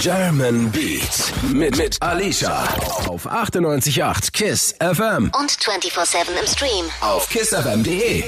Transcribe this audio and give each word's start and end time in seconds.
German 0.00 0.70
Beat 0.70 1.32
mit, 1.52 1.76
mit 1.76 2.00
Alicia 2.00 2.62
auf 3.08 3.26
98.8 3.26 4.32
KISS 4.32 4.74
FM 4.78 5.30
Und 5.38 5.50
24-7 5.50 6.16
im 6.40 6.46
Stream. 6.46 6.84
auf 7.00 7.28
kissfm.de. 7.28 8.22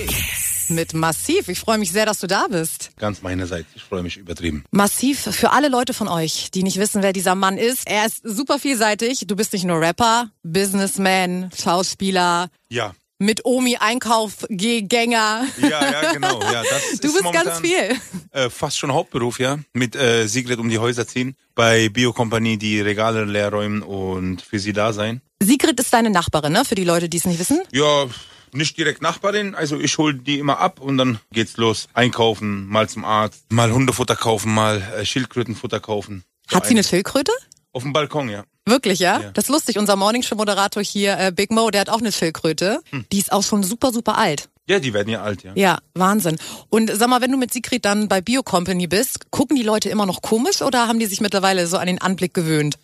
mit 0.69 0.95
Massiv. 0.95 1.49
Ich 1.49 1.61
freue 1.61 1.79
mich 1.79 1.93
sehr, 1.93 2.07
dass 2.07 2.19
du 2.19 2.27
da 2.27 2.47
bist. 2.49 2.91
Ganz 2.99 3.23
meinerseits. 3.23 3.67
Ich 3.75 3.83
freue 3.85 4.03
mich 4.03 4.17
übertrieben. 4.17 4.65
Massiv 4.73 5.21
für 5.21 5.53
alle 5.53 5.69
Leute 5.69 5.95
von 5.95 6.09
euch, 6.09 6.51
die 6.51 6.63
nicht 6.65 6.79
wissen, 6.79 7.03
wer 7.03 7.13
dieser 7.13 7.35
Mann 7.37 7.57
ist. 7.57 7.83
Er 7.87 8.05
ist 8.07 8.21
super 8.25 8.59
vielseitig. 8.59 9.25
Du 9.27 9.37
bist 9.37 9.53
nicht 9.53 9.65
nur 9.65 9.81
Rapper, 9.81 10.31
Businessman, 10.43 11.51
Schauspieler, 11.57 12.49
Ja. 12.69 12.93
Mit 13.21 13.45
Omi 13.45 13.77
Einkaufgänger. 13.77 15.47
Ja, 15.61 15.69
ja, 15.69 16.13
genau. 16.13 16.41
Ja, 16.43 16.63
das 16.63 17.01
Du 17.01 17.09
ist 17.09 17.23
bist 17.23 17.33
ganz 17.33 17.61
viel. 17.61 17.97
Äh, 18.33 18.51
fast 18.51 18.79
schon 18.79 18.93
Hauptberuf, 18.93 19.39
ja. 19.39 19.59
Mit 19.73 19.95
äh, 19.95 20.27
Sigrid 20.27 20.59
um 20.59 20.69
die 20.69 20.79
Häuser 20.79 21.07
ziehen. 21.07 21.37
Bei 21.55 21.89
Biokompanie 21.89 22.57
die 22.57 22.81
Regale 22.81 23.25
leer 23.25 23.51
räumen 23.51 23.83
und 23.83 24.43
für 24.43 24.59
sie 24.59 24.73
da 24.73 24.93
sein. 24.93 25.21
Sigrid 25.43 25.79
ist 25.79 25.93
deine 25.93 26.11
Nachbarin, 26.11 26.53
ne? 26.53 26.65
Für 26.65 26.75
die 26.75 26.85
Leute, 26.85 27.09
die 27.09 27.19
es 27.19 27.25
nicht 27.27 27.39
wissen. 27.39 27.61
Ja, 27.73 28.07
nicht 28.53 28.77
direkt 28.79 29.03
Nachbarin. 29.03 29.55
Also 29.55 29.79
ich 29.79 29.97
hole 29.99 30.15
die 30.15 30.39
immer 30.39 30.59
ab 30.59 30.81
und 30.81 30.97
dann 30.99 31.21
geht's 31.33 31.57
los. 31.57 31.89
Einkaufen, 31.95 32.67
mal 32.67 32.89
zum 32.89 33.05
Arzt, 33.05 33.45
mal 33.53 33.71
Hundefutter 33.73 34.17
kaufen, 34.17 34.53
mal 34.53 34.83
äh, 34.99 35.05
Schildkrötenfutter 35.05 35.79
kaufen. 35.81 36.25
So 36.49 36.57
Hat 36.57 36.65
sie 36.65 36.71
eine 36.71 36.81
ein- 36.81 36.85
Schildkröte? 36.85 37.33
Auf 37.73 37.83
dem 37.85 37.93
Balkon, 37.93 38.29
ja. 38.29 38.45
Wirklich, 38.71 39.01
ja? 39.01 39.21
Ja. 39.21 39.31
Das 39.33 39.45
ist 39.45 39.51
lustig. 39.51 39.79
Unser 39.79 39.97
Morningshow-Moderator 39.97 40.83
hier, 40.83 41.19
äh, 41.19 41.33
Big 41.33 41.51
Mo, 41.51 41.71
der 41.71 41.83
hat 41.83 41.91
auch 41.91 42.01
eine 42.01 42.13
Schildkröte. 42.13 42.81
Hm. 42.91 43.05
Die 43.13 43.19
ist 43.19 43.33
auch 43.33 43.43
schon 43.43 43.63
super, 43.63 43.93
super 43.93 44.17
alt. 44.17 44.49
Ja, 44.67 44.79
die 44.79 44.95
werden 44.95 45.09
ja 45.09 45.23
alt, 45.23 45.43
ja. 45.43 45.53
Ja, 45.57 45.79
Wahnsinn. 45.95 46.37
Und 46.69 46.93
sag 46.95 47.09
mal, 47.09 47.21
wenn 47.21 47.33
du 47.33 47.37
mit 47.37 47.53
Sigrid 47.53 47.85
dann 47.85 48.07
bei 48.07 48.21
Biocompany 48.21 48.87
bist, 48.87 49.31
gucken 49.33 49.57
die 49.57 49.65
Leute 49.65 49.89
immer 49.89 50.07
noch 50.07 50.23
komisch 50.23 50.63
oder 50.63 50.87
haben 50.87 51.01
die 51.01 51.07
sich 51.07 51.21
mittlerweile 51.21 51.67
so 51.67 51.77
an 51.77 51.89
den 51.89 52.01
Anblick 52.01 52.35
gewöhnt? 52.35 52.79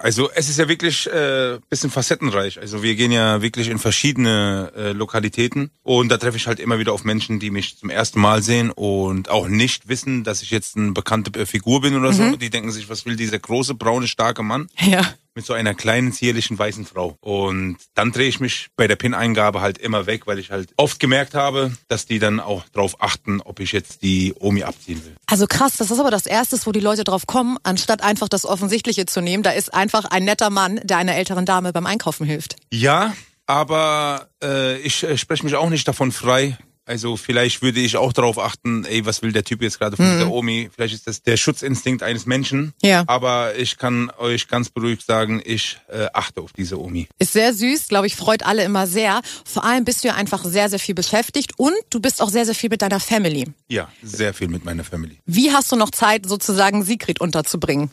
Also 0.00 0.30
es 0.34 0.48
ist 0.48 0.58
ja 0.58 0.68
wirklich 0.68 1.06
äh, 1.08 1.58
bisschen 1.68 1.90
facettenreich. 1.90 2.60
Also 2.60 2.82
wir 2.82 2.94
gehen 2.94 3.12
ja 3.12 3.42
wirklich 3.42 3.68
in 3.68 3.78
verschiedene 3.78 4.72
äh, 4.76 4.92
Lokalitäten 4.92 5.70
und 5.82 6.08
da 6.08 6.18
treffe 6.18 6.36
ich 6.36 6.46
halt 6.46 6.60
immer 6.60 6.78
wieder 6.78 6.92
auf 6.92 7.04
Menschen, 7.04 7.40
die 7.40 7.50
mich 7.50 7.78
zum 7.78 7.90
ersten 7.90 8.20
Mal 8.20 8.42
sehen 8.42 8.70
und 8.70 9.28
auch 9.28 9.48
nicht 9.48 9.88
wissen, 9.88 10.24
dass 10.24 10.42
ich 10.42 10.50
jetzt 10.50 10.76
eine 10.76 10.92
bekannte 10.92 11.38
äh, 11.38 11.46
Figur 11.46 11.80
bin 11.80 11.96
oder 11.96 12.12
so. 12.12 12.36
Die 12.36 12.50
denken 12.50 12.70
sich, 12.70 12.88
was 12.88 13.06
will 13.06 13.16
dieser 13.16 13.38
große, 13.38 13.74
braune, 13.74 14.06
starke 14.06 14.42
Mann 14.42 14.68
Ja. 14.78 15.02
Mit 15.38 15.46
so 15.46 15.52
einer 15.52 15.72
kleinen, 15.72 16.12
zierlichen, 16.12 16.58
weißen 16.58 16.84
Frau. 16.84 17.16
Und 17.20 17.76
dann 17.94 18.10
drehe 18.10 18.28
ich 18.28 18.40
mich 18.40 18.70
bei 18.74 18.88
der 18.88 18.96
PIN-Eingabe 18.96 19.60
halt 19.60 19.78
immer 19.78 20.06
weg, 20.06 20.26
weil 20.26 20.40
ich 20.40 20.50
halt 20.50 20.70
oft 20.76 20.98
gemerkt 20.98 21.36
habe, 21.36 21.70
dass 21.86 22.06
die 22.06 22.18
dann 22.18 22.40
auch 22.40 22.64
drauf 22.70 23.00
achten, 23.00 23.40
ob 23.40 23.60
ich 23.60 23.70
jetzt 23.70 24.02
die 24.02 24.34
Omi 24.40 24.64
abziehen 24.64 25.04
will. 25.04 25.14
Also 25.26 25.46
krass, 25.46 25.76
das 25.76 25.92
ist 25.92 26.00
aber 26.00 26.10
das 26.10 26.26
Erste, 26.26 26.58
wo 26.64 26.72
die 26.72 26.80
Leute 26.80 27.04
drauf 27.04 27.28
kommen, 27.28 27.56
anstatt 27.62 28.02
einfach 28.02 28.28
das 28.28 28.44
Offensichtliche 28.44 29.06
zu 29.06 29.20
nehmen. 29.20 29.44
Da 29.44 29.50
ist 29.50 29.72
einfach 29.72 30.06
ein 30.06 30.24
netter 30.24 30.50
Mann, 30.50 30.80
der 30.82 30.96
einer 30.96 31.14
älteren 31.14 31.46
Dame 31.46 31.72
beim 31.72 31.86
Einkaufen 31.86 32.26
hilft. 32.26 32.56
Ja, 32.72 33.14
aber 33.46 34.26
äh, 34.42 34.76
ich 34.78 35.04
äh, 35.04 35.16
spreche 35.16 35.44
mich 35.44 35.54
auch 35.54 35.70
nicht 35.70 35.86
davon 35.86 36.10
frei. 36.10 36.58
Also 36.88 37.18
vielleicht 37.18 37.60
würde 37.60 37.80
ich 37.80 37.96
auch 37.96 38.14
darauf 38.14 38.38
achten, 38.38 38.86
ey, 38.86 39.04
was 39.04 39.20
will 39.20 39.32
der 39.32 39.44
Typ 39.44 39.60
jetzt 39.60 39.78
gerade 39.78 39.96
von 39.96 40.18
der 40.18 40.30
Omi? 40.30 40.70
Vielleicht 40.74 40.94
ist 40.94 41.06
das 41.06 41.22
der 41.22 41.36
Schutzinstinkt 41.36 42.02
eines 42.02 42.24
Menschen. 42.24 42.72
Ja. 42.82 43.04
Aber 43.06 43.56
ich 43.56 43.76
kann 43.76 44.10
euch 44.18 44.48
ganz 44.48 44.70
beruhigt 44.70 45.04
sagen, 45.04 45.42
ich 45.44 45.78
äh, 45.88 46.06
achte 46.14 46.40
auf 46.40 46.52
diese 46.54 46.80
Omi. 46.80 47.06
Ist 47.18 47.34
sehr 47.34 47.52
süß, 47.52 47.88
glaube 47.88 48.06
ich, 48.06 48.16
freut 48.16 48.44
alle 48.44 48.64
immer 48.64 48.86
sehr. 48.86 49.20
Vor 49.44 49.64
allem 49.64 49.84
bist 49.84 50.02
du 50.02 50.08
ja 50.08 50.14
einfach 50.14 50.44
sehr, 50.44 50.70
sehr 50.70 50.78
viel 50.78 50.94
beschäftigt 50.94 51.52
und 51.58 51.74
du 51.90 52.00
bist 52.00 52.22
auch 52.22 52.30
sehr, 52.30 52.46
sehr 52.46 52.54
viel 52.54 52.70
mit 52.70 52.80
deiner 52.80 53.00
Family. 53.00 53.44
Ja, 53.68 53.88
sehr 54.02 54.32
viel 54.32 54.48
mit 54.48 54.64
meiner 54.64 54.84
Family. 54.84 55.18
Wie 55.26 55.52
hast 55.52 55.70
du 55.70 55.76
noch 55.76 55.90
Zeit, 55.90 56.24
sozusagen 56.26 56.84
Sigrid 56.84 57.20
unterzubringen? 57.20 57.90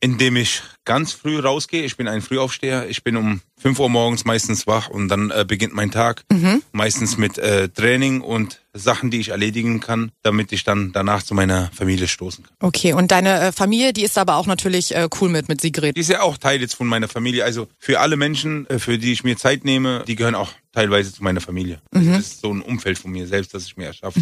Indem 0.00 0.36
ich 0.36 0.62
ganz 0.84 1.12
früh 1.12 1.38
rausgehe. 1.38 1.84
Ich 1.84 1.96
bin 1.96 2.08
ein 2.08 2.22
Frühaufsteher. 2.22 2.88
Ich 2.88 3.04
bin 3.04 3.16
um 3.16 3.42
5 3.60 3.78
Uhr 3.78 3.90
morgens 3.90 4.24
meistens 4.24 4.66
wach 4.66 4.88
und 4.88 5.08
dann 5.08 5.30
äh, 5.30 5.44
beginnt 5.46 5.74
mein 5.74 5.90
Tag. 5.90 6.24
Meistens 6.72 7.18
mit 7.18 7.36
äh, 7.38 7.68
Training 7.68 8.22
und 8.22 8.62
Sachen, 8.72 9.10
die 9.10 9.20
ich 9.20 9.28
erledigen 9.28 9.80
kann, 9.80 10.10
damit 10.22 10.52
ich 10.52 10.64
dann 10.64 10.92
danach 10.92 11.22
zu 11.22 11.34
meiner 11.34 11.70
Familie 11.72 12.08
stoßen 12.08 12.44
kann. 12.44 12.54
Okay, 12.60 12.92
und 12.92 13.10
deine 13.10 13.40
äh, 13.40 13.52
Familie, 13.52 13.92
die 13.92 14.02
ist 14.02 14.16
aber 14.16 14.36
auch 14.36 14.46
natürlich 14.46 14.94
äh, 14.94 15.08
cool 15.20 15.28
mit, 15.28 15.48
mit 15.48 15.60
Sigrid. 15.60 15.96
Die 15.96 16.00
ist 16.00 16.10
ja 16.10 16.22
auch 16.22 16.38
Teil 16.38 16.60
jetzt 16.60 16.74
von 16.74 16.86
meiner 16.86 17.08
Familie. 17.08 17.44
Also 17.44 17.68
für 17.78 18.00
alle 18.00 18.16
Menschen, 18.16 18.68
äh, 18.70 18.78
für 18.78 18.98
die 18.98 19.12
ich 19.12 19.22
mir 19.22 19.36
Zeit 19.36 19.64
nehme, 19.64 20.04
die 20.06 20.16
gehören 20.16 20.34
auch 20.34 20.52
teilweise 20.72 21.12
zu 21.12 21.22
meiner 21.22 21.40
Familie. 21.40 21.80
Also 21.92 22.10
das 22.10 22.20
ist 22.20 22.40
so 22.40 22.52
ein 22.52 22.62
Umfeld 22.62 22.98
von 22.98 23.10
mir 23.10 23.26
selbst, 23.26 23.54
das 23.54 23.64
ich 23.64 23.76
mir 23.76 23.86
erschaffe. 23.86 24.20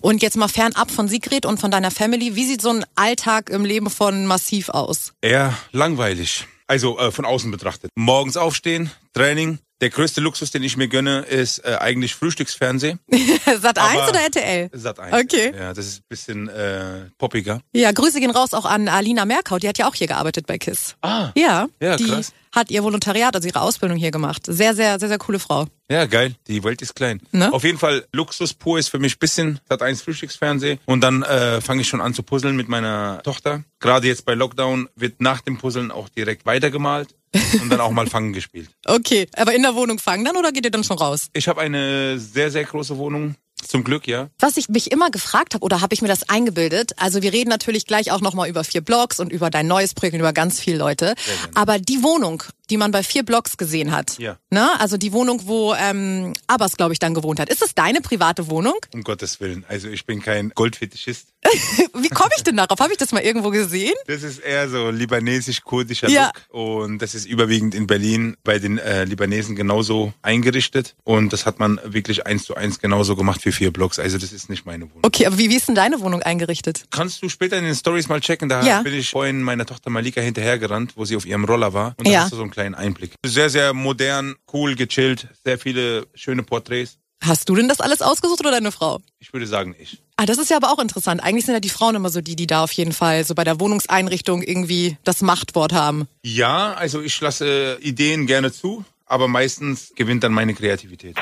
Und 0.00 0.22
jetzt 0.22 0.36
mal 0.36 0.48
fernab 0.48 0.90
von 0.90 1.08
Sigrid 1.08 1.46
und 1.46 1.60
von 1.60 1.70
deiner 1.70 1.90
Family, 1.90 2.34
wie 2.34 2.46
sieht 2.46 2.62
so 2.62 2.70
ein 2.70 2.84
Alltag 2.94 3.50
im 3.50 3.64
Leben 3.64 3.90
von 3.90 4.26
Massiv 4.26 4.68
aus? 4.70 5.12
Eher 5.20 5.56
langweilig. 5.72 6.46
Also 6.66 6.98
äh, 6.98 7.10
von 7.10 7.24
außen 7.24 7.50
betrachtet. 7.50 7.90
Morgens 7.94 8.36
aufstehen, 8.36 8.90
Training. 9.14 9.58
Der 9.80 9.90
größte 9.90 10.20
Luxus, 10.20 10.50
den 10.50 10.64
ich 10.64 10.76
mir 10.76 10.88
gönne, 10.88 11.20
ist 11.20 11.58
äh, 11.64 11.76
eigentlich 11.80 12.14
Frühstücksfernsehen. 12.14 12.98
Sat 13.60 13.78
1 13.78 13.98
Aber- 14.00 14.08
oder 14.10 14.20
RTL? 14.22 14.70
Sat 14.72 14.98
1. 14.98 15.14
Okay. 15.24 15.52
Ja, 15.56 15.72
das 15.72 15.86
ist 15.86 15.98
ein 16.00 16.04
bisschen 16.08 16.48
äh, 16.48 17.06
poppiger. 17.16 17.60
Ja, 17.72 17.92
Grüße 17.92 18.18
gehen 18.20 18.30
raus 18.32 18.54
auch 18.54 18.64
an 18.64 18.88
Alina 18.88 19.24
Merkau, 19.24 19.58
die 19.58 19.68
hat 19.68 19.78
ja 19.78 19.88
auch 19.88 19.94
hier 19.94 20.08
gearbeitet 20.08 20.46
bei 20.46 20.58
KISS. 20.58 20.96
Ah. 21.02 21.30
Ja, 21.36 21.68
Ja, 21.80 21.96
die 21.96 22.04
krass. 22.08 22.32
hat 22.52 22.70
ihr 22.72 22.82
Volontariat, 22.82 23.34
also 23.36 23.46
ihre 23.46 23.60
Ausbildung 23.60 23.98
hier 23.98 24.10
gemacht. 24.10 24.42
Sehr, 24.46 24.74
sehr, 24.74 24.98
sehr, 24.98 25.08
sehr 25.08 25.18
coole 25.18 25.38
Frau. 25.38 25.66
Ja, 25.90 26.04
geil. 26.06 26.34
Die 26.48 26.62
Welt 26.64 26.82
ist 26.82 26.94
klein. 26.96 27.20
Ne? 27.32 27.50
Auf 27.52 27.62
jeden 27.64 27.78
Fall 27.78 28.04
Luxus 28.12 28.52
pur 28.54 28.78
ist 28.78 28.88
für 28.88 28.98
mich 28.98 29.18
bisschen 29.18 29.58
Sat 29.68 29.80
1 29.80 30.02
Frühstücksfernsehen 30.02 30.80
und 30.86 31.00
dann 31.02 31.22
äh, 31.22 31.60
fange 31.60 31.82
ich 31.82 31.88
schon 31.88 32.00
an 32.00 32.12
zu 32.14 32.22
puzzeln 32.22 32.56
mit 32.56 32.68
meiner 32.68 33.22
Tochter. 33.22 33.62
Gerade 33.80 34.08
jetzt 34.08 34.24
bei 34.26 34.34
Lockdown 34.34 34.88
wird 34.96 35.20
nach 35.22 35.40
dem 35.40 35.56
Puzzeln 35.56 35.90
auch 35.92 36.08
direkt 36.10 36.44
weitergemalt 36.46 37.14
und 37.62 37.70
dann 37.70 37.80
auch 37.80 37.90
mal 37.90 38.06
Fangen 38.06 38.32
gespielt. 38.32 38.70
Okay, 38.86 39.28
aber 39.36 39.54
in 39.54 39.62
der 39.62 39.74
Wohnung 39.74 39.98
fangen 39.98 40.24
dann 40.24 40.36
oder 40.36 40.52
geht 40.52 40.64
ihr 40.64 40.70
dann 40.70 40.84
schon 40.84 40.98
raus? 40.98 41.28
Ich 41.32 41.48
habe 41.48 41.60
eine 41.60 42.18
sehr 42.18 42.50
sehr 42.50 42.64
große 42.64 42.96
Wohnung, 42.98 43.34
zum 43.66 43.84
Glück, 43.84 44.06
ja. 44.06 44.28
Was 44.38 44.56
ich 44.56 44.68
mich 44.68 44.92
immer 44.92 45.10
gefragt 45.10 45.54
habe, 45.54 45.64
oder 45.64 45.80
habe 45.80 45.92
ich 45.92 46.00
mir 46.00 46.08
das 46.08 46.28
eingebildet? 46.28 46.92
Also 46.96 47.22
wir 47.22 47.32
reden 47.32 47.50
natürlich 47.50 47.86
gleich 47.86 48.12
auch 48.12 48.20
nochmal 48.20 48.48
über 48.48 48.64
vier 48.64 48.80
Blogs 48.80 49.18
und 49.18 49.32
über 49.32 49.50
dein 49.50 49.66
neues 49.66 49.94
Projekt 49.94 50.14
und 50.14 50.20
über 50.20 50.32
ganz 50.32 50.60
viele 50.60 50.78
Leute. 50.78 51.14
Aber 51.54 51.78
die 51.78 52.02
Wohnung, 52.02 52.44
die 52.70 52.76
man 52.76 52.90
bei 52.90 53.02
vier 53.02 53.22
Blogs 53.24 53.56
gesehen 53.56 53.92
hat, 53.92 54.18
Ja. 54.18 54.36
ne? 54.50 54.68
also 54.80 54.96
die 54.96 55.12
Wohnung, 55.12 55.42
wo 55.46 55.74
ähm, 55.74 56.32
Abbas, 56.46 56.76
glaube 56.76 56.92
ich, 56.92 56.98
dann 56.98 57.14
gewohnt 57.14 57.40
hat. 57.40 57.48
Ist 57.48 57.62
das 57.62 57.74
deine 57.74 58.00
private 58.00 58.48
Wohnung? 58.48 58.74
Um 58.94 59.02
Gottes 59.02 59.40
Willen. 59.40 59.64
Also 59.68 59.88
ich 59.88 60.04
bin 60.06 60.20
kein 60.22 60.50
Goldfetischist. 60.54 61.28
Wie 61.94 62.08
komme 62.08 62.30
ich 62.36 62.42
denn 62.42 62.56
darauf? 62.56 62.78
Habe 62.80 62.92
ich 62.92 62.98
das 62.98 63.12
mal 63.12 63.22
irgendwo 63.22 63.50
gesehen? 63.50 63.94
Das 64.06 64.22
ist 64.22 64.38
eher 64.40 64.68
so 64.68 64.90
libanesisch-kurdischer 64.90 66.08
Ja. 66.08 66.26
Look 66.52 66.54
und 66.54 66.98
das 67.00 67.14
ist 67.14 67.26
überwiegend 67.26 67.74
in 67.74 67.86
Berlin 67.86 68.36
bei 68.44 68.58
den 68.58 68.78
äh, 68.78 69.04
Libanesen 69.04 69.56
genauso 69.56 70.12
eingerichtet 70.22 70.94
und 71.04 71.32
das 71.32 71.46
hat 71.46 71.58
man 71.58 71.80
wirklich 71.84 72.26
eins 72.26 72.44
zu 72.44 72.54
eins 72.56 72.80
genauso 72.80 73.16
gemacht 73.16 73.42
für 73.42 73.52
vier 73.52 73.72
Blocks. 73.72 73.98
Also 73.98 74.18
das 74.18 74.32
ist 74.32 74.50
nicht 74.50 74.66
meine 74.66 74.84
Wohnung. 74.84 75.00
Okay, 75.02 75.26
aber 75.26 75.38
wie, 75.38 75.48
wie 75.50 75.56
ist 75.56 75.68
denn 75.68 75.74
deine 75.74 76.00
Wohnung 76.00 76.22
eingerichtet? 76.22 76.84
Kannst 76.90 77.22
du 77.22 77.28
später 77.28 77.56
in 77.58 77.64
den 77.64 77.74
Stories 77.74 78.08
mal 78.08 78.20
checken, 78.20 78.48
da 78.48 78.62
Ja. 78.64 78.82
bin 78.82 78.94
ich 78.94 79.10
vorhin 79.10 79.42
meiner 79.42 79.66
Tochter 79.66 79.90
Malika 79.90 80.20
hinterhergerannt, 80.20 80.92
wo 80.96 81.04
sie 81.04 81.16
auf 81.16 81.24
ihrem 81.26 81.44
Roller 81.44 81.72
war 81.72 81.94
und 81.98 82.06
da 82.06 82.10
Ja. 82.10 82.20
hast 82.22 82.32
du 82.32 82.36
so 82.36 82.42
einen 82.42 82.50
kleinen 82.58 82.74
Einblick. 82.74 83.14
Sehr, 83.24 83.50
sehr 83.50 83.72
modern, 83.72 84.34
cool, 84.52 84.74
gechillt, 84.74 85.28
sehr 85.44 85.60
viele 85.60 86.08
schöne 86.14 86.42
Porträts. 86.42 86.98
Hast 87.22 87.48
du 87.48 87.54
denn 87.54 87.68
das 87.68 87.80
alles 87.80 88.02
ausgesucht 88.02 88.40
oder 88.40 88.50
deine 88.50 88.72
Frau? 88.72 89.00
Ich 89.20 89.32
würde 89.32 89.46
sagen, 89.46 89.76
ich. 89.78 90.02
Ah, 90.16 90.26
das 90.26 90.38
ist 90.38 90.50
ja 90.50 90.56
aber 90.56 90.72
auch 90.72 90.80
interessant. 90.80 91.22
Eigentlich 91.22 91.44
sind 91.44 91.54
ja 91.54 91.60
die 91.60 91.68
Frauen 91.68 91.94
immer 91.94 92.10
so 92.10 92.20
die, 92.20 92.34
die 92.34 92.48
da 92.48 92.64
auf 92.64 92.72
jeden 92.72 92.92
Fall 92.92 93.24
so 93.24 93.36
bei 93.36 93.44
der 93.44 93.60
Wohnungseinrichtung 93.60 94.42
irgendwie 94.42 94.96
das 95.04 95.20
Machtwort 95.20 95.72
haben. 95.72 96.08
Ja, 96.24 96.72
also 96.74 97.00
ich 97.00 97.20
lasse 97.20 97.78
Ideen 97.80 98.26
gerne 98.26 98.50
zu, 98.52 98.84
aber 99.06 99.28
meistens 99.28 99.92
gewinnt 99.94 100.24
dann 100.24 100.32
meine 100.32 100.54
Kreativität. 100.54 101.16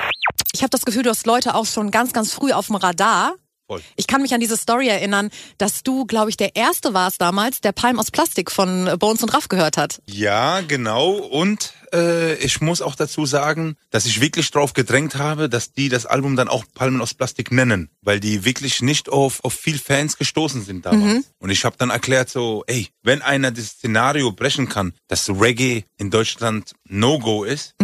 Ich 0.54 0.62
habe 0.62 0.70
das 0.70 0.86
Gefühl, 0.86 1.02
du 1.02 1.10
hast 1.10 1.26
Leute 1.26 1.54
auch 1.54 1.66
schon 1.66 1.90
ganz, 1.90 2.14
ganz 2.14 2.32
früh 2.32 2.52
auf 2.52 2.68
dem 2.68 2.76
Radar. 2.76 3.34
Voll. 3.68 3.82
Ich 3.96 4.06
kann 4.06 4.22
mich 4.22 4.32
an 4.32 4.40
diese 4.40 4.56
Story 4.56 4.88
erinnern, 4.88 5.30
dass 5.58 5.82
du, 5.82 6.04
glaube 6.06 6.30
ich, 6.30 6.36
der 6.36 6.54
Erste 6.54 6.94
warst 6.94 7.20
damals, 7.20 7.60
der 7.60 7.72
Palm 7.72 7.98
aus 7.98 8.12
Plastik 8.12 8.52
von 8.52 8.86
äh, 8.86 8.96
Bones 8.96 9.22
und 9.24 9.34
Raff 9.34 9.48
gehört 9.48 9.76
hat. 9.76 10.00
Ja, 10.08 10.60
genau. 10.60 11.14
Und 11.14 11.72
äh, 11.92 12.34
ich 12.36 12.60
muss 12.60 12.80
auch 12.80 12.94
dazu 12.94 13.26
sagen, 13.26 13.76
dass 13.90 14.06
ich 14.06 14.20
wirklich 14.20 14.50
drauf 14.52 14.72
gedrängt 14.72 15.16
habe, 15.16 15.48
dass 15.48 15.72
die 15.72 15.88
das 15.88 16.06
Album 16.06 16.36
dann 16.36 16.46
auch 16.46 16.64
Palmen 16.74 17.00
aus 17.00 17.14
Plastik 17.14 17.50
nennen, 17.50 17.90
weil 18.02 18.20
die 18.20 18.44
wirklich 18.44 18.82
nicht 18.82 19.08
auf, 19.08 19.42
auf 19.44 19.54
viel 19.54 19.78
Fans 19.78 20.16
gestoßen 20.16 20.64
sind 20.64 20.86
damals. 20.86 21.32
Und 21.38 21.50
ich 21.50 21.64
habe 21.64 21.76
dann 21.76 21.90
erklärt 21.90 22.28
so, 22.28 22.62
ey, 22.68 22.88
wenn 23.02 23.22
einer 23.22 23.50
das 23.50 23.66
Szenario 23.66 24.30
brechen 24.30 24.68
kann, 24.68 24.92
dass 25.08 25.28
Reggae 25.28 25.84
in 25.96 26.10
Deutschland 26.10 26.72
No-Go 26.88 27.44
ist, 27.44 27.74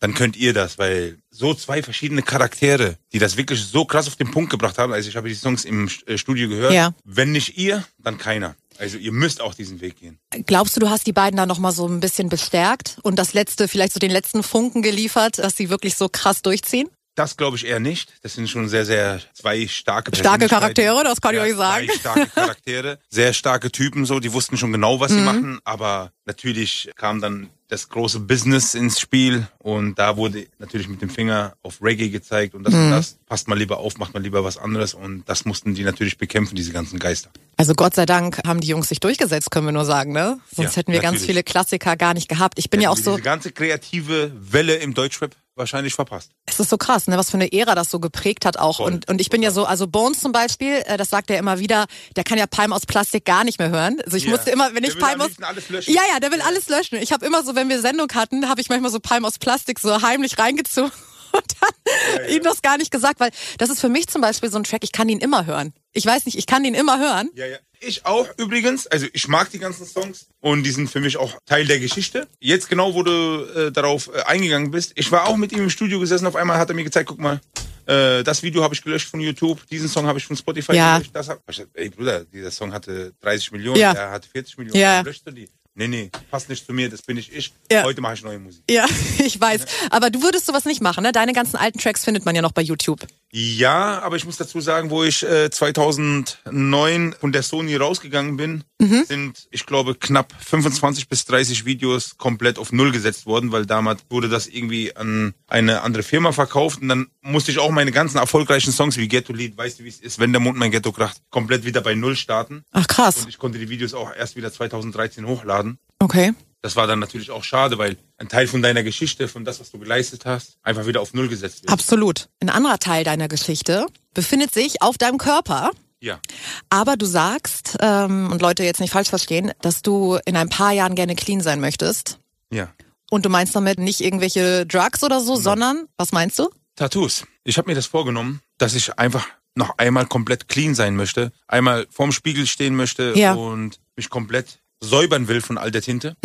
dann 0.00 0.14
könnt 0.14 0.36
ihr 0.36 0.52
das, 0.52 0.78
weil 0.78 1.18
so 1.38 1.54
zwei 1.54 1.82
verschiedene 1.82 2.22
Charaktere, 2.22 2.96
die 3.12 3.18
das 3.20 3.36
wirklich 3.36 3.64
so 3.64 3.84
krass 3.84 4.08
auf 4.08 4.16
den 4.16 4.30
Punkt 4.30 4.50
gebracht 4.50 4.76
haben, 4.78 4.92
also 4.92 5.08
ich 5.08 5.16
habe 5.16 5.28
die 5.28 5.34
Songs 5.34 5.64
im 5.64 5.88
äh, 6.06 6.18
Studio 6.18 6.48
gehört, 6.48 6.72
Ja. 6.72 6.92
wenn 7.04 7.30
nicht 7.32 7.56
ihr, 7.56 7.84
dann 7.98 8.18
keiner. 8.18 8.56
Also 8.78 8.98
ihr 8.98 9.12
müsst 9.12 9.40
auch 9.40 9.54
diesen 9.54 9.80
Weg 9.80 9.96
gehen. 10.00 10.18
Glaubst 10.46 10.76
du, 10.76 10.80
du 10.80 10.90
hast 10.90 11.06
die 11.06 11.12
beiden 11.12 11.36
da 11.36 11.46
nochmal 11.46 11.72
so 11.72 11.86
ein 11.86 12.00
bisschen 12.00 12.28
bestärkt 12.28 12.98
und 13.02 13.16
das 13.18 13.34
letzte, 13.34 13.68
vielleicht 13.68 13.92
so 13.92 14.00
den 14.00 14.10
letzten 14.10 14.42
Funken 14.42 14.82
geliefert, 14.82 15.38
dass 15.38 15.56
sie 15.56 15.70
wirklich 15.70 15.94
so 15.94 16.08
krass 16.08 16.42
durchziehen? 16.42 16.88
Das 17.14 17.36
glaube 17.36 17.56
ich 17.56 17.66
eher 17.66 17.80
nicht. 17.80 18.12
Das 18.22 18.34
sind 18.34 18.48
schon 18.48 18.68
sehr, 18.68 18.84
sehr 18.86 19.20
zwei 19.34 19.66
starke 19.66 20.14
Starke. 20.14 20.46
Charaktere, 20.46 21.02
das 21.02 21.20
kann 21.20 21.34
ich 21.34 21.38
Ja, 21.40 21.44
euch 21.46 21.56
sagen. 21.56 21.86
Zwei 21.88 21.94
starke 21.98 22.26
Charaktere, 22.34 22.98
sehr 23.10 23.32
starke 23.32 23.72
Typen 23.72 24.06
so, 24.06 24.20
die 24.20 24.32
wussten 24.32 24.56
schon 24.56 24.70
genau, 24.72 24.96
Mhm. 24.96 25.00
was 25.00 25.10
sie 25.12 25.20
machen, 25.20 25.58
aber 25.64 26.12
natürlich 26.26 26.90
kam 26.94 27.20
dann 27.20 27.50
das 27.68 27.88
große 27.88 28.20
Business 28.20 28.74
ins 28.74 28.98
Spiel 28.98 29.46
und 29.58 29.98
da 29.98 30.16
wurde 30.16 30.46
natürlich 30.58 30.88
mit 30.88 31.02
dem 31.02 31.10
Finger 31.10 31.54
auf 31.62 31.82
Reggae 31.82 32.08
gezeigt 32.08 32.54
und 32.54 32.64
das 32.64 32.72
Mhm. 32.74 32.84
und 32.86 32.90
das. 32.92 33.18
Passt 33.26 33.46
mal 33.46 33.58
lieber 33.58 33.78
auf, 33.78 33.98
macht 33.98 34.14
mal 34.14 34.22
lieber 34.22 34.42
was 34.42 34.56
anderes 34.56 34.94
und 34.94 35.28
das 35.28 35.44
mussten 35.44 35.74
die 35.74 35.84
natürlich 35.84 36.16
bekämpfen, 36.18 36.56
diese 36.56 36.72
ganzen 36.72 36.98
Geister. 36.98 37.30
Also 37.60 37.74
Gott 37.74 37.92
sei 37.94 38.06
Dank 38.06 38.38
haben 38.46 38.60
die 38.60 38.68
Jungs 38.68 38.88
sich 38.88 39.00
durchgesetzt, 39.00 39.50
können 39.50 39.66
wir 39.66 39.72
nur 39.72 39.84
sagen, 39.84 40.12
ne? 40.12 40.38
Sonst 40.54 40.70
Ja, 40.70 40.76
hätten 40.76 40.92
wir 40.92 41.00
ganz 41.00 41.14
natürlich. 41.14 41.26
viele 41.26 41.42
Klassiker 41.42 41.96
gar 41.96 42.14
nicht 42.14 42.28
gehabt. 42.28 42.56
Ich 42.60 42.70
bin 42.70 42.80
ja 42.80 42.88
auch 42.88 42.94
Hätten 42.94 43.04
so, 43.04 43.10
Diese 43.16 43.22
ganze 43.24 43.50
kreative 43.50 44.30
Welle 44.38 44.76
im 44.76 44.94
Deutschrap 44.94 45.34
wahrscheinlich 45.56 45.94
verpasst. 45.94 46.30
es 46.46 46.60
ist 46.60 46.70
so 46.70 46.78
krass, 46.78 47.08
ne, 47.08 47.18
was 47.18 47.30
für 47.30 47.36
eine 47.36 47.52
Ära 47.52 47.74
das 47.74 47.90
so 47.90 47.98
geprägt 47.98 48.44
hat 48.46 48.56
auch. 48.58 48.76
Voll. 48.76 48.92
Und, 48.92 49.10
und 49.10 49.20
ich 49.20 49.28
bin 49.28 49.42
ja 49.42 49.50
so, 49.50 49.64
also 49.64 49.88
Bones 49.88 50.20
zum 50.20 50.30
Beispiel, 50.30 50.84
äh, 50.86 50.96
das 50.96 51.10
sagt 51.10 51.30
er 51.30 51.38
immer 51.40 51.58
wieder, 51.58 51.86
der 52.14 52.22
kann 52.22 52.38
ja 52.38 52.46
Palm 52.46 52.72
aus 52.72 52.86
Plastik 52.86 53.24
gar 53.24 53.42
nicht 53.42 53.58
mehr 53.58 53.70
hören. 53.70 54.00
Also 54.04 54.16
ich 54.16 54.24
Ja. 54.26 54.30
musste 54.30 54.50
immer, 54.52 54.72
wenn 54.74 54.84
Der 54.84 54.92
ich 54.92 54.98
Palm 55.00 55.20
aus... 55.20 55.26
liebsten 55.26 55.42
alles 55.42 55.68
löschen. 55.68 55.92
Ja, 55.92 56.02
ja, 56.12 56.20
der 56.20 56.30
will 56.30 56.40
alles 56.42 56.68
löschen. 56.68 56.98
Ich 57.02 57.10
habe 57.12 57.26
immer 57.26 57.42
so, 57.42 57.56
wenn 57.56 57.68
wir 57.68 57.80
Sendung 57.80 58.06
hatten, 58.14 58.48
habe 58.48 58.60
ich 58.60 58.68
manchmal 58.68 58.92
so 58.92 59.00
Palm 59.00 59.24
aus 59.24 59.40
Plastik 59.40 59.80
so 59.80 60.00
heimlich 60.00 60.38
reingezogen 60.38 60.92
und 61.32 61.44
dann 61.60 62.28
ihm 62.30 62.44
das 62.44 62.62
gar 62.62 62.78
nicht 62.78 62.92
gesagt, 62.92 63.18
weil 63.18 63.32
das 63.58 63.68
ist 63.68 63.80
für 63.80 63.88
mich 63.88 64.06
zum 64.06 64.20
Beispiel 64.22 64.52
so 64.52 64.58
ein 64.58 64.62
Track, 64.64 64.84
ich 64.84 64.92
kann 64.92 65.08
ihn 65.08 65.18
immer 65.18 65.44
hören. 65.44 65.72
Ich 65.98 66.06
weiß 66.06 66.26
nicht, 66.26 66.38
ich 66.38 66.46
kann 66.46 66.64
ihn 66.64 66.74
immer 66.74 66.98
hören. 67.00 67.28
Ja, 67.34 67.46
ja. 67.46 67.56
Ich 67.80 68.06
auch 68.06 68.26
übrigens. 68.38 68.86
Also 68.86 69.06
ich 69.12 69.26
mag 69.28 69.50
die 69.50 69.58
ganzen 69.58 69.84
Songs 69.84 70.26
und 70.40 70.62
die 70.62 70.70
sind 70.70 70.88
für 70.88 71.00
mich 71.00 71.16
auch 71.16 71.38
Teil 71.44 71.64
der 71.66 71.78
Geschichte. 71.80 72.26
Jetzt 72.40 72.68
genau, 72.68 72.94
wo 72.94 73.02
du 73.02 73.44
äh, 73.44 73.72
darauf 73.72 74.08
äh, 74.14 74.22
eingegangen 74.22 74.70
bist. 74.70 74.92
Ich 74.94 75.10
war 75.12 75.26
auch 75.26 75.36
mit 75.36 75.52
ihm 75.52 75.58
im 75.60 75.70
Studio 75.70 75.98
gesessen. 76.00 76.26
Auf 76.26 76.36
einmal 76.36 76.58
hat 76.58 76.68
er 76.68 76.74
mir 76.76 76.84
gezeigt, 76.84 77.08
guck 77.08 77.18
mal, 77.18 77.40
äh, 77.86 78.22
das 78.22 78.42
Video 78.44 78.62
habe 78.62 78.74
ich 78.74 78.82
gelöscht 78.82 79.08
von 79.08 79.20
YouTube, 79.20 79.66
diesen 79.68 79.88
Song 79.88 80.06
habe 80.06 80.18
ich 80.18 80.26
von 80.26 80.36
Spotify 80.36 80.74
Ja. 80.74 80.96
gelöscht. 80.98 81.10
Das 81.14 81.28
hab, 81.28 81.40
ich 81.50 81.64
ey 81.74 81.88
Bruder, 81.88 82.24
dieser 82.24 82.50
Song 82.52 82.72
hatte 82.72 83.12
30 83.22 83.50
Millionen, 83.52 83.80
Ja. 83.80 83.92
der 83.92 84.10
hatte 84.10 84.28
40 84.28 84.58
Millionen. 84.58 84.78
Ja. 84.80 85.00
Löscht 85.00 85.26
du 85.26 85.32
die? 85.32 85.48
Nee, 85.74 85.86
nee, 85.86 86.10
passt 86.28 86.48
nicht 86.48 86.66
zu 86.66 86.72
mir, 86.72 86.90
das 86.90 87.02
bin 87.02 87.14
nicht 87.16 87.32
ich. 87.32 87.52
Ja. 87.70 87.84
Heute 87.84 88.00
mache 88.00 88.14
ich 88.14 88.24
neue 88.24 88.40
Musik. 88.40 88.62
Ja, 88.68 88.84
ich 89.24 89.40
weiß. 89.40 89.64
Aber 89.90 90.10
du 90.10 90.22
würdest 90.22 90.46
sowas 90.46 90.64
nicht 90.64 90.80
machen, 90.82 91.04
ne? 91.04 91.12
Deine 91.12 91.32
ganzen 91.32 91.56
alten 91.56 91.78
Tracks 91.78 92.04
findet 92.04 92.24
man 92.24 92.34
ja 92.34 92.42
noch 92.42 92.50
bei 92.50 92.62
YouTube. 92.62 93.06
Ja, 93.30 94.00
aber 94.00 94.16
ich 94.16 94.24
muss 94.24 94.38
dazu 94.38 94.60
sagen, 94.60 94.88
wo 94.90 95.04
ich 95.04 95.22
äh, 95.22 95.50
2009 95.50 97.14
von 97.20 97.32
der 97.32 97.42
Sony 97.42 97.76
rausgegangen 97.76 98.36
bin, 98.36 98.64
Mhm. 98.80 99.04
sind, 99.06 99.48
ich 99.50 99.66
glaube, 99.66 99.96
knapp 99.96 100.32
25 100.40 101.08
bis 101.08 101.24
30 101.26 101.64
Videos 101.64 102.16
komplett 102.16 102.58
auf 102.58 102.70
Null 102.72 102.92
gesetzt 102.92 103.26
worden, 103.26 103.50
weil 103.50 103.66
damals 103.66 104.02
wurde 104.08 104.28
das 104.28 104.46
irgendwie 104.46 104.94
an 104.94 105.34
eine 105.48 105.82
andere 105.82 106.04
Firma 106.04 106.30
verkauft 106.32 106.80
und 106.80 106.88
dann 106.88 107.08
musste 107.20 107.50
ich 107.50 107.58
auch 107.58 107.70
meine 107.72 107.90
ganzen 107.90 108.18
erfolgreichen 108.18 108.72
Songs 108.72 108.96
wie 108.96 109.08
Ghetto 109.08 109.32
Lied, 109.32 109.58
weißt 109.58 109.80
du 109.80 109.84
wie 109.84 109.88
es 109.88 109.98
ist, 110.00 110.20
wenn 110.20 110.32
der 110.32 110.40
Mond 110.40 110.56
mein 110.58 110.70
Ghetto 110.70 110.92
kracht, 110.92 111.20
komplett 111.30 111.64
wieder 111.64 111.80
bei 111.80 111.94
Null 111.96 112.14
starten. 112.16 112.64
Ach 112.72 112.86
krass. 112.86 113.22
Und 113.24 113.28
ich 113.28 113.38
konnte 113.38 113.58
die 113.58 113.68
Videos 113.68 113.94
auch 113.94 114.14
erst 114.14 114.36
wieder 114.36 114.52
2013 114.52 115.26
hochladen. 115.26 115.78
Okay. 115.98 116.32
Das 116.60 116.74
war 116.76 116.86
dann 116.86 116.98
natürlich 116.98 117.30
auch 117.30 117.44
schade, 117.44 117.78
weil 117.78 117.96
ein 118.16 118.28
Teil 118.28 118.48
von 118.48 118.62
deiner 118.62 118.82
Geschichte, 118.82 119.28
von 119.28 119.44
das, 119.44 119.60
was 119.60 119.70
du 119.70 119.78
geleistet 119.78 120.24
hast, 120.26 120.58
einfach 120.62 120.86
wieder 120.86 121.00
auf 121.00 121.14
Null 121.14 121.28
gesetzt 121.28 121.62
wird. 121.62 121.72
Absolut. 121.72 122.28
Ein 122.40 122.50
anderer 122.50 122.78
Teil 122.78 123.04
deiner 123.04 123.28
Geschichte 123.28 123.86
befindet 124.12 124.52
sich 124.52 124.82
auf 124.82 124.98
deinem 124.98 125.18
Körper. 125.18 125.70
Ja. 126.00 126.20
Aber 126.68 126.96
du 126.96 127.06
sagst, 127.06 127.76
ähm, 127.80 128.30
und 128.32 128.42
Leute 128.42 128.64
jetzt 128.64 128.80
nicht 128.80 128.92
falsch 128.92 129.08
verstehen, 129.08 129.52
dass 129.60 129.82
du 129.82 130.18
in 130.26 130.36
ein 130.36 130.48
paar 130.48 130.72
Jahren 130.72 130.94
gerne 130.94 131.14
clean 131.14 131.40
sein 131.40 131.60
möchtest. 131.60 132.18
Ja. 132.52 132.72
Und 133.10 133.24
du 133.24 133.28
meinst 133.30 133.54
damit 133.56 133.78
nicht 133.78 134.00
irgendwelche 134.00 134.66
Drugs 134.66 135.02
oder 135.02 135.20
so, 135.20 135.36
sondern, 135.36 135.86
was 135.96 136.12
meinst 136.12 136.38
du? 136.38 136.50
Tattoos. 136.76 137.24
Ich 137.44 137.56
habe 137.58 137.68
mir 137.68 137.74
das 137.74 137.86
vorgenommen, 137.86 138.40
dass 138.58 138.74
ich 138.74 138.98
einfach 138.98 139.26
noch 139.54 139.78
einmal 139.78 140.06
komplett 140.06 140.46
clean 140.48 140.74
sein 140.74 140.94
möchte, 140.94 141.32
einmal 141.48 141.86
vorm 141.90 142.12
Spiegel 142.12 142.46
stehen 142.46 142.76
möchte 142.76 143.12
Ja. 143.16 143.32
und 143.34 143.80
mich 143.96 144.08
komplett 144.08 144.60
säubern 144.80 145.28
will 145.28 145.40
von 145.40 145.58
all 145.58 145.70
der 145.70 145.82
Tinte. 145.82 146.16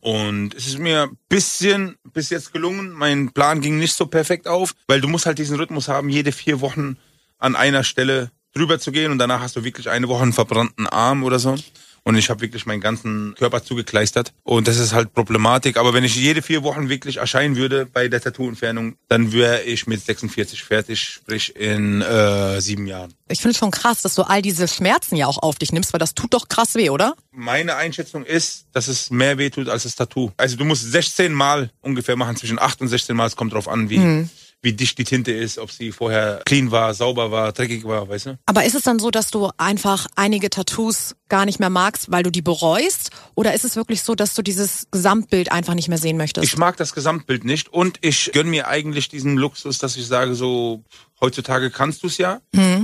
Und 0.00 0.54
es 0.54 0.66
ist 0.66 0.78
mir 0.78 1.04
ein 1.04 1.18
bisschen 1.28 1.96
bis 2.12 2.30
jetzt 2.30 2.52
gelungen. 2.52 2.90
Mein 2.92 3.30
Plan 3.32 3.60
ging 3.60 3.78
nicht 3.78 3.94
so 3.94 4.06
perfekt 4.06 4.48
auf, 4.48 4.74
weil 4.88 5.00
du 5.00 5.08
musst 5.08 5.26
halt 5.26 5.38
diesen 5.38 5.56
Rhythmus 5.56 5.88
haben, 5.88 6.08
jede 6.08 6.32
vier 6.32 6.60
Wochen 6.60 6.96
an 7.38 7.54
einer 7.54 7.84
Stelle 7.84 8.30
drüber 8.54 8.78
zu 8.78 8.92
gehen 8.92 9.12
und 9.12 9.18
danach 9.18 9.40
hast 9.40 9.56
du 9.56 9.64
wirklich 9.64 9.88
eine 9.88 10.08
Woche 10.08 10.22
einen 10.22 10.32
verbrannten 10.32 10.86
Arm 10.86 11.22
oder 11.22 11.38
so. 11.38 11.56
Und 12.04 12.16
ich 12.16 12.30
habe 12.30 12.40
wirklich 12.40 12.66
meinen 12.66 12.80
ganzen 12.80 13.34
Körper 13.38 13.62
zugekleistert. 13.62 14.32
Und 14.42 14.66
das 14.66 14.78
ist 14.78 14.92
halt 14.92 15.14
Problematik. 15.14 15.76
Aber 15.76 15.94
wenn 15.94 16.02
ich 16.02 16.16
jede 16.16 16.42
vier 16.42 16.62
Wochen 16.64 16.88
wirklich 16.88 17.18
erscheinen 17.18 17.56
würde 17.56 17.86
bei 17.86 18.08
der 18.08 18.20
Tattoo-Entfernung, 18.20 18.96
dann 19.08 19.32
wäre 19.32 19.62
ich 19.62 19.86
mit 19.86 20.04
46 20.04 20.64
fertig, 20.64 21.00
sprich 21.00 21.54
in 21.54 22.02
äh, 22.02 22.60
sieben 22.60 22.86
Jahren. 22.86 23.14
Ich 23.28 23.40
finde 23.40 23.52
es 23.52 23.58
schon 23.58 23.70
krass, 23.70 24.02
dass 24.02 24.14
du 24.14 24.22
all 24.22 24.42
diese 24.42 24.66
Schmerzen 24.66 25.16
ja 25.16 25.26
auch 25.26 25.38
auf 25.38 25.56
dich 25.56 25.72
nimmst, 25.72 25.92
weil 25.92 26.00
das 26.00 26.14
tut 26.14 26.34
doch 26.34 26.48
krass 26.48 26.74
weh, 26.74 26.90
oder? 26.90 27.14
Meine 27.30 27.76
Einschätzung 27.76 28.24
ist, 28.24 28.66
dass 28.72 28.88
es 28.88 29.10
mehr 29.10 29.38
weh 29.38 29.50
tut 29.50 29.68
als 29.68 29.84
das 29.84 29.94
Tattoo. 29.94 30.32
Also 30.36 30.56
du 30.56 30.64
musst 30.64 30.90
16 30.90 31.32
Mal 31.32 31.70
ungefähr 31.80 32.16
machen, 32.16 32.36
zwischen 32.36 32.58
8 32.58 32.80
und 32.80 32.88
16 32.88 33.16
Mal. 33.16 33.26
Es 33.26 33.36
kommt 33.36 33.52
drauf 33.52 33.68
an, 33.68 33.88
wie, 33.90 34.28
wie 34.62 34.72
dicht 34.72 34.96
die 34.96 35.04
Tinte 35.04 35.32
ist, 35.32 35.58
ob 35.58 35.70
sie 35.70 35.90
vorher 35.90 36.40
clean 36.46 36.70
war, 36.70 36.94
sauber 36.94 37.30
war, 37.30 37.52
dreckig 37.52 37.84
war, 37.84 38.08
weißt 38.08 38.26
du? 38.26 38.38
Aber 38.46 38.64
ist 38.64 38.74
es 38.74 38.82
dann 38.82 39.00
so, 39.00 39.10
dass 39.10 39.30
du 39.30 39.50
einfach 39.58 40.06
einige 40.14 40.50
Tattoos 40.50 41.16
gar 41.28 41.44
nicht 41.44 41.58
mehr 41.58 41.70
magst, 41.70 42.12
weil 42.12 42.22
du 42.22 42.30
die 42.30 42.42
bereust? 42.42 43.10
Oder 43.34 43.54
ist 43.54 43.64
es 43.64 43.74
wirklich 43.74 44.02
so, 44.02 44.14
dass 44.14 44.34
du 44.34 44.42
dieses 44.42 44.86
Gesamtbild 44.92 45.50
einfach 45.50 45.74
nicht 45.74 45.88
mehr 45.88 45.98
sehen 45.98 46.16
möchtest? 46.16 46.46
Ich 46.46 46.56
mag 46.56 46.76
das 46.76 46.94
Gesamtbild 46.94 47.44
nicht 47.44 47.72
und 47.72 47.98
ich 48.02 48.30
gönn 48.32 48.48
mir 48.48 48.68
eigentlich 48.68 49.08
diesen 49.08 49.36
Luxus, 49.36 49.78
dass 49.78 49.96
ich 49.96 50.06
sage 50.06 50.34
so, 50.34 50.84
heutzutage 51.22 51.70
kannst 51.70 52.02
du 52.02 52.08
es 52.08 52.18
ja 52.18 52.40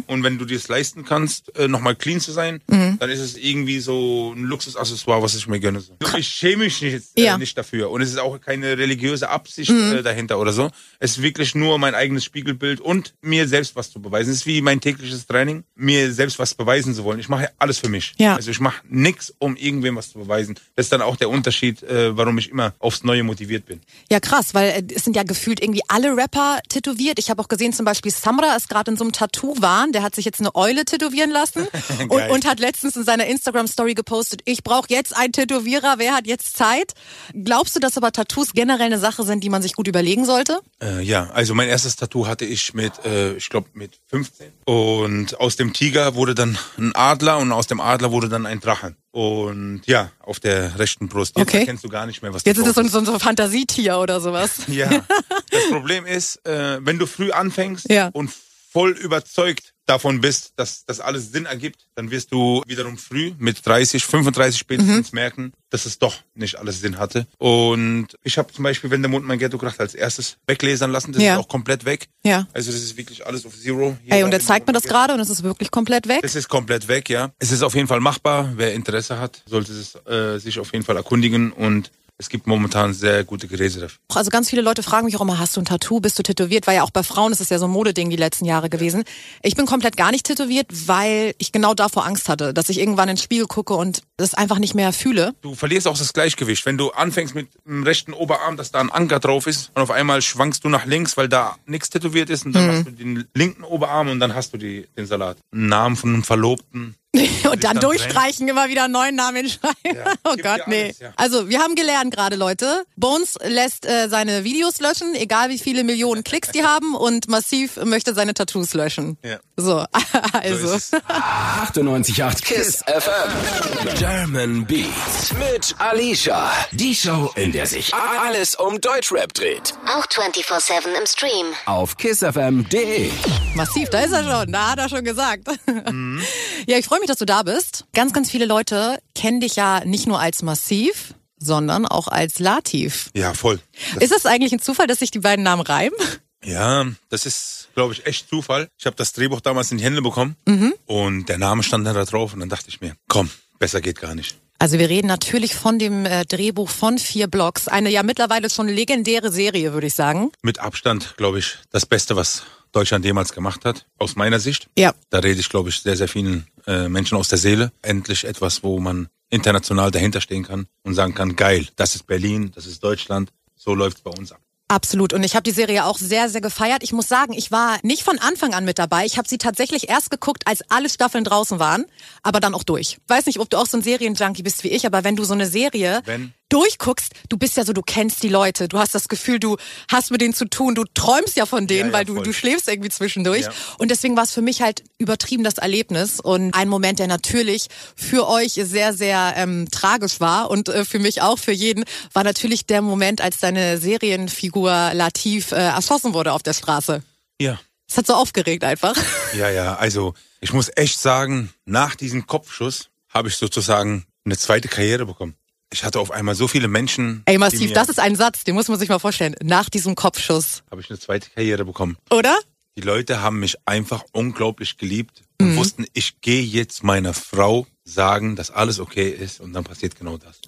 und 0.06 0.23
wenn 0.23 0.38
du 0.38 0.44
dir 0.44 0.56
es 0.56 0.69
leisten 0.69 1.05
kannst, 1.05 1.55
äh, 1.58 1.69
nochmal 1.69 1.96
clean 1.96 2.20
zu 2.20 2.32
sein, 2.32 2.61
dann 2.69 3.11
ist 3.11 3.19
es 3.20 3.37
irgendwie 3.37 3.81
so 3.81 4.32
ein 4.35 4.44
Luxusaccessoire, 4.44 5.20
was 5.23 5.35
ich 5.35 5.46
mir 5.49 5.61
gönne. 5.61 5.81
So. 5.81 5.94
Ich 6.17 6.29
schäme 6.29 6.64
mich 6.64 6.81
nicht, 6.81 7.05
äh, 7.17 7.23
Ja. 7.25 7.37
nicht 7.37 7.58
dafür 7.58 7.90
und 7.90 8.00
es 8.00 8.11
ist 8.11 8.19
auch 8.19 8.40
keine 8.40 8.79
religiöse 8.79 9.29
Absicht 9.29 9.70
äh, 9.70 10.02
dahinter 10.02 10.38
oder 10.38 10.52
so. 10.52 10.70
Es 11.00 11.12
ist 11.12 11.23
wirklich 11.23 11.55
nur 11.55 11.79
mein 11.79 11.94
eigenes 11.94 12.25
Spiegelbild 12.25 12.81
und 12.81 13.14
mir 13.20 13.46
selbst 13.49 13.76
was 13.76 13.90
zu 13.90 14.00
beweisen. 14.00 14.31
Es 14.31 14.38
ist 14.38 14.46
wie 14.46 14.62
mein 14.62 14.81
tägliches 14.81 15.26
Training, 15.26 15.64
mir 15.75 16.12
selbst 16.12 16.38
was 16.38 16.55
beweisen 16.55 16.94
zu 16.94 17.05
wollen. 17.05 17.19
Ich 17.19 17.29
mache 17.29 17.50
alles 17.58 17.79
für 17.79 17.88
mich. 17.88 18.14
Ja. 18.19 18.37
Also 18.37 18.50
ich 18.50 18.61
mache 18.61 18.82
nichts, 18.88 19.35
um 19.38 19.56
irgendwem 19.56 19.96
was 19.96 20.12
zu 20.12 20.19
beweisen. 20.20 20.55
Das 20.76 20.87
ist 20.87 20.93
dann 20.93 21.02
auch 21.02 21.17
der 21.17 21.29
Unterschied, 21.29 21.82
äh, 21.82 22.17
warum 22.17 22.38
ich 22.38 22.50
immer 22.50 22.73
aufs 22.79 23.02
Neue 23.02 23.25
motiviert 23.25 23.67
bin. 23.67 23.81
Ja, 24.11 24.20
krass, 24.20 24.55
weil 24.55 24.70
äh, 24.70 24.94
es 24.94 25.05
sind 25.05 25.17
ja 25.17 25.25
gefühlt 25.25 25.61
irgendwie 25.61 25.82
alle 25.88 26.17
Rapper 26.17 26.61
tätowiert. 26.69 27.19
Ich 27.19 27.31
habe 27.31 27.43
auch 27.43 27.49
gesehen, 27.49 27.73
zum 27.73 27.85
Beispiel 27.85 28.12
Samra 28.28 28.56
ist 28.56 28.69
gerade 28.69 28.90
in 28.90 28.96
so 28.98 29.04
einem 29.04 29.12
Tattoo-Wahn. 29.12 29.92
Der 29.92 30.02
hat 30.02 30.14
sich 30.14 30.26
jetzt 30.26 30.40
eine 30.40 30.54
Eule 30.54 30.84
tätowieren 30.84 31.30
lassen 31.30 31.66
und, 32.10 32.30
und 32.30 32.46
hat 32.46 32.60
letztens 32.60 32.94
in 32.94 33.04
seiner 33.04 33.26
Instagram-Story 33.26 33.94
gepostet, 33.94 34.42
ich 34.44 34.62
brauche 34.62 34.86
jetzt 34.90 35.16
einen 35.16 35.32
Tätowierer, 35.32 35.94
wer 35.96 36.14
hat 36.14 36.26
jetzt 36.26 36.56
Zeit? 36.56 36.92
Glaubst 37.32 37.75
du, 37.75 37.80
dass 37.80 37.97
aber 37.97 38.12
Tattoos 38.12 38.52
generell 38.52 38.87
eine 38.87 38.99
Sache 38.99 39.23
sind, 39.23 39.42
die 39.42 39.49
man 39.49 39.62
sich 39.62 39.73
gut 39.73 39.88
überlegen 39.88 40.26
sollte? 40.26 40.61
Äh, 40.82 41.00
ja, 41.02 41.30
also 41.30 41.54
mein 41.54 41.68
erstes 41.68 41.97
Tattoo 41.97 42.26
hatte 42.26 42.44
ich 42.44 42.75
mit, 42.75 42.92
äh, 43.06 43.32
ich 43.35 43.49
glaube 43.49 43.68
mit 43.73 43.99
15. 44.08 44.52
Und 44.66 45.40
aus 45.40 45.56
dem 45.56 45.73
Tiger 45.73 46.14
wurde 46.14 46.35
dann 46.35 46.58
ein 46.76 46.94
Adler 46.94 47.38
und 47.38 47.52
aus 47.52 47.66
dem 47.66 47.80
Adler 47.80 48.12
wurde 48.12 48.28
dann 48.28 48.44
ein 48.44 48.61
Drache. 48.61 48.94
Und 49.11 49.83
ja, 49.87 50.11
auf 50.21 50.38
der 50.38 50.79
rechten 50.79 51.09
Brust. 51.09 51.37
Jetzt 51.38 51.49
Okay. 51.49 51.61
erkennst 51.61 51.83
du 51.85 51.88
gar 51.88 52.07
nicht 52.07 52.21
mehr, 52.23 52.33
was 52.35 52.45
Jetzt 52.45 52.59
ist 52.59 52.67
es 52.67 52.75
so, 52.75 52.81
ein- 52.81 52.88
so 52.88 53.12
ein 53.12 53.21
Fantasietier 53.21 53.99
oder 53.99 54.21
sowas. 54.21 54.62
Ja, 54.69 54.88
das 55.50 55.69
Problem 55.71 56.05
ist, 56.07 56.45
äh, 56.47 56.79
wenn 56.85 56.99
du 56.99 57.07
früh 57.07 57.31
anfängst 57.33 57.91
Ja. 57.91 58.11
und 58.12 58.31
voll 58.71 58.91
überzeugt 58.93 59.73
davon 59.88 60.21
bist, 60.21 60.52
dass 60.57 60.85
das 60.85 61.00
alles 61.00 61.33
Sinn 61.33 61.47
ergibt, 61.47 61.87
dann 61.95 62.11
wirst 62.11 62.33
du 62.33 62.62
wiederum 62.66 62.99
früh 62.99 63.33
mit 63.38 63.64
30, 63.66 64.04
35 64.04 64.59
spätestens 64.59 65.12
merken, 65.12 65.52
dass 65.71 65.87
es 65.87 65.99
doch 65.99 66.16
nicht 66.35 66.57
alles 66.57 66.80
Sinn 66.80 66.99
hatte. 66.99 67.26
Und 67.38 68.09
ich 68.23 68.38
habe 68.38 68.52
zum 68.52 68.64
Beispiel, 68.64 68.90
wenn 68.90 69.02
der 69.02 69.11
Mond 69.11 69.25
mein 69.26 69.38
Ghetto 69.38 69.59
kracht, 69.59 69.80
als 69.80 69.95
erstes 69.95 70.37
weglasern 70.47 70.90
lassen. 70.90 71.12
Das 71.12 71.23
Ja. 71.23 71.35
ist 71.35 71.40
auch 71.40 71.49
komplett 71.49 71.85
weg. 71.85 72.09
Ja. 72.25 72.47
Also 72.52 72.71
das 72.73 72.80
ist 72.80 72.97
wirklich 72.97 73.26
alles 73.26 73.45
auf 73.47 73.57
Zero. 73.59 73.97
Hier 74.04 74.14
Ey, 74.14 74.23
und 74.23 74.33
in 74.33 74.40
zeigt 74.40 74.66
mir 74.66 74.73
das 74.73 74.85
gerade 74.85 75.14
und 75.14 75.21
es 75.21 75.30
ist 75.30 75.42
wirklich 75.42 75.71
komplett 75.71 76.09
weg. 76.09 76.21
Es 76.23 76.35
ist 76.35 76.49
komplett 76.49 76.88
weg, 76.88 77.09
ja. 77.09 77.30
Es 77.38 77.50
ist 77.52 77.62
auf 77.62 77.75
jeden 77.75 77.88
Fall 77.88 78.00
machbar. 78.00 78.52
Wer 78.57 78.75
Interesse 78.75 79.18
hat, 79.18 79.42
sollte 79.47 79.73
es 79.73 79.95
äh, 80.07 80.38
sich 80.38 80.59
auf 80.59 80.73
jeden 80.73 80.85
Fall 80.85 80.97
erkundigen 80.97 81.52
und 81.52 81.90
es 82.18 82.28
gibt 82.28 82.48
momentan 82.48 82.94
sehr 82.94 83.22
gute 83.22 83.46
Geräte 83.46 83.78
dafür. 83.78 83.98
Also 84.12 84.30
ganz 84.30 84.50
viele 84.50 84.60
Leute 84.60 84.82
fragen 84.82 85.06
mich 85.06 85.16
auch 85.16 85.20
immer, 85.20 85.38
hast 85.38 85.56
du 85.56 85.60
ein 85.60 85.64
Tattoo, 85.64 86.00
bist 86.00 86.18
du 86.18 86.25
tätowiert? 86.25 86.66
Weil 86.66 86.76
ja 86.76 86.82
auch 86.82 86.90
bei 86.90 87.04
Frauen 87.04 87.30
ist 87.30 87.40
es 87.40 87.48
ja 87.48 87.60
so 87.60 87.66
ein 87.66 87.70
Modeding 87.70 88.10
die 88.10 88.16
letzten 88.16 88.44
Jahre 88.44 88.68
gewesen. 88.68 89.04
Ich 89.42 89.54
bin 89.54 89.66
komplett 89.66 89.96
gar 89.96 90.10
nicht 90.10 90.26
tätowiert, 90.26 90.66
weil 90.87 91.34
ich 91.38 91.52
genau 91.52 91.75
davor 91.75 92.04
Angst 92.06 92.28
hatte, 92.28 92.52
dass 92.52 92.68
ich 92.68 92.80
irgendwann 92.80 93.08
in 93.08 93.14
den 93.14 93.22
Spiegel 93.22 93.46
gucke 93.46 93.75
und 93.75 94.02
das 94.16 94.34
einfach 94.34 94.58
nicht 94.58 94.75
mehr 94.75 94.92
fühle. 94.92 95.32
Du 95.42 95.54
verlierst 95.54 95.87
auch 95.87 95.96
das 95.96 96.12
Gleichgewicht. 96.12 96.66
Wenn 96.66 96.76
du 96.76 96.90
anfängst 96.90 97.37
mit 97.37 97.48
dem 97.64 97.84
rechten 97.84 98.12
Oberarm, 98.12 98.56
dass 98.56 98.72
da 98.72 98.80
ein 98.80 98.90
Anker 98.90 99.20
drauf 99.20 99.46
ist 99.46 99.70
und 99.75 99.82
auf 99.82 99.92
einmal 99.92 100.20
schwankst 100.20 100.64
du 100.64 100.68
nach 100.68 100.87
links, 100.87 101.16
weil 101.16 101.28
da 101.28 101.56
nichts 101.66 101.88
tätowiert 101.88 102.30
ist 102.30 102.44
und 102.44 102.52
dann 102.52 102.66
machst 102.66 102.87
du 102.87 102.90
den 102.90 103.28
linken 103.34 103.62
Oberarm 103.62 104.08
und 104.08 104.18
dann 104.18 104.34
hast 104.34 104.52
du 104.52 104.58
die, 104.58 104.88
den 104.96 105.06
Salat. 105.06 105.37
Namen 105.52 105.94
von 105.94 106.14
einem 106.14 106.25
Verlobten, 106.25 106.96
Und 107.50 107.64
dann 107.64 107.78
durchstreichen, 107.80 108.48
immer 108.48 108.68
wieder 108.68 108.84
einen 108.84 108.92
neuen 108.92 109.14
Namen 109.14 109.37
hinschreiben. 109.38 109.76
Ja, 109.84 110.14
oh 110.25 110.37
Gott, 110.37 110.66
nee. 110.66 110.84
alles, 110.84 110.98
ja. 110.98 111.12
Also, 111.16 111.48
wir 111.48 111.60
haben 111.60 111.75
gelernt 111.75 112.14
gerade, 112.14 112.37
Leute. 112.37 112.84
Bones 112.96 113.37
lässt 113.42 113.87
äh, 113.87 114.08
seine 114.08 114.44
Videos 114.44 114.80
löschen, 114.80 115.14
egal 115.14 115.48
wie 115.50 115.58
viele 115.58 115.84
Millionen 115.84 116.25
Klicks 116.25 116.50
die 116.50 116.64
haben. 116.64 116.94
Und 116.94 117.28
Massiv 117.28 117.76
möchte 117.84 118.14
seine 118.14 118.34
Tattoos 118.34 118.75
löschen. 118.75 119.18
Ja. 119.22 119.38
So, 119.56 119.84
So 120.12 120.18
also. 120.32 120.75
es. 120.75 120.92
98.8 120.92 122.42
KISS 122.42 122.84
FM. 122.87 123.96
German 123.98 124.66
Beats 124.66 125.32
mit 125.34 125.75
Alicia. 125.78 126.50
Die 126.72 126.94
Show, 126.94 127.32
in 127.34 127.52
der 127.52 127.66
sich 127.66 127.92
alles 127.94 128.54
um 128.54 128.80
Deutschrap 128.80 129.32
dreht. 129.34 129.75
Auch 129.87 130.06
24-7 130.06 130.87
im 130.98 131.06
Stream. 131.06 131.46
Auf 131.66 131.96
kissfm.de. 131.96 133.10
Massiv, 133.54 133.88
da 133.90 134.00
ist 134.00 134.12
er 134.12 134.22
schon. 134.25 134.52
Da 134.52 134.70
hat 134.70 134.78
er 134.78 134.88
schon 134.88 135.04
gesagt. 135.04 135.48
Mhm. 135.66 136.22
Ja, 136.66 136.78
ich 136.78 136.87
freue 136.87 137.00
mich, 137.00 137.08
dass 137.09 137.19
du 137.19 137.25
da 137.27 137.43
bist. 137.43 137.85
Ganz, 137.95 138.12
ganz 138.12 138.31
viele 138.31 138.45
Leute 138.47 138.99
kennen 139.15 139.41
dich 139.41 139.57
ja 139.57 139.85
nicht 139.85 140.07
nur 140.07 140.21
als 140.21 140.43
Massiv, 140.43 141.15
sondern 141.38 141.87
auch 141.87 142.09
als 142.09 142.38
Lativ. 142.38 143.11
Ja, 143.15 143.35
voll. 143.35 143.61
Ist 144.00 144.12
es 144.12 144.27
eigentlich 144.27 144.53
ein 144.53 144.61
Zufall, 144.61 144.87
dass 144.87 144.99
sich 144.99 145.11
die 145.11 145.21
beiden 145.21 145.43
Namen 145.45 145.62
reimen? 145.62 145.97
Ja, 146.45 146.87
das 147.09 147.27
ist, 147.27 147.69
glaube 147.75 147.93
ich, 147.95 148.07
echt 148.07 148.29
Zufall. 148.29 148.69
Ich 148.79 148.87
habe 148.87 148.97
das 148.97 149.12
Drehbuch 149.12 149.41
damals 149.41 149.71
in 149.73 149.79
die 149.79 149.85
Hände 149.85 150.03
bekommen 150.03 150.37
Mhm. 150.47 150.75
und 150.87 151.29
der 151.29 151.38
Name 151.38 151.62
stand 151.62 151.87
dann 151.87 151.95
da 151.95 152.05
drauf 152.05 152.33
und 152.33 152.41
dann 152.41 152.49
dachte 152.49 152.69
ich 152.69 152.81
mir, 152.81 152.95
komm, 153.09 153.29
besser 153.59 153.81
geht 153.81 154.00
gar 154.00 154.15
nicht. 154.15 154.37
Also 154.61 154.79
wir 154.79 154.88
reden 154.88 155.07
natürlich 155.07 155.55
von 155.55 155.79
dem 155.79 156.05
äh, 156.05 156.25
Drehbuch 156.25 156.69
von 156.69 156.99
vier 156.99 157.29
Blocks. 157.29 157.69
Eine 157.69 157.91
ja 157.91 158.03
mittlerweile 158.03 158.50
schon 158.50 158.67
legendäre 158.69 159.31
Serie, 159.31 159.73
würde 159.73 159.87
ich 159.87 159.95
sagen. 159.95 160.33
Mit 160.43 160.59
Abstand, 160.59 161.15
glaube 161.17 161.38
ich, 161.38 161.59
das 161.71 161.87
Beste, 161.87 162.17
was 162.17 162.43
Deutschland 162.73 163.05
jemals 163.05 163.33
gemacht 163.33 163.65
hat, 163.65 163.87
aus 163.99 164.17
meiner 164.17 164.41
Sicht. 164.41 164.69
Ja. 164.77 164.95
Da 165.11 165.21
rede 165.21 165.38
ich, 165.41 165.49
glaube 165.49 165.69
ich, 165.71 165.79
sehr, 165.81 165.97
sehr 165.97 166.09
vielen 166.09 166.47
äh, 166.68 166.88
Menschen 166.88 167.16
aus 167.16 167.28
der 167.28 167.38
Seele. 167.38 167.72
Endlich 167.82 168.25
etwas, 168.25 168.62
wo 168.62 168.78
man 168.78 169.08
international 169.30 169.90
dahinter 169.90 170.20
stehen 170.20 170.44
kann 170.44 170.66
und 170.84 170.94
sagen 170.94 171.14
kann, 171.14 171.34
geil, 171.34 171.66
das 171.76 171.94
ist 171.94 172.06
Berlin, 172.06 172.52
das 172.54 172.66
ist 172.66 172.84
Deutschland, 172.84 173.30
so 173.56 173.75
läuft's 173.75 174.02
bei 174.02 174.10
uns 174.10 174.32
ab. 174.32 174.40
Absolut. 174.70 175.14
Und 175.14 175.22
ich 175.22 175.34
habe 175.34 175.44
die 175.44 175.50
Serie 175.50 175.87
auch 175.87 175.96
sehr, 175.96 176.28
sehr 176.28 176.42
gefeiert. 176.42 176.82
Ich 176.82 176.92
muss 176.92 177.08
sagen, 177.08 177.32
ich 177.32 177.50
war 177.50 177.78
nicht 177.82 178.02
von 178.02 178.18
Anfang 178.18 178.52
an 178.52 178.66
mit 178.66 178.78
dabei. 178.78 179.06
Ich 179.06 179.16
habe 179.16 179.26
sie 179.26 179.38
tatsächlich 179.38 179.88
erst 179.88 180.10
geguckt, 180.10 180.46
als 180.46 180.62
alle 180.70 180.90
Staffeln 180.90 181.25
draußen 181.25 181.58
waren, 181.58 181.87
aber 182.22 182.38
dann 182.38 182.52
auch 182.52 182.64
durch. 182.64 182.98
Weiß 183.08 183.25
nicht, 183.25 183.40
ob 183.40 183.48
du 183.48 183.56
auch 183.56 183.66
so 183.66 183.78
ein 183.78 183.82
Serienjunkie 183.82 184.42
bist 184.42 184.64
wie 184.64 184.68
ich, 184.68 184.84
aber 184.84 185.04
wenn 185.04 185.16
du 185.16 185.25
so 185.25 185.32
eine 185.32 185.46
Serie 185.46 186.02
Wenn? 186.04 186.34
Durchguckst, 186.49 187.12
du 187.28 187.37
bist 187.37 187.57
ja 187.57 187.64
so, 187.64 187.73
du 187.73 187.83
kennst 187.83 188.23
die 188.23 188.28
Leute, 188.28 188.69
du 188.69 188.78
hast 188.78 188.95
das 188.95 189.09
Gefühl, 189.09 189.38
du 189.38 189.57
hast 189.90 190.11
mit 190.11 190.21
denen 190.21 190.35
zu 190.35 190.47
tun, 190.47 190.75
du 190.75 190.85
träumst 190.95 191.37
ja 191.37 191.47
von 191.47 191.67
denen, 191.67 191.81
Ja, 191.81 191.87
ja, 191.87 191.93
weil 191.93 192.05
du, 192.05 192.23
du 192.23 192.33
schläfst 192.33 192.69
irgendwie 192.69 192.90
zwischendurch. 192.90 193.43
Ja. 193.43 193.52
Und 193.78 193.90
deswegen 193.90 194.17
war 194.17 194.25
es 194.25 194.33
für 194.33 194.43
mich 194.43 194.62
halt 194.62 194.83
übertrieben 194.99 195.45
das 195.45 195.59
Erlebnis 195.59 196.21
und 196.21 196.55
ein 196.55 196.69
Moment, 196.69 196.99
der 196.99 197.07
natürlich 197.07 197.67
für 197.97 198.28
euch 198.28 198.52
sehr, 198.52 198.93
sehr 198.93 199.35
ähm, 199.37 199.69
tragisch 199.71 200.21
war 200.21 200.50
und 200.50 200.69
äh, 200.69 200.85
für 200.85 200.99
mich 200.99 201.23
auch, 201.23 201.38
für 201.38 201.52
jeden, 201.52 201.85
war 202.12 202.25
natürlich 202.25 202.67
der 202.67 202.83
Moment, 202.83 203.21
als 203.21 203.38
deine 203.38 203.78
Serienfigur 203.78 204.93
Latif 204.95 205.52
äh, 205.52 205.57
erschossen 205.57 206.14
wurde 206.14 206.33
auf 206.33 206.43
der 206.43 206.55
Straße. 206.55 207.02
Ja. 207.40 207.59
Das 207.87 207.99
hat 207.99 208.07
so 208.07 208.14
aufgeregt 208.14 208.64
einfach. 208.64 208.97
Ja, 209.35 209.50
ja, 209.50 209.76
also 209.76 210.14
ich 210.40 210.55
muss 210.55 210.71
echt 210.75 210.99
sagen, 210.99 211.52
nach 211.67 211.95
diesem 211.95 212.26
Kopfschuss 212.26 212.88
habe 213.11 213.28
ich 213.28 213.37
sozusagen 213.37 214.07
eine 214.25 214.38
zweite 214.38 214.69
Karriere 214.69 215.05
bekommen. 215.05 215.35
Ich 215.72 215.84
hatte 215.84 216.00
auf 216.00 216.10
einmal 216.10 216.34
so 216.34 216.48
viele 216.48 216.68
Menschen. 216.68 217.22
Ey, 217.26 217.37
massiv, 217.38 217.72
das 217.72 217.88
ist 217.88 218.00
ein 218.00 218.16
Satz, 218.16 218.44
den 218.44 218.54
muss 218.54 218.68
man 218.68 218.78
sich 218.78 218.88
mal 218.88 218.98
vorstellen. 218.98 219.34
Nach 219.42 219.68
diesem 219.68 219.94
Kopfschuss, 219.94 220.62
Habe 220.70 220.80
ich 220.80 220.88
eine 220.90 220.98
zweite 220.98 221.28
Karriere 221.30 221.64
bekommen. 221.64 221.96
oder? 222.10 222.34
Die 222.78 222.82
Leute 222.82 223.20
haben 223.22 223.40
mich 223.40 223.56
einfach 223.66 224.04
unglaublich 224.12 224.76
geliebt 224.76 225.25
und 225.40 225.56
wussten, 225.56 225.84
ich 225.94 226.20
gehe 226.20 226.42
jetzt 226.42 226.84
meiner 226.84 227.12
Frau 227.12 227.66
sagen, 227.84 228.37
dass 228.37 228.52
alles 228.52 228.78
okay 228.78 229.10
ist 229.10 229.40
und 229.40 229.52
dann 229.52 229.64
passiert 229.64 229.96
genau 229.98 230.16
das. 230.16 230.38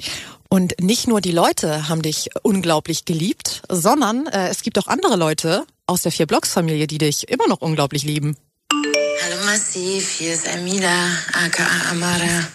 Und 0.49 0.81
nicht 0.81 1.09
nur 1.09 1.21
die 1.21 1.33
Leute 1.33 1.89
haben 1.89 2.03
dich 2.03 2.29
unglaublich 2.43 3.05
geliebt, 3.05 3.63
sondern 3.69 4.27
äh, 4.29 4.49
es 4.49 4.63
gibt 4.63 4.79
auch 4.79 4.87
andere 4.87 5.17
Leute 5.17 5.67
aus 5.87 6.03
der 6.03 6.13
Vier-Blocks-Familie, 6.13 6.87
die 6.87 6.99
dich 6.99 7.29
immer 7.29 7.49
noch 7.49 7.61
unglaublich 7.61 8.05
lieben. 8.05 8.37
Hallo 8.73 9.45
Massiv, 9.47 10.09
hier 10.11 10.33
ist 10.33 10.47
Amila, 10.47 11.11
aka 11.33 11.67
Amara. 11.91 12.47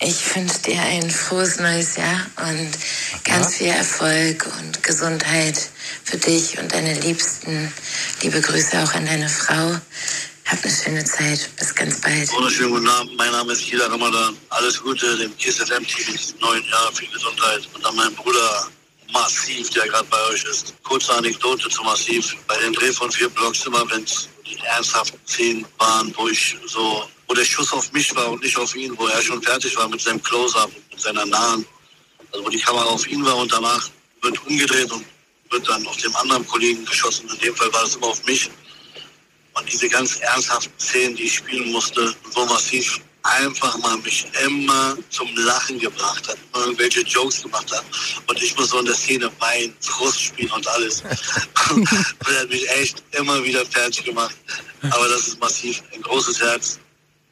Ich 0.00 0.34
wünsche 0.34 0.58
dir 0.66 0.80
ein 0.80 1.08
frohes 1.08 1.60
neues 1.60 1.96
Jahr 1.96 2.26
und 2.48 2.70
ganz 3.22 3.56
viel 3.56 3.68
Erfolg 3.68 4.44
und 4.58 4.82
Gesundheit 4.82 5.56
für 6.02 6.16
dich 6.16 6.58
und 6.58 6.72
deine 6.72 6.98
Liebsten. 7.00 7.72
Liebe 8.22 8.40
Grüße 8.40 8.82
auch 8.82 8.92
an 8.94 9.06
deine 9.06 9.28
Frau. 9.28 9.78
Hab 10.46 10.64
eine 10.64 10.72
schöne 10.72 11.04
Zeit. 11.04 11.48
Bis 11.56 11.72
ganz 11.74 12.00
bald. 12.00 12.32
Wunderschönen 12.32 12.72
guten 12.72 12.88
Abend, 12.88 13.16
mein 13.16 13.30
Name 13.30 13.52
ist 13.52 13.62
Kila 13.62 13.86
Ramadan. 13.86 14.36
Alles 14.48 14.82
Gute 14.82 15.16
dem 15.16 15.36
KSFM-Team 15.38 16.08
in 16.08 16.16
diesem 16.16 16.40
neuen 16.40 16.64
Jahr, 16.64 16.92
viel 16.92 17.08
Gesundheit. 17.08 17.68
Und 17.72 17.86
an 17.86 17.94
meinen 17.94 18.14
Bruder 18.16 18.68
Massiv, 19.12 19.70
der 19.70 19.86
gerade 19.86 20.08
bei 20.10 20.20
euch 20.32 20.44
ist. 20.44 20.74
Kurze 20.82 21.12
Anekdote 21.12 21.68
zu 21.68 21.82
Massiv. 21.82 22.34
Bei 22.48 22.56
den 22.58 22.72
Dreh 22.72 22.92
von 22.92 23.10
vier 23.12 23.28
Blocks, 23.28 23.64
immer 23.66 23.88
wenn 23.90 24.02
es 24.04 24.28
die 24.46 24.58
ernsthaften 24.58 25.18
Szenen 25.26 25.66
waren, 25.78 26.12
wo 26.16 26.28
ich 26.28 26.56
so, 26.66 27.08
wo 27.26 27.34
der 27.34 27.44
Schuss 27.44 27.72
auf 27.72 27.92
mich 27.92 28.14
war 28.14 28.30
und 28.30 28.42
nicht 28.42 28.56
auf 28.56 28.74
ihn, 28.74 28.96
wo 28.98 29.06
er 29.06 29.22
schon 29.22 29.42
fertig 29.42 29.76
war 29.76 29.88
mit 29.88 30.00
seinem 30.00 30.22
Close-Up, 30.22 30.70
mit 30.90 31.00
seiner 31.00 31.26
Nahen, 31.26 31.64
also 32.32 32.44
wo 32.44 32.48
die 32.48 32.60
Kamera 32.60 32.84
auf 32.84 33.06
ihn 33.06 33.24
war 33.24 33.36
und 33.36 33.52
danach 33.52 33.90
wird 34.22 34.46
umgedreht 34.46 34.90
und 34.92 35.04
wird 35.50 35.68
dann 35.68 35.86
auf 35.86 35.96
dem 35.98 36.14
anderen 36.16 36.46
Kollegen 36.46 36.84
geschossen. 36.84 37.28
In 37.28 37.38
dem 37.38 37.54
Fall 37.56 37.72
war 37.72 37.84
es 37.84 37.96
immer 37.96 38.08
auf 38.08 38.24
mich. 38.24 38.50
Und 39.54 39.70
diese 39.70 39.88
ganz 39.88 40.16
ernsthaften 40.16 40.72
Szenen, 40.78 41.16
die 41.16 41.24
ich 41.24 41.34
spielen 41.34 41.72
musste, 41.72 42.14
wo 42.32 42.44
massiv 42.46 43.00
einfach 43.24 43.78
mal 43.78 43.96
mich 43.98 44.26
immer 44.44 44.96
zum 45.10 45.28
Lachen 45.36 45.78
gebracht 45.78 46.26
hat, 46.28 46.36
irgendwelche 46.54 47.00
Jokes 47.02 47.42
gemacht 47.42 47.70
hat. 47.72 47.84
Und 48.26 48.42
ich 48.42 48.56
muss 48.56 48.70
so 48.70 48.78
in 48.78 48.86
der 48.86 48.94
Szene 48.94 49.30
weinen, 49.38 49.74
Frust 49.80 50.20
spielen 50.20 50.50
und 50.52 50.66
alles. 50.68 51.02
und 51.74 51.88
er 52.28 52.40
hat 52.40 52.48
mich 52.48 52.68
echt 52.70 53.02
immer 53.12 53.42
wieder 53.44 53.64
fertig 53.66 54.04
gemacht. 54.04 54.34
Aber 54.90 55.08
das 55.08 55.28
ist 55.28 55.40
massiv 55.40 55.82
ein 55.94 56.02
großes 56.02 56.40
Herz, 56.40 56.78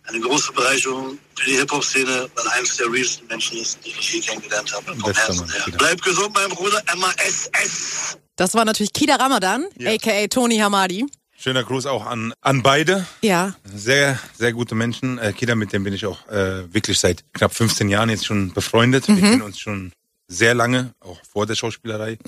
eine 0.04 0.20
große 0.20 0.52
Bereicherung 0.52 1.18
für 1.36 1.44
die 1.46 1.56
Hip-Hop-Szene, 1.56 2.30
weil 2.34 2.48
eines 2.48 2.76
der 2.76 2.90
realsten 2.90 3.26
Menschen 3.26 3.58
ist, 3.58 3.78
die 3.84 3.90
ich 3.90 4.12
je 4.12 4.20
kennengelernt 4.20 4.72
habe. 4.72 4.94
Vom 4.96 5.12
Herzen 5.12 5.50
her. 5.50 5.64
Bleib 5.76 6.00
gesund, 6.02 6.32
mein 6.34 6.48
Bruder, 6.50 6.82
MASS. 6.96 8.16
Das 8.36 8.54
war 8.54 8.64
natürlich 8.64 8.92
Kida 8.92 9.16
Ramadan, 9.16 9.66
Ja. 9.78 9.92
aka 9.92 10.26
Tony 10.28 10.58
Hamadi. 10.58 11.04
Schöner 11.42 11.64
Gruß 11.64 11.86
auch 11.86 12.04
an, 12.04 12.34
an 12.42 12.62
beide. 12.62 13.06
Ja, 13.22 13.54
Sehr, 13.74 14.18
sehr 14.36 14.52
gute 14.52 14.74
Menschen. 14.74 15.16
Äh, 15.16 15.32
Kida, 15.32 15.54
mit 15.54 15.72
dem 15.72 15.84
bin 15.84 15.94
ich 15.94 16.04
auch 16.04 16.28
äh, 16.28 16.72
wirklich 16.74 16.98
seit 16.98 17.24
knapp 17.32 17.54
15 17.54 17.88
Jahren 17.88 18.10
jetzt 18.10 18.26
schon 18.26 18.52
befreundet. 18.52 19.08
Wir 19.08 19.16
kennen 19.16 19.40
uns 19.40 19.58
schon 19.58 19.92
sehr 20.28 20.52
lange, 20.52 20.92
auch 21.00 21.18
vor 21.24 21.46
der 21.46 21.54
Schauspielerei. 21.54 22.18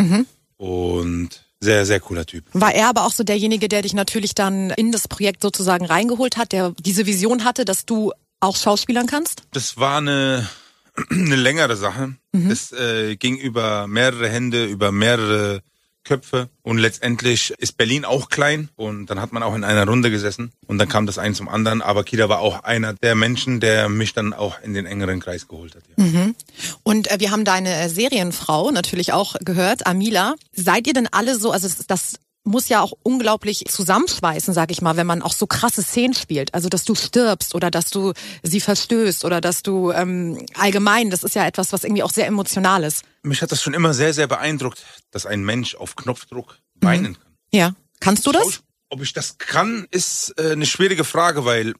Und 0.56 1.44
sehr, 1.60 1.84
sehr 1.84 2.00
cooler 2.00 2.24
Typ. 2.24 2.46
war 2.54 2.74
er 2.74 2.88
aber 2.88 3.04
auch 3.04 3.12
so 3.12 3.22
derjenige, 3.22 3.68
der 3.68 3.82
dich 3.82 3.92
natürlich 3.92 4.34
dann 4.34 4.70
in 4.70 4.92
das 4.92 5.08
Projekt 5.08 5.42
sozusagen 5.42 5.84
reingeholt 5.84 6.38
hat, 6.38 6.52
der 6.52 6.72
diese 6.80 7.04
Vision 7.04 7.44
hatte, 7.44 7.66
dass 7.66 7.84
du 7.84 8.12
auch 8.40 8.56
schauspielern 8.56 9.06
kannst? 9.06 9.42
Das 9.52 9.76
war 9.76 9.98
eine, 9.98 10.48
eine 11.10 11.36
längere 11.36 11.76
Sache. 11.76 12.14
Mhm. 12.32 12.50
Es 12.50 12.72
äh, 12.72 13.16
ging 13.16 13.36
über 13.36 13.86
mehrere 13.88 14.30
Hände, 14.30 14.64
über 14.64 14.90
mehrere 14.90 15.60
Köpfe 16.04 16.48
und 16.62 16.78
letztendlich 16.78 17.52
ist 17.58 17.76
Berlin 17.76 18.04
auch 18.04 18.28
klein 18.28 18.68
und 18.76 19.06
dann 19.06 19.20
hat 19.20 19.32
man 19.32 19.42
auch 19.42 19.54
in 19.54 19.64
einer 19.64 19.86
Runde 19.86 20.10
gesessen 20.10 20.52
und 20.66 20.78
dann 20.78 20.88
kam 20.88 21.06
das 21.06 21.18
ein 21.18 21.34
zum 21.34 21.48
anderen. 21.48 21.80
Aber 21.82 22.04
Kida 22.04 22.28
war 22.28 22.40
auch 22.40 22.64
einer 22.64 22.94
der 22.94 23.14
Menschen, 23.14 23.60
der 23.60 23.88
mich 23.88 24.12
dann 24.12 24.32
auch 24.32 24.60
in 24.62 24.74
den 24.74 24.86
engeren 24.86 25.20
Kreis 25.20 25.48
geholt 25.48 25.74
hat. 25.76 25.82
Ja. 25.96 26.04
Mhm. 26.04 26.34
Und 26.82 27.10
äh, 27.10 27.20
wir 27.20 27.30
haben 27.30 27.44
deine 27.44 27.74
äh, 27.74 27.88
Serienfrau 27.88 28.70
natürlich 28.70 29.12
auch 29.12 29.36
gehört, 29.44 29.86
Amila. 29.86 30.34
Seid 30.52 30.86
ihr 30.86 30.92
denn 30.94 31.08
alle 31.10 31.38
so, 31.38 31.50
also 31.52 31.68
das- 31.68 31.86
das 31.86 32.14
muss 32.44 32.68
ja 32.68 32.80
auch 32.80 32.92
unglaublich 33.02 33.64
zusammenschweißen, 33.68 34.52
sag 34.52 34.70
ich 34.70 34.82
mal, 34.82 34.96
wenn 34.96 35.06
man 35.06 35.22
auch 35.22 35.32
so 35.32 35.46
krasse 35.46 35.82
Szenen 35.82 36.14
spielt. 36.14 36.54
Also 36.54 36.68
dass 36.68 36.84
du 36.84 36.94
stirbst 36.94 37.54
oder 37.54 37.70
dass 37.70 37.90
du 37.90 38.12
sie 38.42 38.60
verstößt 38.60 39.24
oder 39.24 39.40
dass 39.40 39.62
du 39.62 39.92
ähm, 39.92 40.44
allgemein, 40.54 41.10
das 41.10 41.22
ist 41.22 41.34
ja 41.34 41.46
etwas, 41.46 41.72
was 41.72 41.84
irgendwie 41.84 42.02
auch 42.02 42.10
sehr 42.10 42.26
emotional 42.26 42.84
ist. 42.84 43.04
Mich 43.22 43.42
hat 43.42 43.52
das 43.52 43.62
schon 43.62 43.74
immer 43.74 43.94
sehr, 43.94 44.12
sehr 44.12 44.26
beeindruckt, 44.26 44.84
dass 45.10 45.26
ein 45.26 45.44
Mensch 45.44 45.74
auf 45.74 45.94
Knopfdruck 45.96 46.58
weinen 46.80 47.14
kann. 47.14 47.32
Ja. 47.52 47.74
Kannst 48.00 48.26
du 48.26 48.32
das? 48.32 48.62
Ob 48.88 49.02
ich 49.02 49.12
das 49.12 49.38
kann, 49.38 49.86
ist 49.90 50.34
äh, 50.36 50.52
eine 50.52 50.66
schwierige 50.66 51.04
Frage, 51.04 51.44
weil, 51.44 51.74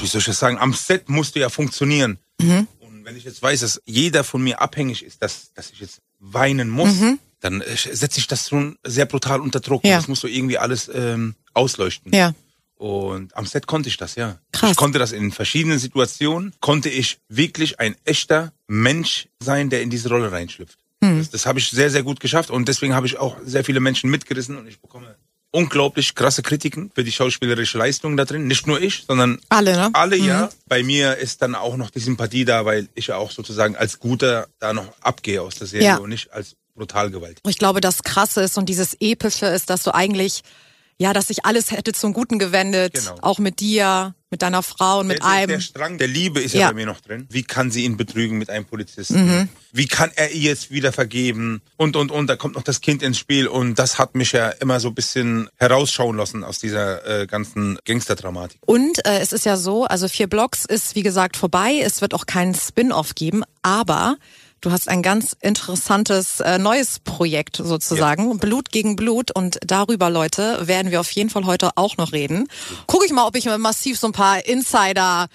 wie 0.00 0.06
soll 0.06 0.20
ich 0.20 0.24
das 0.24 0.38
sagen, 0.38 0.58
am 0.58 0.72
Set 0.72 1.08
musste 1.08 1.38
ja 1.38 1.50
funktionieren. 1.50 2.18
Und 2.80 3.04
wenn 3.04 3.16
ich 3.16 3.24
jetzt 3.24 3.42
weiß, 3.42 3.60
dass 3.60 3.80
jeder 3.84 4.24
von 4.24 4.42
mir 4.42 4.60
abhängig 4.60 5.04
ist, 5.04 5.22
dass, 5.22 5.52
dass 5.54 5.70
ich 5.70 5.80
jetzt 5.80 6.00
weinen 6.18 6.70
muss, 6.70 6.90
dann 7.42 7.60
äh, 7.60 7.76
setze 7.76 8.18
ich 8.20 8.26
das 8.26 8.48
schon 8.48 8.78
sehr 8.84 9.04
brutal 9.04 9.40
unter 9.40 9.60
Druck. 9.60 9.84
Ja. 9.84 9.96
Das 9.96 10.08
muss 10.08 10.20
so 10.20 10.28
irgendwie 10.28 10.56
alles 10.58 10.90
ähm, 10.92 11.34
ausleuchten. 11.52 12.12
Ja. 12.14 12.32
Und 12.76 13.36
am 13.36 13.46
Set 13.46 13.66
konnte 13.66 13.88
ich 13.88 13.96
das, 13.96 14.16
ja. 14.16 14.38
Krass. 14.50 14.72
Ich 14.72 14.76
konnte 14.76 14.98
das 14.98 15.12
in 15.12 15.30
verschiedenen 15.30 15.78
Situationen, 15.78 16.52
konnte 16.60 16.88
ich 16.88 17.18
wirklich 17.28 17.78
ein 17.78 17.94
echter 18.04 18.52
Mensch 18.66 19.28
sein, 19.40 19.70
der 19.70 19.82
in 19.82 19.90
diese 19.90 20.08
Rolle 20.08 20.32
reinschlüpft. 20.32 20.78
Das, 21.00 21.30
das 21.30 21.46
habe 21.46 21.58
ich 21.58 21.68
sehr, 21.68 21.90
sehr 21.90 22.04
gut 22.04 22.20
geschafft 22.20 22.50
und 22.50 22.68
deswegen 22.68 22.94
habe 22.94 23.06
ich 23.08 23.18
auch 23.18 23.36
sehr 23.44 23.64
viele 23.64 23.80
Menschen 23.80 24.08
mitgerissen 24.08 24.56
und 24.56 24.68
ich 24.68 24.80
bekomme 24.80 25.16
unglaublich 25.50 26.14
krasse 26.14 26.42
Kritiken 26.42 26.92
für 26.94 27.02
die 27.04 27.10
schauspielerische 27.12 27.76
Leistung 27.76 28.16
da 28.16 28.24
drin. 28.24 28.46
Nicht 28.46 28.66
nur 28.68 28.80
ich, 28.80 29.04
sondern 29.06 29.40
Alle, 29.48 29.72
ne? 29.72 29.90
alle 29.94 30.16
ja. 30.16 30.48
Bei 30.66 30.82
mir 30.84 31.16
ist 31.16 31.42
dann 31.42 31.54
auch 31.56 31.76
noch 31.76 31.90
die 31.90 31.98
Sympathie 31.98 32.44
da, 32.44 32.64
weil 32.64 32.88
ich 32.94 33.08
ja 33.08 33.16
auch 33.16 33.32
sozusagen 33.32 33.76
als 33.76 33.98
Guter 33.98 34.46
da 34.60 34.72
noch 34.72 34.86
abgehe 35.00 35.42
aus 35.42 35.56
der 35.56 35.66
Serie 35.66 35.86
Ja. 35.88 35.96
und 35.96 36.08
nicht 36.08 36.32
als 36.32 36.54
brutal 36.74 37.10
gewaltig. 37.10 37.40
Ich 37.46 37.58
glaube, 37.58 37.80
das 37.80 38.02
Krasse 38.02 38.42
ist 38.42 38.58
und 38.58 38.68
dieses 38.68 38.96
Epische 39.00 39.46
ist, 39.46 39.70
dass 39.70 39.82
du 39.82 39.94
eigentlich, 39.94 40.42
ja, 40.98 41.12
dass 41.12 41.28
sich 41.28 41.44
alles 41.44 41.70
hätte 41.70 41.92
zum 41.92 42.12
Guten 42.12 42.38
gewendet. 42.38 42.94
Genau. 42.94 43.16
Auch 43.20 43.38
mit 43.38 43.60
dir, 43.60 44.14
mit 44.30 44.42
deiner 44.42 44.62
Frau 44.62 45.00
und 45.00 45.08
mit 45.08 45.18
der, 45.18 45.26
der, 45.26 45.36
einem. 45.36 45.48
der 45.48 45.60
Strang 45.60 45.98
der 45.98 46.08
Liebe 46.08 46.40
ist 46.40 46.54
ja. 46.54 46.60
Ja. 46.60 46.66
Mhm. 46.66 46.70
bei 46.70 46.74
mir 46.74 46.86
noch 46.86 47.00
drin. 47.00 47.26
Wie 47.30 47.42
kann 47.42 47.70
sie 47.70 47.84
ihn 47.84 47.96
betrügen 47.96 48.38
mit 48.38 48.50
einem 48.50 48.64
Polizisten? 48.64 49.48
Wie 49.72 49.86
kann 49.86 50.10
er 50.16 50.30
ihr 50.30 50.50
jetzt 50.50 50.70
wieder 50.70 50.92
vergeben? 50.92 51.60
Und, 51.76 51.96
und, 51.96 52.10
und, 52.10 52.26
da 52.26 52.36
kommt 52.36 52.54
noch 52.54 52.62
das 52.62 52.80
Kind 52.80 53.02
ins 53.02 53.18
Spiel 53.18 53.46
und 53.46 53.78
das 53.78 53.98
hat 53.98 54.14
mich 54.14 54.32
ja 54.32 54.48
immer 54.48 54.80
so 54.80 54.88
ein 54.88 54.94
bisschen 54.94 55.48
herausschauen 55.56 56.16
lassen 56.16 56.44
aus 56.44 56.58
dieser 56.58 57.22
äh, 57.22 57.26
ganzen 57.26 57.78
Gangsterdramatik. 57.84 58.60
Und 58.64 59.04
äh, 59.06 59.18
es 59.18 59.32
ist 59.32 59.44
ja 59.44 59.56
so, 59.56 59.84
also 59.84 60.08
vier 60.08 60.28
Blocks 60.28 60.64
ist 60.64 60.94
wie 60.94 61.02
gesagt 61.02 61.36
vorbei. 61.36 61.80
Es 61.82 62.00
wird 62.00 62.14
auch 62.14 62.26
keinen 62.26 62.54
Spin-off 62.54 63.14
geben, 63.14 63.44
aber 63.62 64.16
du 64.62 64.70
hast 64.70 64.88
ein 64.88 65.02
ganz 65.02 65.36
interessantes 65.40 66.40
äh, 66.40 66.58
neues 66.58 67.00
Projekt 67.00 67.56
sozusagen, 67.62 68.38
Blut 68.38 68.70
gegen 68.70 68.96
Blut. 68.96 69.30
Und 69.30 69.58
darüber, 69.66 70.08
Leute, 70.08 70.66
werden 70.66 70.90
wir 70.90 71.00
auf 71.00 71.10
jeden 71.10 71.28
Fall 71.28 71.44
heute 71.44 71.70
auch 71.76 71.98
noch 71.98 72.12
reden. 72.12 72.48
Gucke 72.86 73.04
ich 73.04 73.12
mal, 73.12 73.26
ob 73.26 73.36
ich 73.36 73.44
mir 73.44 73.58
massiv 73.58 73.98
so 73.98 74.06
ein 74.06 74.12
paar 74.12 74.46
Insider 74.46 75.28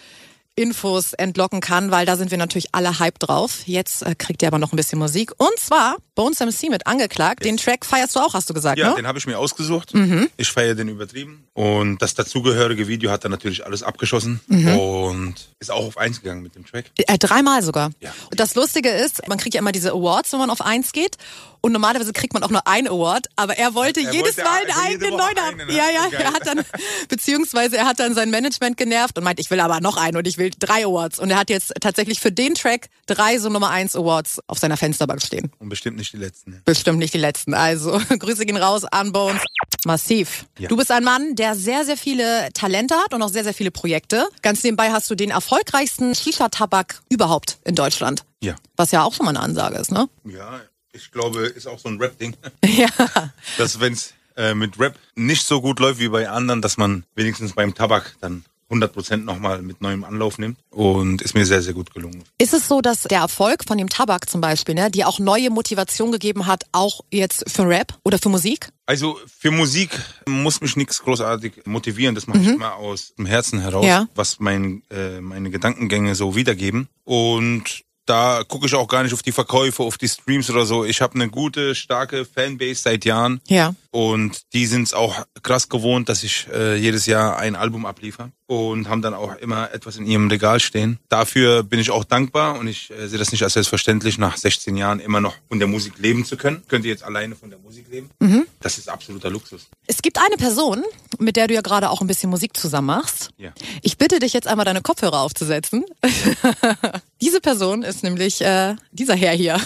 Infos 0.57 1.13
entlocken 1.13 1.61
kann, 1.61 1.91
weil 1.91 2.05
da 2.05 2.17
sind 2.17 2.31
wir 2.31 2.37
natürlich 2.37 2.69
alle 2.73 2.99
hype 2.99 3.19
drauf. 3.19 3.59
Jetzt 3.65 4.01
äh, 4.01 4.15
kriegt 4.15 4.41
ihr 4.41 4.47
aber 4.49 4.57
noch 4.59 4.73
ein 4.73 4.75
bisschen 4.75 4.99
Musik. 4.99 5.31
Und 5.37 5.57
zwar 5.59 5.97
Bones 6.15 6.39
MC 6.39 6.69
mit 6.69 6.87
angeklagt. 6.87 7.45
Den 7.45 7.57
Track 7.57 7.85
feierst 7.85 8.15
du 8.15 8.19
auch, 8.19 8.33
hast 8.33 8.49
du 8.49 8.53
gesagt, 8.55 8.79
Ja, 8.79 8.89
ne? 8.89 8.95
den 8.95 9.07
habe 9.07 9.19
ich 9.19 9.27
mir 9.27 9.37
ausgesucht. 9.37 9.93
Mhm. 9.93 10.29
Ich 10.35 10.49
feiere 10.51 10.73
den 10.73 10.89
übertrieben. 10.89 11.47
Und 11.53 12.01
das 12.01 12.15
dazugehörige 12.15 12.87
Video 12.87 13.11
hat 13.11 13.23
dann 13.23 13.31
natürlich 13.31 13.65
alles 13.65 13.83
abgeschossen 13.83 14.39
Mhm. 14.47 14.77
und 14.79 15.35
ist 15.59 15.69
auch 15.71 15.85
auf 15.85 15.97
eins 15.97 16.21
gegangen 16.21 16.41
mit 16.41 16.55
dem 16.55 16.65
Track. 16.65 16.85
Äh, 16.97 17.17
dreimal 17.19 17.61
sogar. 17.61 17.91
Ja. 18.01 18.11
Und 18.31 18.39
das 18.39 18.55
Lustige 18.55 18.89
ist, 18.89 19.27
man 19.27 19.37
kriegt 19.37 19.53
ja 19.53 19.59
immer 19.59 19.71
diese 19.71 19.91
Awards, 19.91 20.31
wenn 20.33 20.39
man 20.39 20.49
auf 20.49 20.61
eins 20.61 20.91
geht. 20.91 21.17
Und 21.61 21.71
normalerweise 21.71 22.13
kriegt 22.13 22.33
man 22.33 22.43
auch 22.43 22.49
nur 22.51 22.65
einen 22.67 22.87
Award, 22.87 23.27
aber 23.35 23.57
er 23.57 23.73
wollte 23.73 23.99
Er 24.01 24.11
jedes 24.11 24.37
wollte 24.37 24.43
Mal 24.49 24.61
einen 24.61 24.85
eigenen 24.85 25.09
neuen 25.17 25.37
haben. 25.39 25.57
ne? 25.57 25.65
Ja, 25.75 25.89
ja, 25.89 26.07
er 26.17 26.31
hat 26.33 26.45
dann, 26.47 26.61
beziehungsweise 27.09 27.77
er 27.77 27.85
hat 27.85 27.99
dann 27.99 28.13
sein 28.13 28.29
Management 28.29 28.77
genervt 28.77 29.17
und 29.17 29.23
meint, 29.23 29.39
ich 29.39 29.49
will 29.49 29.59
aber 29.59 29.81
noch 29.81 29.97
einen 29.97 30.17
und 30.17 30.27
ich 30.27 30.37
will 30.37 30.46
drei 30.59 30.85
Awards. 30.85 31.19
Und 31.19 31.29
er 31.31 31.37
hat 31.37 31.49
jetzt 31.49 31.73
tatsächlich 31.81 32.19
für 32.19 32.31
den 32.31 32.55
Track 32.55 32.89
drei 33.05 33.37
so 33.39 33.49
Nummer 33.49 33.69
eins 33.69 33.95
Awards 33.95 34.39
auf 34.47 34.57
seiner 34.59 34.77
Fensterbank 34.77 35.21
stehen. 35.21 35.51
Und 35.59 35.69
bestimmt 35.69 35.97
nicht 35.97 36.13
die 36.13 36.17
letzten. 36.17 36.51
ne? 36.51 36.61
Bestimmt 36.65 36.99
nicht 36.99 37.13
die 37.13 37.17
letzten. 37.19 37.53
Also, 37.53 37.99
Grüße 38.19 38.45
gehen 38.45 38.57
raus 38.57 38.83
an 38.85 39.11
Bones. 39.11 39.41
Massiv. 39.85 40.45
Ja. 40.57 40.67
Du 40.69 40.75
bist 40.75 40.91
ein 40.91 41.03
Mann, 41.03 41.35
der 41.35 41.55
sehr, 41.55 41.85
sehr 41.85 41.97
viele 41.97 42.49
Talente 42.53 42.95
hat 42.95 43.13
und 43.13 43.21
auch 43.21 43.29
sehr, 43.29 43.43
sehr 43.43 43.53
viele 43.53 43.71
Projekte. 43.71 44.27
Ganz 44.41 44.63
nebenbei 44.63 44.91
hast 44.91 45.09
du 45.09 45.15
den 45.15 45.29
erfolgreichsten 45.29 46.13
Shisha-Tabak 46.15 47.01
überhaupt 47.09 47.59
in 47.63 47.75
Deutschland. 47.75 48.23
Ja. 48.41 48.55
Was 48.75 48.91
ja 48.91 49.03
auch 49.03 49.13
schon 49.13 49.25
mal 49.25 49.31
eine 49.31 49.41
Ansage 49.41 49.77
ist, 49.77 49.91
ne? 49.91 50.09
Ja, 50.25 50.61
ich 50.93 51.11
glaube, 51.11 51.41
ist 51.45 51.67
auch 51.67 51.79
so 51.79 51.89
ein 51.89 51.99
Rap-Ding. 51.99 52.35
Ja. 52.65 52.87
dass 53.57 53.79
wenn 53.79 53.93
es 53.93 54.13
äh, 54.35 54.53
mit 54.53 54.79
Rap 54.79 54.97
nicht 55.15 55.45
so 55.45 55.61
gut 55.61 55.79
läuft 55.79 55.99
wie 55.99 56.09
bei 56.09 56.27
anderen, 56.29 56.61
dass 56.61 56.77
man 56.77 57.05
wenigstens 57.15 57.53
beim 57.53 57.73
Tabak 57.73 58.15
dann 58.19 58.43
100% 58.69 59.17
nochmal 59.17 59.61
mit 59.61 59.81
neuem 59.81 60.03
Anlauf 60.03 60.37
nimmt. 60.37 60.57
Und 60.71 61.21
ist 61.21 61.33
mir 61.33 61.45
sehr, 61.45 61.61
sehr 61.61 61.73
gut 61.73 61.93
gelungen. 61.93 62.23
Ist 62.37 62.53
es 62.53 62.67
so, 62.67 62.81
dass 62.81 63.03
der 63.03 63.19
Erfolg 63.19 63.63
von 63.65 63.77
dem 63.77 63.89
Tabak 63.89 64.29
zum 64.29 64.41
Beispiel, 64.41 64.75
ne, 64.75 64.91
dir 64.91 65.07
auch 65.07 65.19
neue 65.19 65.49
Motivation 65.49 66.11
gegeben 66.11 66.45
hat, 66.47 66.65
auch 66.71 67.01
jetzt 67.11 67.49
für 67.49 67.67
Rap 67.67 67.97
oder 68.03 68.17
für 68.19 68.29
Musik? 68.29 68.69
Also 68.85 69.19
für 69.39 69.51
Musik 69.51 69.89
muss 70.27 70.61
mich 70.61 70.75
nichts 70.75 71.01
großartig 71.01 71.65
motivieren. 71.65 72.15
Das 72.15 72.27
mache 72.27 72.39
ich 72.39 72.47
immer 72.47 72.75
aus 72.75 73.13
dem 73.17 73.25
Herzen 73.25 73.59
heraus, 73.59 73.83
Mhm. 73.83 73.89
Ja. 73.89 74.07
was 74.15 74.39
mein, 74.39 74.83
äh, 74.91 75.19
meine 75.21 75.49
Gedankengänge 75.49 76.15
so 76.15 76.35
wiedergeben. 76.35 76.87
Und 77.03 77.83
da 78.05 78.43
gucke 78.47 78.67
ich 78.67 78.75
auch 78.75 78.87
gar 78.87 79.03
nicht 79.03 79.13
auf 79.13 79.21
die 79.21 79.33
Verkäufe, 79.33 79.83
auf 79.83 79.97
die 79.97 80.07
Streams 80.07 80.49
oder 80.49 80.65
so. 80.65 80.85
Ich 80.85 81.01
habe 81.01 81.15
eine 81.15 81.27
gute, 81.29 81.75
starke 81.75 82.23
Fanbase 82.23 82.81
seit 82.81 83.03
Jahren. 83.03 83.41
Ja. 83.47 83.75
Und 83.91 84.43
die 84.53 84.65
sind 84.65 84.83
es 84.83 84.93
auch 84.93 85.25
krass 85.43 85.67
gewohnt, 85.67 86.07
dass 86.07 86.23
ich 86.23 86.47
äh, 86.53 86.77
jedes 86.77 87.05
Jahr 87.05 87.37
ein 87.37 87.57
Album 87.57 87.85
abliefer 87.85 88.31
und 88.47 88.87
haben 88.89 89.01
dann 89.01 89.13
auch 89.13 89.35
immer 89.35 89.73
etwas 89.73 89.97
in 89.97 90.05
ihrem 90.05 90.29
Regal 90.29 90.59
stehen. 90.59 90.99
Dafür 91.09 91.63
bin 91.63 91.79
ich 91.79 91.91
auch 91.91 92.05
dankbar 92.05 92.57
und 92.57 92.67
ich 92.67 92.89
äh, 92.91 93.07
sehe 93.07 93.19
das 93.19 93.31
nicht 93.31 93.43
als 93.43 93.53
selbstverständlich, 93.53 94.17
nach 94.17 94.37
16 94.37 94.75
Jahren 94.77 94.99
immer 94.99 95.19
noch 95.21 95.35
von 95.49 95.59
der 95.59 95.67
Musik 95.67 95.93
leben 95.99 96.25
zu 96.25 96.37
können. 96.37 96.63
Könnt 96.67 96.85
ihr 96.85 96.91
jetzt 96.91 97.03
alleine 97.03 97.35
von 97.35 97.49
der 97.49 97.59
Musik 97.59 97.85
leben? 97.91 98.09
Das 98.61 98.77
ist 98.77 98.89
absoluter 98.89 99.29
Luxus. 99.29 99.67
Es 99.85 100.01
gibt 100.01 100.17
eine 100.17 100.35
Person, 100.37 100.83
mit 101.19 101.35
der 101.35 101.47
du 101.47 101.53
ja 101.53 101.61
gerade 101.61 101.89
auch 101.89 102.01
ein 102.01 102.07
bisschen 102.07 102.29
Musik 102.29 102.55
zusammen 102.57 102.87
machst. 102.87 103.29
Ja. 103.37 103.51
Ich 103.81 103.97
bitte 103.97 104.19
dich 104.19 104.33
jetzt 104.33 104.47
einmal 104.47 104.65
deine 104.65 104.81
Kopfhörer 104.81 105.21
aufzusetzen. 105.21 105.85
Diese 107.21 107.41
Person 107.41 107.83
ist 107.83 108.03
nämlich 108.03 108.41
äh, 108.41 108.75
dieser 108.91 109.15
Herr 109.15 109.33
hier. 109.33 109.59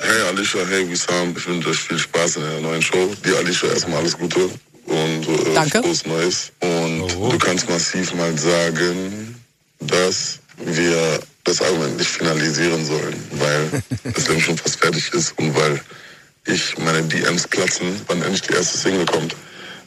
Hey 0.00 0.20
Alicia, 0.28 0.60
hey 0.66 0.88
Wissam, 0.90 1.34
ich 1.36 1.46
wünsche 1.46 1.70
euch 1.70 1.78
viel 1.78 1.98
Spaß 1.98 2.36
in 2.36 2.42
der 2.42 2.60
neuen 2.60 2.82
Show. 2.82 3.14
Dir 3.24 3.38
Alicia 3.38 3.70
erstmal 3.70 4.00
alles 4.00 4.18
Gute 4.18 4.50
und 4.86 5.28
äh, 5.28 5.54
Danke. 5.54 5.82
frohes 5.82 6.06
Neues. 6.06 6.52
Und 6.60 7.08
du 7.08 7.38
kannst 7.38 7.68
massiv 7.68 8.14
mal 8.14 8.36
sagen, 8.38 9.34
dass 9.80 10.40
wir 10.56 11.20
das 11.44 11.60
Album 11.60 11.84
endlich 11.84 12.08
finalisieren 12.08 12.84
sollen, 12.84 13.16
weil 13.32 13.82
es 14.14 14.24
dann 14.24 14.40
schon 14.40 14.56
fast 14.56 14.76
fertig 14.76 15.12
ist 15.12 15.38
und 15.38 15.54
weil 15.54 15.80
ich 16.46 16.76
meine 16.78 17.02
DMs 17.02 17.48
platzen, 17.48 18.00
wann 18.06 18.22
endlich 18.22 18.42
die 18.42 18.54
erste 18.54 18.78
Single 18.78 19.06
kommt. 19.06 19.34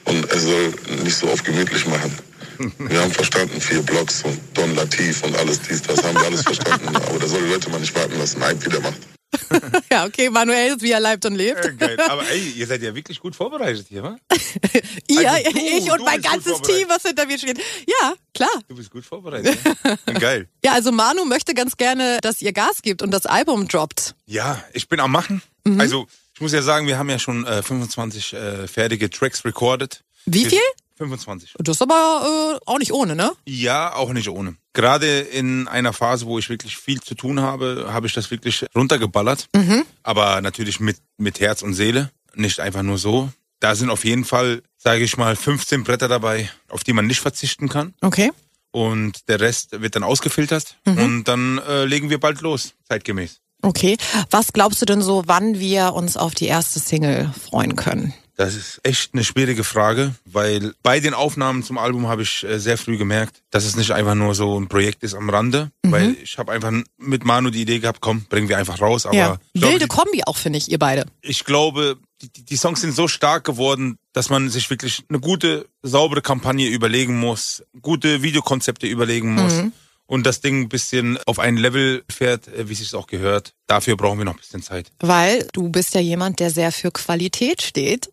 Und 0.05 0.31
es 0.31 0.43
soll 0.43 0.73
nicht 1.03 1.17
so 1.17 1.29
oft 1.29 1.43
gemütlich 1.43 1.85
machen. 1.85 2.11
Wir 2.77 3.01
haben 3.01 3.11
verstanden, 3.11 3.59
vier 3.61 3.81
Blocks 3.81 4.23
und 4.23 4.39
Don 4.53 4.73
Latif 4.75 5.23
und 5.23 5.35
alles 5.37 5.61
dies, 5.61 5.81
das 5.83 6.01
haben 6.03 6.15
wir 6.15 6.25
alles 6.25 6.41
verstanden. 6.41 6.87
Aber 6.95 7.19
da 7.19 7.27
soll 7.27 7.43
die 7.43 7.49
Leute 7.49 7.69
mal 7.69 7.79
nicht 7.79 7.93
warten, 7.95 8.13
was 8.17 8.35
ein 8.35 8.43
Hype 8.43 8.65
wieder 8.65 8.79
macht. 8.79 9.16
Ja, 9.91 10.05
okay, 10.05 10.29
Manuel 10.29 10.73
ist, 10.75 10.81
wie 10.81 10.91
er 10.91 10.99
lebt 10.99 11.25
und 11.25 11.35
lebt. 11.35 11.63
Äh, 11.65 11.73
geil. 11.73 11.97
Aber 12.07 12.27
ey, 12.29 12.51
ihr 12.51 12.67
seid 12.67 12.81
ja 12.81 12.93
wirklich 12.95 13.19
gut 13.19 13.35
vorbereitet 13.35 13.87
hier, 13.89 14.03
wa? 14.03 14.17
Ihr, 15.07 15.31
Also 15.31 15.51
du- 15.51 15.57
ich 15.59 15.91
und 15.91 16.03
mein 16.05 16.21
ganzes. 16.21 16.61
Team, 16.61 16.87
was 16.89 17.03
hinter 17.03 17.25
mir 17.25 17.37
steht. 17.37 17.59
Ja, 17.87 18.13
klar. 18.33 18.49
Du 18.67 18.75
bist 18.75 18.89
gut 18.91 19.05
vorbereitet. 19.05 19.57
Ja? 20.05 20.13
Geil. 20.19 20.47
Ja, 20.63 20.73
also 20.73 20.91
Manu 20.91 21.25
möchte 21.25 21.53
ganz 21.53 21.77
gerne, 21.77 22.19
dass 22.21 22.41
ihr 22.41 22.53
Gas 22.53 22.81
gibt 22.81 23.01
und 23.01 23.11
das 23.11 23.25
Album 23.25 23.67
droppt. 23.67 24.15
Ja, 24.25 24.63
ich 24.73 24.87
bin 24.87 24.99
am 24.99 25.11
Machen. 25.11 25.41
Mhm. 25.63 25.79
Also, 25.79 26.07
ich 26.35 26.41
muss 26.41 26.51
ja 26.53 26.61
sagen, 26.61 26.87
wir 26.87 26.97
haben 26.97 27.09
ja 27.09 27.19
schon 27.19 27.45
äh, 27.45 27.63
25 27.63 28.33
äh, 28.33 28.67
fertige 28.67 29.09
Tracks 29.09 29.43
recorded. 29.45 30.03
Wie 30.25 30.45
viel? 30.45 30.59
25. 30.97 31.53
Das 31.59 31.77
ist 31.77 31.81
aber 31.81 32.55
äh, 32.55 32.59
auch 32.65 32.79
nicht 32.79 32.91
ohne, 32.91 33.15
ne? 33.15 33.31
Ja, 33.45 33.93
auch 33.93 34.13
nicht 34.13 34.29
ohne. 34.29 34.55
Gerade 34.73 35.19
in 35.19 35.67
einer 35.67 35.93
Phase, 35.93 36.25
wo 36.25 36.39
ich 36.39 36.49
wirklich 36.49 36.77
viel 36.77 37.01
zu 37.01 37.15
tun 37.15 37.39
habe, 37.39 37.87
habe 37.89 38.07
ich 38.07 38.13
das 38.13 38.31
wirklich 38.31 38.65
runtergeballert. 38.75 39.47
Mhm. 39.55 39.83
Aber 40.03 40.41
natürlich 40.41 40.79
mit, 40.79 40.97
mit 41.17 41.39
Herz 41.39 41.61
und 41.61 41.73
Seele, 41.73 42.11
nicht 42.35 42.59
einfach 42.59 42.83
nur 42.83 42.97
so. 42.97 43.29
Da 43.59 43.75
sind 43.75 43.89
auf 43.89 44.05
jeden 44.05 44.25
Fall, 44.25 44.61
sage 44.77 45.03
ich 45.03 45.17
mal, 45.17 45.35
15 45.35 45.83
Bretter 45.83 46.07
dabei, 46.07 46.49
auf 46.69 46.83
die 46.83 46.93
man 46.93 47.07
nicht 47.07 47.21
verzichten 47.21 47.69
kann. 47.69 47.93
Okay. 48.01 48.31
Und 48.71 49.27
der 49.29 49.39
Rest 49.39 49.81
wird 49.81 49.95
dann 49.95 50.03
ausgefiltert. 50.03 50.77
Mhm. 50.85 50.97
Und 50.97 51.23
dann 51.25 51.57
äh, 51.59 51.85
legen 51.85 52.09
wir 52.09 52.19
bald 52.19 52.41
los, 52.41 52.73
zeitgemäß. 52.87 53.39
Okay. 53.61 53.97
Was 54.29 54.53
glaubst 54.53 54.81
du 54.81 54.85
denn 54.85 55.01
so, 55.01 55.23
wann 55.25 55.59
wir 55.59 55.93
uns 55.93 56.17
auf 56.17 56.35
die 56.35 56.45
erste 56.45 56.79
Single 56.79 57.31
freuen 57.49 57.75
können? 57.75 58.13
Das 58.37 58.53
ist 58.55 58.79
echt 58.83 59.13
eine 59.13 59.23
schwierige 59.23 59.63
Frage, 59.63 60.13
weil 60.25 60.73
bei 60.83 60.99
den 60.99 61.13
Aufnahmen 61.15 61.63
zum 61.63 61.77
Album 61.79 62.07
habe 62.07 62.21
ich 62.21 62.43
äh, 62.43 62.59
sehr 62.59 62.77
früh 62.77 62.97
gemerkt, 62.97 63.41
dass 63.49 63.65
es 63.65 63.75
nicht 63.75 63.89
einfach 63.91 64.13
nur 64.13 64.35
so 64.35 64.59
ein 64.59 64.67
Projekt 64.67 65.01
ist 65.03 65.15
am 65.15 65.29
Rande, 65.29 65.71
Mhm. 65.83 65.91
weil 65.91 66.15
ich 66.23 66.37
habe 66.37 66.51
einfach 66.51 66.71
mit 66.97 67.25
Manu 67.25 67.49
die 67.49 67.61
Idee 67.63 67.79
gehabt, 67.79 67.99
komm, 67.99 68.25
bringen 68.29 68.47
wir 68.47 68.57
einfach 68.59 68.79
raus. 68.79 69.07
Aber 69.07 69.15
ja. 69.15 69.37
glaube, 69.55 69.73
Wilde 69.73 69.85
die, 69.85 69.87
Kombi 69.87 70.21
auch, 70.25 70.37
finde 70.37 70.59
ich, 70.59 70.69
ihr 70.71 70.77
beide. 70.77 71.05
ich 71.21 71.45
glaube, 71.45 71.97
die, 72.21 72.29
die- 72.31 72.45
die 72.45 72.57
Songs 72.57 72.81
sind 72.81 72.93
so 72.95 73.07
stark 73.07 73.43
geworden, 73.43 73.97
dass 74.13 74.29
man 74.29 74.49
sich 74.49 74.69
wirklich 74.69 75.03
eine 75.09 75.19
gute, 75.19 75.67
saubere 75.81 76.21
Kampagne 76.21 76.67
überlegen 76.67 77.19
muss, 77.19 77.63
gute 77.81 78.21
Videokonzepte 78.21 78.85
überlegen 78.85 79.33
muss. 79.33 79.53
Mhm. 79.55 79.73
Und 80.05 80.25
das 80.25 80.39
Ding 80.41 80.61
ein 80.61 80.69
bisschen 80.69 81.17
auf 81.25 81.37
ein 81.39 81.57
Level 81.57 82.03
fährt, 82.09 82.47
äh, 82.47 82.69
wie 82.69 82.73
es 82.73 82.79
sich 82.79 82.93
auch 82.93 83.07
gehört. 83.07 83.53
Dafür 83.65 83.97
brauchen 83.97 84.19
wir 84.19 84.25
noch 84.25 84.35
ein 84.35 84.39
bisschen 84.39 84.61
Zeit. 84.61 84.91
Weil 84.99 85.47
du 85.53 85.69
bist 85.69 85.95
ja 85.95 86.01
jemand, 86.01 86.39
der 86.39 86.49
sehr 86.51 86.71
für 86.71 86.91
Qualität 86.91 87.61
steht. 87.63 88.09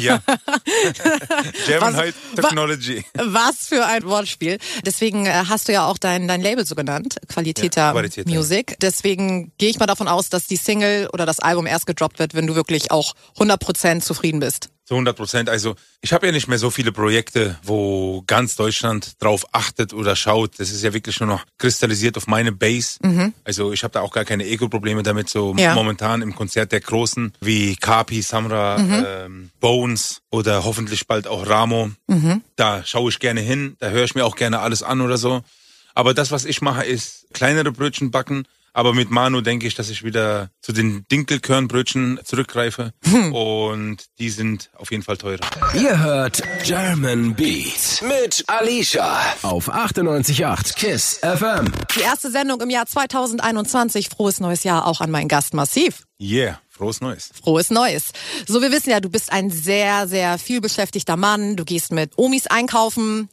Ja. 0.00 0.20
German 1.66 1.92
Was- 1.94 2.00
High 2.00 2.14
Technology. 2.34 3.04
Was 3.14 3.68
für 3.68 3.84
ein 3.84 4.04
Wortspiel. 4.04 4.58
Deswegen 4.84 5.26
äh, 5.26 5.44
hast 5.48 5.68
du 5.68 5.72
ja 5.72 5.86
auch 5.86 5.98
dein, 5.98 6.28
dein 6.28 6.40
Label 6.40 6.66
so 6.66 6.74
genannt, 6.74 7.16
Qualitäter 7.28 7.80
Ja, 7.82 7.92
Qualitäter, 7.92 8.28
ja. 8.30 8.36
Music. 8.36 8.76
Deswegen 8.80 9.52
gehe 9.58 9.70
ich 9.70 9.78
mal 9.78 9.86
davon 9.86 10.08
aus, 10.08 10.28
dass 10.28 10.46
die 10.46 10.56
Single 10.56 11.08
oder 11.12 11.26
das 11.26 11.40
Album 11.40 11.66
erst 11.66 11.86
gedroppt 11.86 12.18
wird, 12.18 12.34
wenn 12.34 12.46
du 12.46 12.54
wirklich 12.54 12.90
auch 12.90 13.14
100% 13.38 14.00
zufrieden 14.00 14.40
bist. 14.40 14.68
Zu 14.84 14.94
100 14.94 15.16
Prozent. 15.16 15.48
Also 15.48 15.76
ich 16.00 16.12
habe 16.12 16.26
ja 16.26 16.32
nicht 16.32 16.48
mehr 16.48 16.58
so 16.58 16.68
viele 16.70 16.90
Projekte, 16.90 17.56
wo 17.62 18.22
ganz 18.26 18.56
Deutschland 18.56 19.12
drauf 19.22 19.46
achtet 19.52 19.92
oder 19.94 20.16
schaut. 20.16 20.58
Das 20.58 20.70
ist 20.70 20.82
ja 20.82 20.92
wirklich 20.92 21.20
nur 21.20 21.28
noch 21.28 21.44
kristallisiert 21.56 22.16
auf 22.16 22.26
meine 22.26 22.50
Base. 22.50 22.98
Also 23.44 23.72
ich 23.72 23.84
habe 23.84 23.92
da 23.92 24.00
auch 24.00 24.10
gar 24.12 24.24
keine 24.24 24.44
Ego-Probleme 24.44 25.04
damit. 25.04 25.28
So 25.30 25.54
Ja. 25.56 25.74
momentan 25.74 26.20
im 26.20 26.34
Konzert 26.34 26.72
der 26.72 26.80
Großen 26.80 27.32
wie 27.40 27.76
Kapi, 27.76 28.22
Samra, 28.22 28.78
ähm, 28.78 29.50
Bones 29.60 30.20
oder 30.30 30.64
hoffentlich 30.64 31.06
bald 31.06 31.28
auch 31.28 31.46
Ramo. 31.48 31.90
Da 32.56 32.82
schaue 32.84 33.10
ich 33.10 33.20
gerne 33.20 33.40
hin. 33.40 33.76
Da 33.78 33.90
höre 33.90 34.04
ich 34.04 34.16
mir 34.16 34.24
auch 34.24 34.34
gerne 34.34 34.58
alles 34.60 34.82
an 34.82 35.00
oder 35.00 35.16
so. 35.16 35.42
Aber 35.94 36.12
das, 36.12 36.32
was 36.32 36.44
ich 36.44 36.60
mache, 36.60 36.84
ist 36.84 37.26
kleinere 37.32 37.70
Brötchen 37.70 38.10
backen. 38.10 38.46
Aber 38.74 38.94
mit 38.94 39.10
Manu 39.10 39.42
denke 39.42 39.66
ich, 39.66 39.74
dass 39.74 39.90
ich 39.90 40.02
wieder 40.02 40.50
zu 40.62 40.72
den 40.72 41.04
Dinkelkörnbrötchen 41.10 42.20
zurückgreife. 42.24 42.92
Und 43.32 44.06
die 44.18 44.30
sind 44.30 44.70
auf 44.76 44.90
jeden 44.90 45.02
Fall 45.02 45.18
teurer. 45.18 45.40
Ihr 45.74 45.98
hört 45.98 46.42
German 46.64 47.34
Beat 47.34 48.02
mit 48.02 48.44
Alicia 48.46 49.20
auf 49.42 49.70
98.8 49.70 50.74
KISS 50.74 51.20
FM. 51.22 51.70
Die 51.96 52.00
erste 52.00 52.30
Sendung 52.30 52.60
im 52.62 52.70
Jahr 52.70 52.86
2021. 52.86 54.08
Frohes 54.08 54.40
neues 54.40 54.64
Jahr 54.64 54.86
auch 54.86 55.00
an 55.00 55.10
meinen 55.10 55.28
Gast 55.28 55.52
Massiv. 55.52 56.04
Yeah, 56.18 56.60
frohes 56.70 57.00
Neues. 57.00 57.30
Frohes 57.42 57.70
Neues. 57.70 58.12
So, 58.46 58.62
wir 58.62 58.70
wissen 58.70 58.90
ja, 58.90 59.00
du 59.00 59.10
bist 59.10 59.32
ein 59.32 59.50
sehr, 59.50 60.08
sehr 60.08 60.38
viel 60.38 60.60
beschäftigter 60.60 61.16
Mann. 61.16 61.56
Du 61.56 61.64
gehst 61.64 61.92
mit 61.92 62.16
Omis 62.16 62.46
einkaufen. 62.46 63.28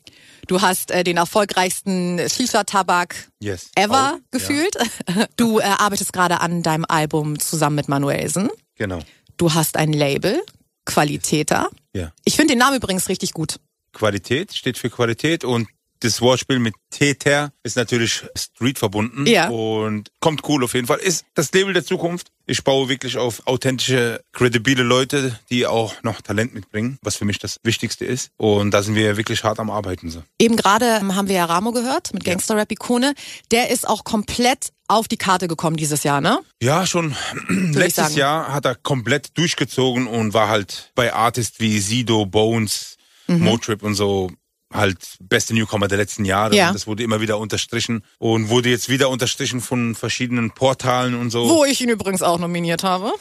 Du 0.50 0.62
hast 0.62 0.90
äh, 0.90 1.04
den 1.04 1.18
erfolgreichsten 1.18 2.18
Shisha-Tabak 2.28 3.30
Yes. 3.40 3.70
ever 3.76 4.16
Auch, 4.16 4.32
gefühlt. 4.32 4.76
Du 5.38 5.60
äh, 5.60 5.64
arbeitest 5.64 6.12
gerade 6.12 6.42
an 6.42 6.64
deinem 6.64 6.86
Album 6.88 7.40
zusammen 7.40 7.76
mit 7.76 7.88
Manuelsen. 7.88 8.50
Genau. 8.74 9.00
Du 9.38 9.54
hast 9.54 9.78
ein 9.78 9.94
Label, 9.94 10.42
Qualitäter. 10.86 11.70
Ja. 11.94 12.14
Ich 12.26 12.36
finde 12.36 12.54
den 12.54 12.58
Namen 12.58 12.78
übrigens 12.78 13.10
richtig 13.10 13.34
gut. 13.34 13.60
Qualität 13.94 14.56
steht 14.56 14.80
für 14.80 14.90
Qualität 14.90 15.44
und 15.44 15.68
das 16.02 16.22
Wortspiel 16.22 16.60
mit 16.60 16.76
Täter 16.92 17.52
ist 17.64 17.76
natürlich 17.76 18.24
Street 18.38 18.80
verbunden 18.80 19.26
Ja. 19.28 19.50
und 19.50 20.10
kommt 20.20 20.48
cool 20.48 20.64
auf 20.64 20.74
jeden 20.74 20.88
Fall. 20.88 20.98
Ist 21.00 21.26
das 21.36 21.52
Label 21.52 21.74
der 21.74 21.84
Zukunft. 21.86 22.28
Ich 22.46 22.64
baue 22.64 22.90
wirklich 22.90 23.18
auf 23.18 23.46
authentische, 23.46 24.22
kredibile 24.32 24.82
Leute, 24.84 25.38
die 25.52 25.68
auch 25.68 25.94
noch 26.04 26.22
Talent 26.22 26.54
mitbringen, 26.56 26.98
was 27.04 27.16
für 27.16 27.26
mich 27.26 27.38
das 27.38 27.58
Wichtigste 27.64 28.06
ist. 28.06 28.32
Und 28.38 28.72
da 28.72 28.82
sind 28.82 28.96
wir 28.96 29.18
wirklich 29.18 29.44
hart 29.44 29.60
am 29.60 29.70
Arbeiten. 29.70 30.10
So. 30.10 30.24
Eben 30.40 30.56
gerade 30.56 30.86
ähm, 31.02 31.16
haben 31.16 31.28
wir 31.28 31.36
ja 31.36 31.46
Ramo 31.46 31.72
gehört 31.72 32.14
mit 32.14 32.24
Gangster-Rap-Ikone. 32.24 33.14
Der 33.52 33.70
ist 33.70 33.88
auch 33.88 34.04
komplett 34.04 34.70
auf 34.88 35.08
die 35.08 35.18
Karte 35.18 35.48
gekommen 35.48 35.78
dieses 35.78 36.02
Jahr, 36.04 36.22
ne? 36.22 36.40
Ja, 36.62 36.88
schon 36.88 37.16
letztes. 37.50 38.16
Jahr 38.16 38.52
hat 38.52 38.66
er 38.66 38.74
komplett 38.74 39.38
durchgezogen 39.38 40.08
und 40.08 40.34
war 40.34 40.50
halt 40.50 40.92
bei 40.96 41.14
Artists 41.14 41.60
wie 41.60 41.80
Sido, 41.80 42.26
Bones, 42.26 42.96
Motrip 43.28 43.84
und 43.84 43.94
so 43.94 44.32
halt 44.74 44.98
beste 45.20 45.54
Newcomer 45.54 45.88
der 45.88 45.98
letzten 45.98 46.26
Jahre. 46.26 46.56
Ja. 46.56 46.72
Das 46.72 46.86
wurde 46.88 47.04
immer 47.04 47.22
wieder 47.22 47.38
unterstrichen 47.40 48.04
und 48.20 48.50
wurde 48.50 48.70
jetzt 48.70 48.90
wieder 48.90 49.10
unterstrichen 49.10 49.62
von 49.62 49.96
verschiedenen 49.96 50.52
Portalen 50.52 51.16
und 51.16 51.30
so. 51.32 51.50
Wo 51.50 51.66
ich 51.66 51.82
ihn 51.82 51.90
übrigens 51.90 52.22
auch 52.22 52.38
nominiert 52.40 52.84
habe. 52.84 53.12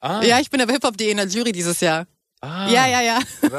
Ah, 0.00 0.22
Ja, 0.22 0.40
ich 0.40 0.50
bin 0.50 0.58
der 0.58 0.68
Hip-Hop.de 0.68 1.10
in 1.10 1.16
der 1.18 1.26
Jury 1.26 1.52
dieses 1.52 1.80
Jahr. 1.80 2.06
ah, 2.40 2.68
Ja, 2.70 2.86
ja, 2.86 3.00
ja. 3.02 3.18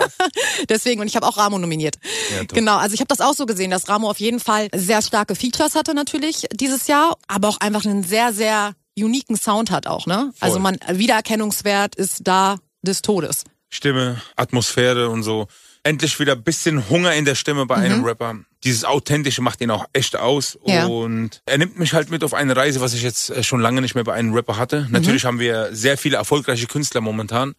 Deswegen, 0.69 1.01
und 1.01 1.07
ich 1.07 1.15
habe 1.15 1.25
auch 1.27 1.37
Ramo 1.37 1.57
nominiert. 1.59 1.97
Ja, 2.35 2.43
genau, 2.45 2.77
also 2.77 2.93
ich 2.93 2.99
habe 2.99 3.07
das 3.07 3.21
auch 3.21 3.33
so 3.33 3.45
gesehen, 3.45 3.71
dass 3.71 3.87
Ramo 3.89 4.09
auf 4.09 4.19
jeden 4.19 4.39
Fall 4.39 4.67
sehr 4.73 5.01
starke 5.01 5.35
Features 5.35 5.75
hatte 5.75 5.93
natürlich 5.93 6.47
dieses 6.53 6.87
Jahr, 6.87 7.17
aber 7.27 7.49
auch 7.49 7.59
einfach 7.59 7.85
einen 7.85 8.03
sehr, 8.03 8.33
sehr 8.33 8.73
uniken 8.97 9.35
Sound 9.37 9.69
hat 9.71 9.85
auch, 9.87 10.05
ne? 10.07 10.31
Voll. 10.35 10.47
Also 10.47 10.59
man, 10.59 10.77
Wiedererkennungswert 10.89 11.95
ist 11.95 12.21
da 12.23 12.57
des 12.81 13.01
Todes. 13.01 13.43
Stimme, 13.69 14.21
Atmosphäre 14.35 15.09
und 15.09 15.23
so. 15.23 15.47
Endlich 15.87 16.19
wieder 16.19 16.33
ein 16.33 16.43
bisschen 16.43 16.89
Hunger 16.89 17.13
in 17.13 17.23
der 17.23 17.35
Stimme 17.35 17.65
bei 17.65 17.75
einem 17.75 18.03
Rapper. 18.03 18.35
Dieses 18.65 18.83
Authentische 18.83 19.41
macht 19.41 19.61
ihn 19.61 19.71
auch 19.71 19.85
echt 19.93 20.17
aus. 20.17 20.57
Ja. 20.65 20.85
Und 20.85 21.41
er 21.45 21.57
nimmt 21.57 21.79
mich 21.79 21.93
halt 21.93 22.09
mit 22.09 22.23
auf 22.25 22.33
eine 22.33 22.55
Reise, 22.57 22.81
was 22.81 22.93
ich 22.93 23.03
jetzt 23.03 23.29
äh, 23.29 23.41
schon 23.41 23.61
lange 23.61 23.81
nicht 23.81 23.95
mehr 23.95 24.03
bei 24.03 24.13
einem 24.13 24.33
Rapper 24.33 24.57
hatte. 24.57 24.87
Natürlich 24.89 25.23
haben 25.23 25.39
wir 25.39 25.69
sehr 25.73 25.97
viele 25.97 26.17
erfolgreiche 26.17 26.67
Künstler 26.67 26.99
momentan. 26.99 27.53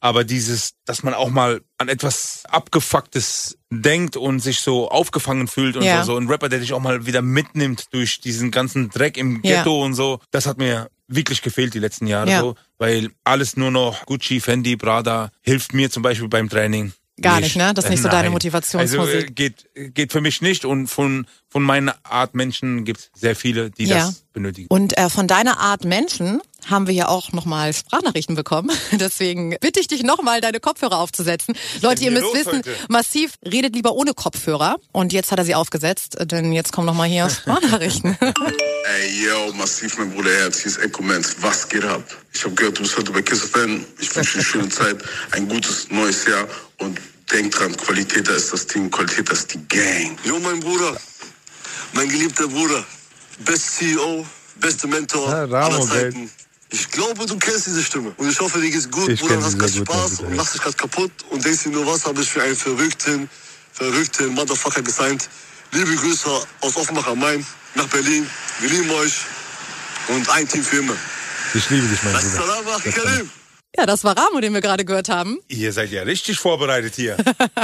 Aber 0.00 0.24
dieses, 0.24 0.72
dass 0.86 1.02
man 1.02 1.12
auch 1.14 1.28
mal 1.28 1.60
an 1.78 1.88
etwas 1.88 2.42
Abgefucktes 2.48 3.58
denkt 3.70 4.16
und 4.16 4.40
sich 4.40 4.60
so 4.60 4.90
aufgefangen 4.90 5.46
fühlt 5.46 5.76
und 5.76 5.84
Ja. 5.84 6.02
so, 6.02 6.12
so 6.14 6.18
ein 6.18 6.26
Rapper, 6.26 6.48
der 6.48 6.58
dich 6.60 6.72
auch 6.72 6.80
mal 6.80 7.06
wieder 7.06 7.22
mitnimmt 7.22 7.84
durch 7.92 8.20
diesen 8.20 8.50
ganzen 8.50 8.88
Dreck 8.90 9.16
im 9.16 9.40
Ja. 9.44 9.58
Ghetto 9.58 9.84
und 9.84 9.94
so, 9.94 10.18
das 10.32 10.46
hat 10.46 10.58
mir 10.58 10.88
wirklich 11.06 11.42
gefehlt 11.42 11.74
die 11.74 11.78
letzten 11.80 12.06
Jahre 12.06 12.30
Ja. 12.30 12.40
so, 12.40 12.54
weil 12.78 13.10
alles 13.24 13.56
nur 13.56 13.70
noch 13.70 14.06
Gucci, 14.06 14.40
Fendi, 14.40 14.76
Prada 14.76 15.30
hilft 15.42 15.74
mir 15.74 15.90
zum 15.90 16.02
Beispiel 16.02 16.28
beim 16.28 16.48
Training. 16.48 16.92
Gar 17.22 17.40
nicht, 17.40 17.56
ne? 17.56 17.72
Das 17.74 17.84
ist 17.84 17.90
nicht 17.90 18.02
so 18.02 18.08
deine. 18.08 18.30
Motivationsmusik. 18.30 18.98
Also 19.00 19.12
äh, 19.18 19.24
geht, 19.30 19.68
geht 19.74 20.12
für 20.12 20.20
mich 20.20 20.40
nicht 20.40 20.64
und 20.64 20.86
von, 20.88 21.26
von 21.48 21.62
meiner 21.62 21.96
Art 22.04 22.34
Menschen 22.34 22.84
gibt 22.84 23.00
es 23.00 23.10
sehr 23.14 23.36
viele, 23.36 23.70
die 23.70 23.84
Ja. 23.84 24.06
das 24.06 24.24
benötigen. 24.32 24.68
Und 24.68 24.96
äh, 24.98 25.08
von 25.08 25.26
deiner 25.26 25.58
Art 25.60 25.84
Menschen 25.84 26.40
haben 26.66 26.86
wir 26.86 26.94
ja 26.94 27.08
auch 27.08 27.32
nochmal 27.32 27.72
Sprachnachrichten 27.72 28.34
bekommen. 28.36 28.70
Deswegen 28.92 29.56
bitte 29.60 29.80
ich 29.80 29.88
dich 29.88 30.02
nochmal, 30.02 30.40
deine 30.40 30.60
Kopfhörer 30.60 30.98
aufzusetzen. 30.98 31.54
Leute, 31.80 32.04
ihr 32.04 32.10
müsst 32.10 32.34
wissen, 32.34 32.58
heute? 32.58 32.76
Massiv 32.88 33.32
redet 33.44 33.74
lieber 33.74 33.92
ohne 33.92 34.14
Kopfhörer. 34.14 34.76
Und 34.92 35.12
jetzt 35.12 35.32
hat 35.32 35.38
er 35.38 35.44
sie 35.44 35.54
aufgesetzt, 35.54 36.16
denn 36.20 36.52
jetzt 36.52 36.72
kommen 36.72 36.86
nochmal 36.86 37.08
hier 37.08 37.28
Sprachnachrichten. 37.30 38.16
Ey, 38.20 39.26
yo, 39.26 39.52
massiv, 39.54 39.98
mein 39.98 40.12
Bruder 40.12 40.30
Herz, 40.30 40.58
hier 40.58 40.72
ist 40.72 40.78
Echo 40.78 41.02
Mans. 41.02 41.36
Was 41.40 41.68
geht 41.68 41.84
ab? 41.84 42.02
Ich 42.32 42.44
habe 42.44 42.54
gehört, 42.54 42.78
du 42.78 42.82
bist 42.82 42.96
heute 42.96 43.12
bei 43.12 43.22
Kiss 43.22 43.42
FM. 43.42 43.84
Ich 43.98 44.14
wünsche 44.14 44.32
dir 44.32 44.38
eine 44.38 44.44
schöne 44.44 44.68
Zeit, 44.68 44.96
ein 45.32 45.48
gutes 45.48 45.90
neues 45.90 46.26
Jahr 46.26 46.46
und 46.78 47.00
denk 47.30 47.52
dran, 47.52 47.76
Qualität, 47.76 48.28
da 48.28 48.32
ist 48.32 48.52
das 48.52 48.66
Team, 48.66 48.90
Qualität, 48.90 49.30
das 49.30 49.40
ist 49.40 49.54
die 49.54 49.68
Gang. 49.68 50.18
Jo, 50.24 50.38
mein 50.40 50.60
Bruder, 50.60 50.96
mein 51.92 52.08
geliebter 52.08 52.48
Bruder, 52.48 52.84
best 53.44 53.76
CEO, 53.76 54.26
beste 54.56 54.86
Mentor 54.86 55.28
Ja, 55.28 55.44
Ramo, 55.44 55.76
aller 55.76 55.86
Zeiten. 55.86 56.30
Ich 56.72 56.88
glaube, 56.90 57.26
du 57.26 57.36
kennst 57.36 57.66
diese 57.66 57.82
Stimme. 57.82 58.12
Und 58.16 58.30
ich 58.30 58.38
hoffe, 58.38 58.60
dir 58.60 58.70
geht's 58.70 58.90
gut, 58.90 59.08
Ich 59.08 59.20
Bruder. 59.20 59.42
Hast 59.42 59.58
gut, 59.58 59.70
Spaß 59.70 60.16
Bruder. 60.16 60.28
und 60.28 60.36
machst 60.36 60.54
dich 60.54 60.62
grad 60.62 60.78
kaputt 60.78 61.10
und 61.30 61.44
denkst 61.44 61.64
dir 61.64 61.70
nur, 61.70 61.86
was 61.86 62.04
habe 62.04 62.20
ich 62.22 62.30
für 62.30 62.42
einen 62.42 62.56
verrückten, 62.56 63.28
verrückten 63.72 64.28
Motherfucker 64.28 64.82
gesigned. 64.82 65.28
Liebe 65.72 65.94
Grüße 65.96 66.28
aus 66.60 66.76
Offenbach 66.76 67.06
am 67.08 67.18
Main 67.18 67.44
nach 67.74 67.86
Berlin. 67.88 68.28
Wir 68.60 68.70
lieben 68.70 68.90
euch 68.90 69.14
und 70.08 70.28
ein 70.30 70.46
Team 70.48 70.62
für 70.62 70.78
immer. 70.78 70.96
Ich 71.54 71.68
liebe 71.70 71.86
dich, 71.88 72.02
mein 72.04 72.14
Assalam 72.14 72.66
alaikum. 72.66 73.30
Ja, 73.76 73.86
das 73.86 74.02
war 74.04 74.16
Ramo, 74.16 74.40
den 74.40 74.52
wir 74.52 74.60
gerade 74.60 74.84
gehört 74.84 75.08
haben. 75.08 75.38
Ihr 75.48 75.72
seid 75.72 75.90
ja 75.90 76.02
richtig 76.02 76.38
vorbereitet 76.38 76.94
hier. 76.96 77.16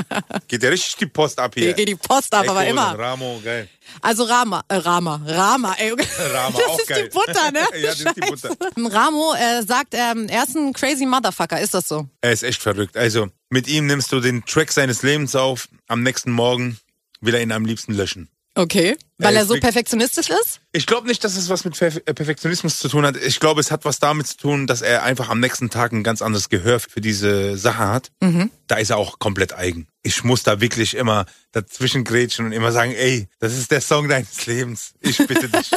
Geht 0.49 0.63
ja 0.63 0.71
richtig 0.71 0.97
die 0.97 1.07
Post 1.07 1.39
ab 1.39 1.55
hier. 1.55 1.65
Hier 1.65 1.75
geht 1.75 1.89
die 1.89 1.97
Post 1.97 2.33
ab, 2.33 2.49
aber 2.49 2.63
Echo, 2.63 2.71
immer. 2.71 2.99
Ramo, 2.99 3.41
geil. 3.45 3.69
Also 4.01 4.25
Rama, 4.25 4.63
äh, 4.69 4.77
Rama, 4.77 5.21
Rama, 5.27 5.75
ey. 5.79 5.91
Rama, 6.33 6.59
das 6.59 6.69
auch 6.69 6.79
ist 6.79 6.89
geil. 6.89 7.05
die 7.05 7.09
Butter, 7.11 7.51
ne? 7.51 7.61
Ja, 7.81 7.91
das 7.91 8.01
ist 8.01 8.17
die 8.17 8.21
Butter. 8.21 8.57
Ramo 8.77 9.35
äh, 9.35 9.63
sagt, 9.63 9.95
ähm, 9.95 10.29
er 10.29 10.45
ist 10.45 10.57
ein 10.57 10.73
crazy 10.73 11.07
Motherfucker, 11.07 11.61
ist 11.61 11.75
das 11.75 11.89
so? 11.89 12.09
Er 12.21 12.33
ist 12.33 12.45
echt 12.45 12.63
verrückt. 12.63 12.97
Also, 12.97 13.29
mit 13.51 13.67
ihm 13.67 13.87
nimmst 13.87 14.13
du 14.13 14.21
den 14.21 14.45
Track 14.45 14.73
seines 14.73 15.03
Lebens 15.03 15.35
auf, 15.35 15.69
am 15.89 16.03
nächsten 16.03 16.31
Morgen 16.31 16.79
will 17.21 17.35
er 17.35 17.43
ihn 17.43 17.53
am 17.53 17.65
liebsten 17.65 17.95
löschen. 17.95 18.29
Okay. 18.59 18.97
Weil 19.19 19.35
Er 19.35 19.43
er 19.43 19.47
so 19.47 19.55
perfektionistisch 19.55 20.31
ist? 20.31 20.61
Ich 20.73 20.87
glaube 20.87 21.07
nicht, 21.07 21.23
dass 21.25 21.37
es 21.37 21.51
was 21.51 21.65
mit 21.67 21.81
äh, 21.83 21.91
Perfektionismus 21.91 22.79
zu 22.79 22.89
tun 22.89 23.05
hat. 23.05 23.17
Ich 23.17 23.39
glaube, 23.39 23.61
es 23.61 23.71
hat 23.71 23.85
was 23.85 23.99
damit 23.99 24.27
zu 24.27 24.37
tun, 24.39 24.67
dass 24.67 24.81
er 24.81 25.03
einfach 25.03 25.29
am 25.29 25.41
nächsten 25.41 25.69
Tag 25.69 25.93
ein 25.93 26.03
ganz 26.03 26.23
anderes 26.23 26.49
Gehör 26.49 26.81
für 26.81 27.03
diese 27.03 27.59
Sache 27.59 27.87
hat. 27.87 28.11
Da 28.67 28.77
ist 28.77 28.91
er 28.91 28.97
auch 28.97 29.19
komplett 29.19 29.53
eigen. 29.53 29.87
Ich 30.03 30.25
muss 30.25 30.43
da 30.43 30.61
wirklich 30.61 30.95
immer 30.97 31.27
dazwischen 31.53 32.03
grätschen 32.05 32.47
und 32.47 32.53
immer 32.53 32.73
sagen, 32.73 32.93
ey, 32.93 33.29
das 33.41 33.57
ist 33.57 33.71
der 33.71 33.83
Song 33.83 34.09
deines 34.09 34.47
Lebens. 34.47 34.95
Ich 35.01 35.19
bitte 35.19 35.49
dich. 35.51 35.71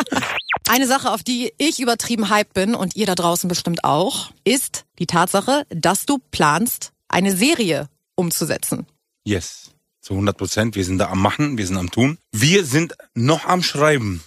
Eine 0.68 0.86
Sache, 0.86 1.10
auf 1.10 1.24
die 1.24 1.52
ich 1.58 1.80
übertrieben 1.80 2.30
hype 2.30 2.54
bin 2.54 2.74
und 2.76 2.94
ihr 2.94 3.06
da 3.06 3.16
draußen 3.16 3.48
bestimmt 3.48 3.82
auch, 3.84 4.30
ist 4.44 4.84
die 5.00 5.06
Tatsache, 5.06 5.66
dass 5.70 6.06
du 6.06 6.18
planst, 6.30 6.92
eine 7.08 7.36
Serie 7.36 7.88
umzusetzen. 8.14 8.86
yes. 9.24 9.71
Zu 10.02 10.14
100 10.14 10.36
Prozent. 10.36 10.74
Wir 10.74 10.84
sind 10.84 10.98
da 10.98 11.08
am 11.10 11.22
Machen, 11.22 11.56
wir 11.56 11.66
sind 11.66 11.76
am 11.78 11.90
Tun. 11.90 12.18
Wir 12.32 12.64
sind 12.64 12.94
noch 13.14 13.44
am 13.46 13.62
Schreiben. 13.62 14.22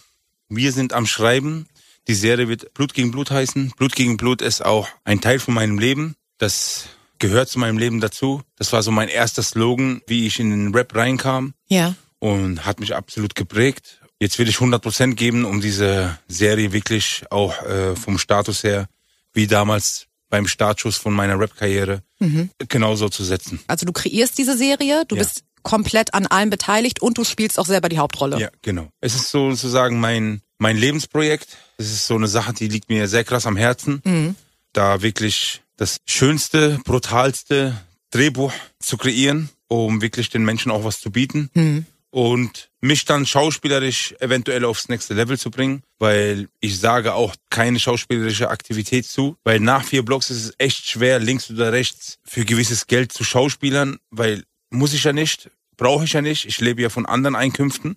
Wir 0.49 0.71
sind 0.71 0.93
am 0.93 1.05
Schreiben. 1.05 1.67
Die 2.07 2.13
Serie 2.15 2.47
wird 2.47 2.73
Blut 2.73 2.93
gegen 2.93 3.11
Blut 3.11 3.29
heißen. 3.29 3.73
Blut 3.77 3.93
gegen 3.95 4.15
Blut 4.15 4.41
ist 4.41 4.63
auch 4.63 4.87
ein 5.03 5.19
Teil 5.21 5.39
von 5.39 5.53
meinem 5.53 5.77
Leben. 5.77 6.15
Das 6.37 6.85
gehört 7.19 7.49
zu 7.49 7.59
meinem 7.59 7.77
Leben 7.77 7.99
dazu. 7.99 8.41
Das 8.55 8.71
war 8.71 8.83
so 8.83 8.91
mein 8.91 9.09
erster 9.09 9.43
Slogan, 9.43 10.01
wie 10.07 10.25
ich 10.27 10.39
in 10.39 10.49
den 10.49 10.73
Rap 10.73 10.95
reinkam 10.95 11.53
Ja. 11.67 11.95
und 12.19 12.65
hat 12.65 12.79
mich 12.79 12.95
absolut 12.95 13.35
geprägt. 13.35 13.99
Jetzt 14.19 14.39
will 14.39 14.47
ich 14.47 14.55
100 14.55 14.81
Prozent 14.81 15.17
geben, 15.17 15.43
um 15.43 15.59
diese 15.59 16.17
Serie 16.29 16.71
wirklich 16.71 17.23
auch 17.31 17.61
äh, 17.63 17.95
vom 17.97 18.17
Status 18.17 18.63
her, 18.63 18.87
wie 19.33 19.47
damals 19.47 20.05
beim 20.29 20.47
Startschuss 20.47 20.95
von 20.97 21.13
meiner 21.13 21.37
Rap-Karriere, 21.39 22.01
genauso 22.69 23.09
zu 23.09 23.23
setzen. 23.23 23.59
Also 23.67 23.85
du 23.85 23.91
kreierst 23.93 24.37
diese 24.37 24.57
Serie, 24.57 25.03
du 25.07 25.15
Ja. 25.15 25.23
bist 25.23 25.43
komplett 25.65 26.13
an 26.13 26.27
allem 26.27 26.49
beteiligt 26.49 27.01
und 27.01 27.17
du 27.17 27.25
spielst 27.25 27.59
auch 27.59 27.65
selber 27.65 27.89
die 27.89 27.97
Hauptrolle. 27.97 28.39
Ja, 28.39 28.49
genau. 28.61 28.87
Es 29.01 29.15
ist 29.15 29.29
sozusagen 29.29 29.99
mein, 29.99 30.41
mein 30.59 30.77
Lebensprojekt. 30.77 31.57
Es 31.77 31.91
ist 31.91 32.07
so 32.07 32.15
eine 32.15 32.27
Sache, 32.27 32.53
die 32.53 32.69
liegt 32.69 32.87
mir 32.87 33.09
sehr 33.09 33.25
krass 33.25 33.45
am 33.45 33.57
Herzen. 33.57 34.01
Da 34.71 35.01
wirklich 35.01 35.61
das 35.75 35.97
schönste, 36.05 36.79
brutalste 36.85 37.75
Drehbuch 38.11 38.53
zu 38.79 38.95
kreieren, 38.95 39.49
um 39.67 40.01
wirklich 40.01 40.29
den 40.29 40.45
Menschen 40.45 40.71
auch 40.71 40.85
was 40.85 40.99
zu 41.01 41.11
bieten. 41.11 41.49
Mhm. 41.53 41.85
Und 42.11 42.69
mich 42.79 43.03
dann 43.03 43.25
schauspielerisch 43.25 44.15
eventuell 44.19 44.63
aufs 44.63 44.87
nächste 44.87 45.13
Level 45.15 45.37
zu 45.37 45.51
bringen, 45.51 45.81
weil 45.99 46.47
ich 46.61 46.79
sage 46.79 47.13
auch 47.13 47.35
keine 47.49 47.77
schauspielerische 47.77 48.49
Aktivität 48.49 49.05
zu, 49.05 49.35
weil 49.43 49.59
nach 49.59 49.83
vier 49.83 50.05
Blocks 50.05 50.29
ist 50.29 50.45
es 50.45 50.53
echt 50.57 50.85
schwer, 50.87 51.19
links 51.19 51.49
oder 51.49 51.73
rechts 51.73 52.19
für 52.23 52.45
gewisses 52.45 52.87
Geld 52.87 53.11
zu 53.11 53.25
schauspielern, 53.25 53.97
weil 54.11 54.43
muss 54.69 54.93
ich 54.93 55.03
ja 55.03 55.13
nicht, 55.13 55.49
brauche 55.77 56.05
ich 56.05 56.13
ja 56.13 56.21
nicht, 56.21 56.45
ich 56.45 56.59
lebe 56.59 56.81
ja 56.81 56.89
von 56.89 57.05
anderen 57.05 57.35
Einkünften. 57.35 57.95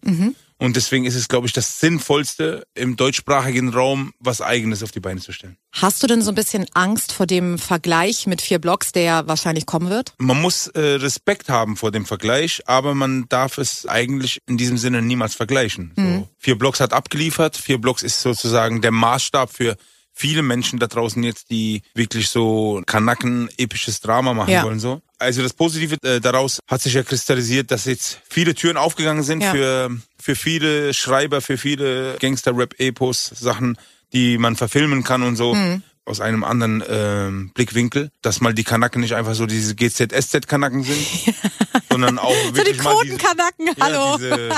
Und 0.61 0.75
deswegen 0.75 1.05
ist 1.05 1.15
es, 1.15 1.29
glaube 1.29 1.47
ich, 1.47 1.53
das 1.53 1.79
Sinnvollste, 1.79 2.67
im 2.75 2.97
deutschsprachigen 2.97 3.69
Raum 3.69 4.13
was 4.19 4.41
Eigenes 4.41 4.83
auf 4.83 4.91
die 4.91 4.99
Beine 4.99 5.21
zu 5.21 5.33
stellen. 5.33 5.57
Hast 5.73 6.03
du 6.03 6.09
denn 6.09 6.21
so 6.21 6.33
ein 6.33 6.35
bisschen 6.35 6.67
Angst 6.75 7.13
vor 7.13 7.27
dem 7.27 7.59
Vergleich 7.59 8.27
mit 8.27 8.43
vier 8.43 8.59
Blocks, 8.59 8.91
der 8.91 9.03
ja 9.03 9.29
wahrscheinlich 9.29 9.67
kommen 9.67 9.89
wird? 9.89 10.15
Man 10.19 10.41
muss 10.41 10.67
äh, 10.69 10.81
Respekt 10.81 11.49
haben 11.49 11.77
vor 11.77 11.93
dem 11.93 12.07
Vergleich, 12.07 12.63
aber 12.67 12.97
man 12.97 13.29
darf 13.29 13.59
es 13.59 13.87
eigentlich 13.87 14.41
in 14.49 14.57
diesem 14.57 14.79
Sinne 14.79 15.01
niemals 15.01 15.37
vergleichen. 15.37 15.93
So, 15.97 16.29
vier 16.39 16.59
Blocks 16.59 16.81
hat 16.81 16.93
abgeliefert, 16.93 17.57
vier 17.57 17.79
Blocks 17.79 18.03
ist 18.03 18.21
sozusagen 18.21 18.83
der 18.83 18.91
Maßstab 18.91 19.53
für 19.53 19.77
viele 20.19 20.43
Menschen 20.43 20.79
da 20.81 20.89
draußen 20.89 21.23
jetzt, 21.23 21.51
die 21.51 21.83
wirklich 21.95 22.29
so 22.29 22.83
Kanaken 22.87 23.49
episches 23.57 24.01
Drama 24.01 24.35
machen 24.35 24.53
Ja. 24.53 24.65
wollen 24.65 24.81
so. 24.81 25.01
Also 25.21 25.43
das 25.43 25.53
Positive 25.53 25.97
äh, 26.03 26.21
daraus 26.21 26.59
hat 26.69 26.81
sich 26.83 26.95
ja 26.95 27.03
kristallisiert, 27.03 27.71
dass 27.71 27.85
jetzt 27.87 28.21
viele 28.29 28.55
Türen 28.55 28.77
aufgegangen 28.77 29.23
sind 29.23 29.43
Ja. 29.43 29.53
für 29.53 29.91
für 30.21 30.35
viele 30.37 30.93
Schreiber, 30.93 31.41
für 31.41 31.57
viele 31.57 32.17
Gangster-Rap-Epos, 32.21 33.27
Sachen, 33.35 33.79
die 34.13 34.39
man 34.39 34.57
verfilmen 34.57 35.05
kann 35.05 35.23
und 35.23 35.37
so. 35.37 35.55
Mhm. 35.55 35.83
Aus 36.09 36.21
einem 36.21 36.43
anderen 36.43 36.83
ähm, 36.89 37.51
Blickwinkel, 37.55 38.11
dass 38.23 38.41
mal 38.41 38.55
die 38.55 38.65
Kanaken 38.65 39.03
nicht 39.03 39.15
einfach 39.15 39.35
so 39.35 39.45
diese 39.47 39.75
GZSZ-Kanaken 39.75 40.83
sind, 40.83 41.07
sondern 41.91 42.19
auch 42.19 42.35
So 42.35 42.51
die 42.51 42.57
wirklich 42.57 42.83
mal 42.83 42.95
diese, 43.05 43.17
Quotenkanacken, 43.19 43.69
hallo. 43.81 43.97
ja, 44.13 44.17
diese 44.17 44.55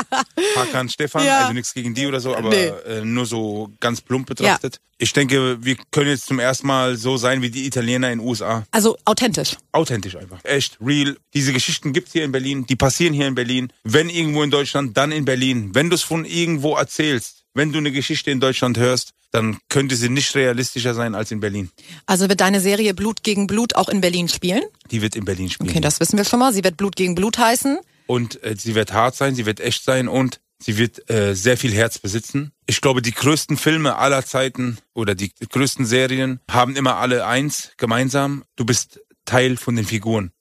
Hakan 0.56 0.88
Stefan, 0.88 1.24
Ja. 1.24 1.40
also 1.40 1.52
nichts 1.52 1.74
gegen 1.74 1.92
die 1.94 2.06
oder 2.06 2.20
so, 2.20 2.36
aber 2.36 2.50
Nee. 2.50 2.66
äh, 2.86 3.04
nur 3.04 3.26
so 3.26 3.70
ganz 3.80 4.00
plump 4.00 4.28
betrachtet. 4.28 4.80
Ich 4.98 5.12
denke, 5.12 5.58
wir 5.64 5.76
können 5.90 6.08
jetzt 6.10 6.26
zum 6.26 6.38
ersten 6.38 6.66
Mal 6.66 6.96
so 6.96 7.16
sein 7.16 7.40
wie 7.42 7.50
die 7.50 7.66
Italiener 7.66 8.12
in 8.12 8.18
den 8.18 8.26
USA. 8.28 8.64
Also 8.70 8.98
authentisch. 9.06 9.56
Authentisch 9.72 10.14
einfach. 10.16 10.38
Echt, 10.44 10.76
real. 10.80 11.16
Diese 11.34 11.52
Geschichten 11.52 11.92
gibt's 11.92 12.12
hier 12.12 12.24
in 12.24 12.32
Berlin, 12.32 12.66
die 12.66 12.76
passieren 12.76 13.14
hier 13.14 13.26
in 13.26 13.34
Berlin. 13.34 13.72
Wenn 13.82 14.10
irgendwo 14.10 14.42
in 14.42 14.50
Deutschland, 14.50 14.96
dann 14.96 15.10
in 15.10 15.24
Berlin. 15.24 15.70
Wenn 15.74 15.88
du 15.88 15.94
es 15.96 16.02
von 16.02 16.24
irgendwo 16.26 16.76
erzählst, 16.76 17.39
wenn 17.54 17.72
du 17.72 17.78
eine 17.78 17.92
Geschichte 17.92 18.30
in 18.30 18.40
Deutschland 18.40 18.78
hörst, 18.78 19.12
dann 19.32 19.58
könnte 19.68 19.96
sie 19.96 20.08
nicht 20.08 20.34
realistischer 20.34 20.94
sein 20.94 21.14
als 21.14 21.30
in 21.30 21.40
Berlin. 21.40 21.70
Also 22.06 22.28
wird 22.28 22.40
deine 22.40 22.60
Serie 22.60 22.94
Blut 22.94 23.22
gegen 23.22 23.46
Blut 23.46 23.76
auch 23.76 23.88
in 23.88 24.00
Berlin 24.00 24.28
spielen? 24.28 24.62
Die 24.90 25.02
wird 25.02 25.16
in 25.16 25.24
Berlin 25.24 25.50
spielen. 25.50 25.70
Okay, 25.70 25.80
das 25.80 26.00
wissen 26.00 26.16
wir 26.16 26.24
schon 26.24 26.40
mal. 26.40 26.52
Sie 26.52 26.64
wird 26.64 26.76
Blut 26.76 26.96
gegen 26.96 27.14
Blut 27.14 27.38
heißen. 27.38 27.78
Und 28.06 28.42
äh, 28.42 28.56
sie 28.58 28.74
wird 28.74 28.92
hart 28.92 29.14
sein, 29.14 29.34
sie 29.34 29.46
wird 29.46 29.60
echt 29.60 29.84
sein 29.84 30.08
und 30.08 30.40
sie 30.58 30.78
wird 30.78 31.08
äh, 31.08 31.34
sehr 31.34 31.56
viel 31.56 31.72
Herz 31.72 31.98
besitzen. 31.98 32.50
Ich 32.66 32.80
glaube, 32.80 33.02
die 33.02 33.12
größten 33.12 33.56
Filme 33.56 33.96
aller 33.96 34.24
Zeiten 34.24 34.78
oder 34.94 35.14
die 35.14 35.32
größten 35.48 35.86
Serien 35.86 36.40
haben 36.50 36.74
immer 36.74 36.96
alle 36.96 37.26
eins 37.26 37.70
gemeinsam. 37.76 38.44
Du 38.56 38.64
bist 38.64 39.00
Teil 39.26 39.56
von 39.56 39.76
den 39.76 39.84
Figuren. 39.84 40.32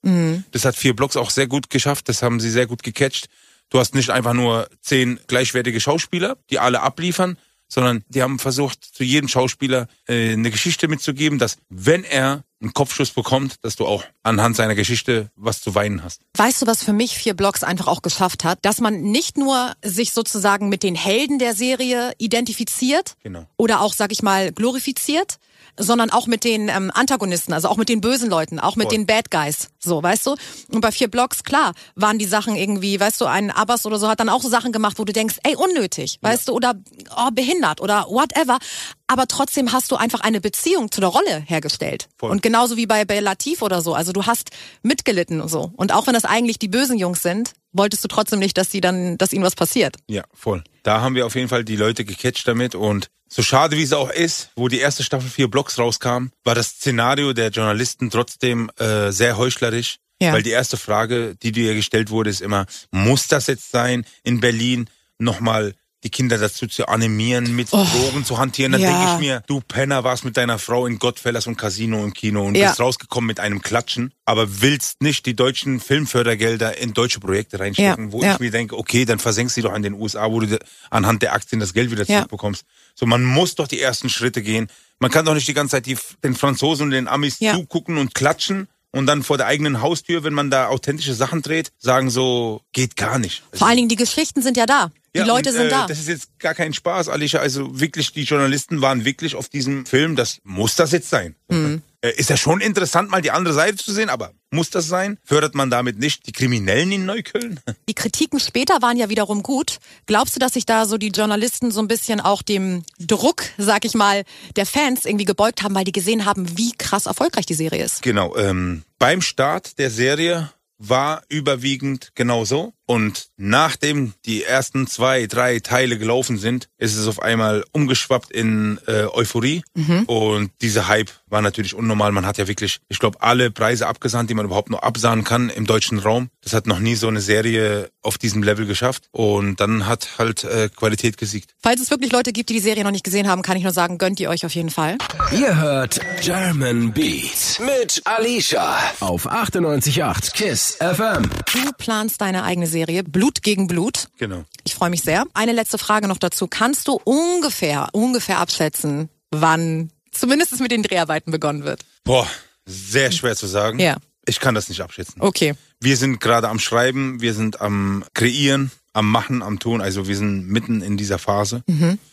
Das 0.52 0.66
hat 0.66 0.76
vier 0.76 0.96
Blocks 0.96 1.16
auch 1.16 1.30
sehr 1.30 1.46
gut 1.46 1.70
geschafft. 1.70 2.10
Das 2.10 2.24
haben 2.24 2.40
sie 2.40 2.50
sehr 2.50 2.66
gut 2.66 2.82
gecatcht. 2.82 3.28
Du 3.70 3.80
hast 3.80 3.96
nicht 3.96 4.10
einfach 4.10 4.34
nur 4.34 4.68
zehn 4.82 5.20
gleichwertige 5.28 5.80
Schauspieler, 5.80 6.38
die 6.50 6.60
alle 6.60 6.82
abliefern, 6.82 7.38
sondern 7.68 8.04
die 8.10 8.24
haben 8.24 8.40
versucht, 8.40 8.84
zu 8.84 9.04
jedem 9.04 9.28
Schauspieler 9.30 9.88
äh, 10.08 10.34
eine 10.34 10.50
Geschichte 10.50 10.88
mitzugeben, 10.88 11.38
dass 11.38 11.58
wenn 11.70 12.04
er 12.04 12.44
einen 12.62 12.74
Kopfschuss 12.74 13.12
bekommt, 13.12 13.64
dass 13.64 13.76
du 13.76 13.86
auch 13.86 14.04
anhand 14.24 14.56
seiner 14.56 14.76
Geschichte 14.76 15.32
was 15.36 15.62
zu 15.62 15.76
weinen 15.76 16.04
hast. 16.04 16.22
Weißt 16.36 16.62
du, 16.62 16.68
was 16.68 16.84
für 16.84 16.92
mich 16.94 17.14
vier 17.16 17.34
Blocks 17.34 17.64
einfach 17.64 17.88
auch 17.88 18.02
geschafft 18.02 18.44
hat? 18.44 18.60
Dass 18.64 18.82
man 18.82 19.02
nicht 19.02 19.38
nur 19.38 19.74
sich 19.84 20.12
sozusagen 20.12 20.68
mit 20.68 20.84
den 20.84 20.96
Helden 20.96 21.40
der 21.40 21.56
Serie 21.56 22.12
identifiziert 22.18 23.14
Genau. 23.24 23.46
oder 23.56 23.82
auch, 23.82 23.94
sag 23.94 24.12
ich 24.12 24.24
mal, 24.24 24.52
glorifiziert, 24.52 25.38
sondern 25.80 26.10
auch 26.10 26.28
mit 26.28 26.44
den 26.44 26.70
ähm, 26.70 26.92
Antagonisten, 26.94 27.54
also 27.54 27.70
auch 27.70 27.78
mit 27.78 27.90
den 27.90 28.02
bösen 28.02 28.30
Leuten, 28.30 28.60
auch 28.60 28.76
mit 28.76 28.90
Voll. 28.90 28.98
den 28.98 29.06
Bad 29.08 29.32
Guys. 29.32 29.70
So, 29.80 30.04
weißt 30.04 30.28
du? 30.28 30.36
Und 30.72 30.82
bei 30.82 30.92
vier 30.92 31.08
Blocks, 31.08 31.44
klar, 31.44 31.74
waren 31.96 32.20
die 32.20 32.26
Sachen 32.26 32.56
irgendwie, 32.56 33.00
weißt 33.00 33.22
du, 33.22 33.26
ein 33.26 33.50
Abbas 33.50 33.86
oder 33.86 33.98
so 33.98 34.08
hat 34.08 34.20
dann 34.20 34.30
auch 34.30 34.42
so 34.42 34.50
Sachen 34.50 34.72
gemacht, 34.72 35.00
wo 35.00 35.06
du 35.06 35.14
denkst, 35.14 35.38
ey, 35.44 35.56
unnötig, 35.56 36.20
weißt 36.22 36.50
du, 36.50 36.54
oder 36.54 36.76
oh, 37.16 37.32
behindert 37.32 37.82
oder 37.82 38.06
whatever. 38.10 38.60
Aber 39.08 39.26
trotzdem 39.26 39.72
hast 39.72 39.92
du 39.92 39.96
einfach 39.96 40.20
eine 40.20 40.42
Beziehung 40.42 40.92
zu 40.92 41.02
der 41.02 41.10
Rolle 41.10 41.40
hergestellt. 41.48 42.10
Voll. 42.18 42.30
Und 42.30 42.44
genauso 42.44 42.78
wie 42.78 42.86
bei 42.86 43.06
Bella 43.06 43.32
Latif 43.32 43.62
oder 43.62 43.82
so. 43.82 43.94
Also 43.94 44.12
du 44.12 44.26
hast 44.26 44.52
mitgelitten 44.84 45.42
und 45.42 45.50
so. 45.50 45.72
Und 45.76 45.94
auch 45.94 46.08
wenn 46.08 46.14
das 46.14 46.26
eigentlich 46.26 46.60
die 46.60 46.68
bösen 46.68 46.98
Jungs 46.98 47.22
sind, 47.22 47.54
wolltest 47.72 48.04
du 48.04 48.08
trotzdem 48.08 48.40
nicht, 48.40 48.58
dass 48.58 48.72
sie 48.72 48.82
dann, 48.82 49.18
dass 49.18 49.34
ihnen 49.34 49.44
was 49.44 49.56
passiert. 49.56 49.96
Ja, 50.08 50.24
voll. 50.34 50.64
Da 50.84 51.02
haben 51.02 51.16
wir 51.16 51.26
auf 51.26 51.36
jeden 51.36 51.50
Fall 51.50 51.64
die 51.64 51.76
Leute 51.76 52.06
gecatcht 52.06 52.48
damit 52.48 52.76
und 52.76 53.10
so 53.30 53.44
schade 53.44 53.78
wie 53.78 53.84
es 53.84 53.94
auch 53.94 54.10
ist, 54.10 54.50
wo 54.56 54.68
die 54.68 54.80
erste 54.80 55.04
Staffel 55.04 55.30
vier 55.30 55.48
Blocks 55.48 55.78
rauskam, 55.78 56.30
war 56.44 56.56
das 56.56 56.70
Szenario 56.70 57.34
der 57.34 57.50
Journalisten 57.50 58.10
trotzdem 58.10 58.72
äh, 58.78 59.12
sehr 59.12 59.38
heuchlerisch. 59.38 59.98
Ja. 60.22 60.34
Weil 60.34 60.44
die 60.44 60.50
erste 60.50 60.76
Frage, 60.76 61.36
die 61.42 61.54
dir 61.54 61.76
gestellt 61.76 62.10
wurde, 62.10 62.30
ist 62.30 62.42
immer, 62.42 62.66
muss 62.92 63.28
das 63.28 63.48
jetzt 63.48 63.72
sein, 63.72 64.06
in 64.24 64.42
Berlin 64.42 64.90
nochmal 65.18 65.76
die 66.04 66.10
Kinder 66.10 66.38
dazu 66.38 66.66
zu 66.68 66.88
animieren, 66.88 67.56
mit 67.56 67.72
Drogen 67.72 68.24
zu 68.26 68.38
hantieren? 68.38 68.72
Dann 68.72 68.82
Oh. 68.82 68.84
Ja. 68.86 68.90
denke 69.00 69.14
ich 69.14 69.20
mir, 69.20 69.44
du 69.48 69.60
Penner 69.62 70.04
warst 70.04 70.24
mit 70.26 70.38
deiner 70.38 70.58
Frau 70.60 70.86
in 70.86 70.98
Godfellas 71.00 71.48
und 71.48 71.58
Casino 71.58 72.04
im 72.04 72.14
Kino 72.14 72.46
und 72.46 72.56
Ja. 72.56 72.70
bist 72.70 72.80
rausgekommen 72.80 73.28
mit 73.28 73.40
einem 73.40 73.62
Klatschen, 73.62 74.14
aber 74.26 74.62
willst 74.62 75.02
nicht 75.02 75.26
die 75.26 75.36
deutschen 75.36 75.80
Filmfördergelder 75.80 76.78
in 76.78 76.94
deutsche 76.94 77.20
Projekte 77.20 77.60
reinstecken, 77.60 78.06
Ja, 78.08 78.12
wo 78.12 78.24
ich 78.24 78.40
mir 78.40 78.52
denke, 78.52 78.78
okay, 78.78 79.06
dann 79.06 79.20
versenkst 79.20 79.58
du 79.58 79.62
doch 79.62 79.76
in 79.76 79.84
den 79.84 79.94
USA, 79.94 80.32
wo 80.32 80.40
du 80.40 80.58
anhand 80.90 81.22
der 81.22 81.34
Aktien 81.34 81.60
das 81.60 81.74
Geld 81.74 81.92
wieder 81.92 82.06
zurückbekommst. 82.06 82.64
So, 82.96 83.06
man 83.06 83.24
muss 83.24 83.56
doch 83.56 83.68
die 83.68 83.80
ersten 83.82 84.10
Schritte 84.10 84.42
gehen. 84.42 84.68
Man 85.00 85.12
kann 85.12 85.26
doch 85.26 85.34
nicht 85.34 85.48
die 85.48 85.54
ganze 85.54 85.72
Zeit 85.78 85.86
die, 85.86 85.98
den 86.24 86.36
Franzosen 86.36 86.86
und 86.86 86.92
den 86.92 87.08
Amis 87.08 87.40
zugucken 87.40 87.98
und 87.98 88.14
klatschen 88.14 88.68
und 88.92 89.06
dann 89.06 89.22
vor 89.24 89.38
der 89.38 89.46
eigenen 89.48 89.82
Haustür, 89.82 90.24
wenn 90.24 90.34
man 90.34 90.50
da 90.50 90.68
authentische 90.68 91.14
Sachen 91.14 91.42
dreht, 91.42 91.72
sagen 91.78 92.10
so, 92.10 92.62
geht 92.74 92.96
gar 92.96 93.20
nicht. 93.20 93.44
Vor 93.54 93.68
allen 93.68 93.78
Dingen, 93.78 93.90
die 93.90 93.96
Geschichten 93.96 94.42
sind 94.42 94.58
ja 94.58 94.66
da. 94.66 94.92
Die 95.16 95.20
Ja, 95.20 95.26
Leute 95.26 95.50
und, 95.50 95.56
sind 95.56 95.66
äh, 95.68 95.70
da. 95.70 95.88
Das 95.88 96.00
ist 96.00 96.08
jetzt 96.08 96.40
gar 96.40 96.54
kein 96.54 96.74
Spaß, 96.74 97.10
Alicia. 97.10 97.40
Also 97.40 97.80
wirklich, 97.80 98.12
die 98.14 98.24
Journalisten 98.24 98.82
waren 98.82 99.06
wirklich 99.06 99.36
auf 99.36 99.50
diesem 99.50 99.86
Film. 99.86 100.16
Das 100.16 100.40
muss 100.44 100.76
das 100.76 100.92
jetzt 100.92 101.10
sein. 101.10 101.36
Mhm. 101.50 101.82
Äh, 102.02 102.12
Ist 102.16 102.30
ja 102.30 102.38
schon 102.38 102.62
interessant, 102.62 103.10
mal 103.10 103.22
die 103.22 103.32
andere 103.32 103.54
Seite 103.54 103.76
zu 103.76 103.92
sehen, 103.92 104.10
aber 104.10 104.32
muss 104.52 104.70
das 104.70 104.88
sein? 104.88 105.18
Fördert 105.24 105.54
man 105.54 105.70
damit 105.70 106.00
nicht 106.00 106.28
die 106.28 106.32
Kriminellen 106.32 106.92
in 106.92 107.06
Neukölln? 107.06 107.60
Die 107.90 107.94
Kritiken 107.94 108.40
später 108.40 108.82
waren 108.82 108.98
ja 108.98 109.10
wiederum 109.10 109.44
gut. 109.44 109.80
Glaubst 110.06 110.36
du, 110.36 110.40
dass 110.40 110.54
sich 110.54 110.66
da 110.66 110.86
so 110.86 110.98
die 110.98 111.10
Journalisten 111.10 111.72
so 111.72 111.82
ein 111.82 111.88
bisschen 111.88 112.22
auch 112.22 112.42
dem 112.42 112.84
Druck, 113.00 113.44
sag 113.58 113.84
ich 113.84 113.96
mal, 113.96 114.24
der 114.56 114.66
Fans 114.66 115.06
irgendwie 115.06 115.26
gebeugt 115.26 115.64
haben, 115.64 115.76
weil 115.76 115.84
die 115.84 115.92
gesehen 115.92 116.26
haben, 116.26 116.58
wie 116.58 116.72
krass 116.78 117.06
erfolgreich 117.06 117.46
die 117.46 117.54
Serie 117.56 117.84
ist? 117.84 118.02
Genau. 118.02 118.36
Ähm, 118.38 118.84
beim 119.00 119.22
Start 119.22 119.78
der 119.80 119.92
Serie 119.92 120.52
war 120.78 121.24
überwiegend 121.30 122.12
genauso. 122.16 122.74
Und 122.90 123.28
nachdem 123.38 124.14
die 124.26 124.44
ersten 124.44 124.88
zwei, 124.88 125.28
drei 125.28 125.60
Teile 125.60 126.00
gelaufen 126.00 126.40
sind, 126.40 126.70
ist 126.80 126.96
es 126.96 127.08
auf 127.08 127.22
einmal 127.22 127.64
umgeschwappt 127.72 128.32
in 128.32 128.80
äh, 128.88 129.04
Euphorie. 129.04 129.62
Und 130.08 130.50
dieser 130.64 130.88
Hype 130.88 131.12
war 131.28 131.44
natürlich 131.44 131.76
unnormal. 131.76 132.12
Man 132.12 132.26
hat 132.26 132.40
ja 132.40 132.48
wirklich, 132.48 132.80
ich 132.88 132.98
glaube, 132.98 133.22
alle 133.22 133.52
Preise 133.52 133.86
abgesandt, 133.86 134.32
die 134.32 134.34
man 134.34 134.48
überhaupt 134.48 134.72
nur 134.72 134.84
absahen 134.84 135.24
kann 135.24 135.52
im 135.52 135.68
deutschen 135.68 136.00
Raum. 136.00 136.32
Das 136.44 136.54
hat 136.54 136.66
noch 136.66 136.80
nie 136.80 136.96
so 136.96 137.08
eine 137.08 137.22
Serie 137.22 137.92
auf 138.02 138.18
diesem 138.18 138.42
Level 138.42 138.66
geschafft. 138.66 139.04
Und 139.12 139.60
dann 139.60 139.86
hat 139.86 140.18
halt 140.18 140.44
äh, 140.46 140.70
Qualität 140.76 141.18
gesiegt. 141.18 141.54
Falls 141.62 141.82
es 141.82 141.92
wirklich 141.92 142.12
Leute 142.12 142.34
gibt, 142.34 142.50
die 142.50 142.56
die 142.56 142.60
Serie 142.60 142.84
noch 142.84 142.90
nicht 142.90 143.04
gesehen 143.04 143.28
haben, 143.28 143.44
kann 143.44 143.56
ich 143.56 143.62
nur 143.62 143.72
sagen, 143.72 144.00
gönnt 144.00 144.20
ihr 144.20 144.32
euch 144.32 144.48
auf 144.48 144.56
jeden 144.56 144.72
Fall. 144.72 144.98
Ihr 145.32 145.56
hört 145.58 146.00
German 146.24 146.92
Beat 146.92 147.60
mit 147.60 148.02
Alicia 148.06 148.80
auf 149.00 149.32
98.8 149.32 150.34
KISS 150.34 150.78
FM. 150.80 151.30
Du 151.54 151.72
planst 151.78 152.20
deine 152.22 152.44
eigene 152.44 152.66
Serie 152.66 152.79
Blut 152.86 153.42
gegen 153.42 153.68
Blut. 153.68 154.10
Genau. 154.18 154.44
Ich 154.64 154.76
freue 154.76 154.90
mich 154.90 155.02
sehr. 155.02 155.26
Eine 155.34 155.54
letzte 155.54 155.78
Frage 155.78 156.08
noch 156.08 156.18
dazu. 156.18 156.48
Kannst 156.48 156.88
du 156.88 157.00
ungefähr, 157.04 157.90
ungefähr 157.94 158.40
abschätzen, 158.40 159.10
wann 159.32 159.92
zumindest 160.12 160.60
mit 160.60 160.72
den 160.72 160.84
Dreharbeiten 160.84 161.32
begonnen 161.32 161.64
wird? 161.64 161.86
Boah, 162.04 162.28
sehr 162.66 163.12
schwer 163.12 163.36
zu 163.36 163.48
sagen. 163.48 163.80
Ja. 163.80 163.98
Ich 164.26 164.40
kann 164.40 164.54
das 164.54 164.70
nicht 164.70 164.82
abschätzen. 164.82 165.22
Okay. 165.22 165.56
Wir 165.80 165.98
sind 165.98 166.20
gerade 166.20 166.50
am 166.50 166.60
Schreiben, 166.60 167.22
wir 167.22 167.34
sind 167.34 167.62
am 167.62 168.04
Kreieren, 168.14 168.72
am 168.94 169.10
Machen, 169.10 169.42
am 169.42 169.60
Tun. 169.60 169.82
Also 169.82 170.08
wir 170.08 170.18
sind 170.18 170.48
mitten 170.48 170.82
in 170.82 170.98
dieser 170.98 171.18
Phase. 171.18 171.64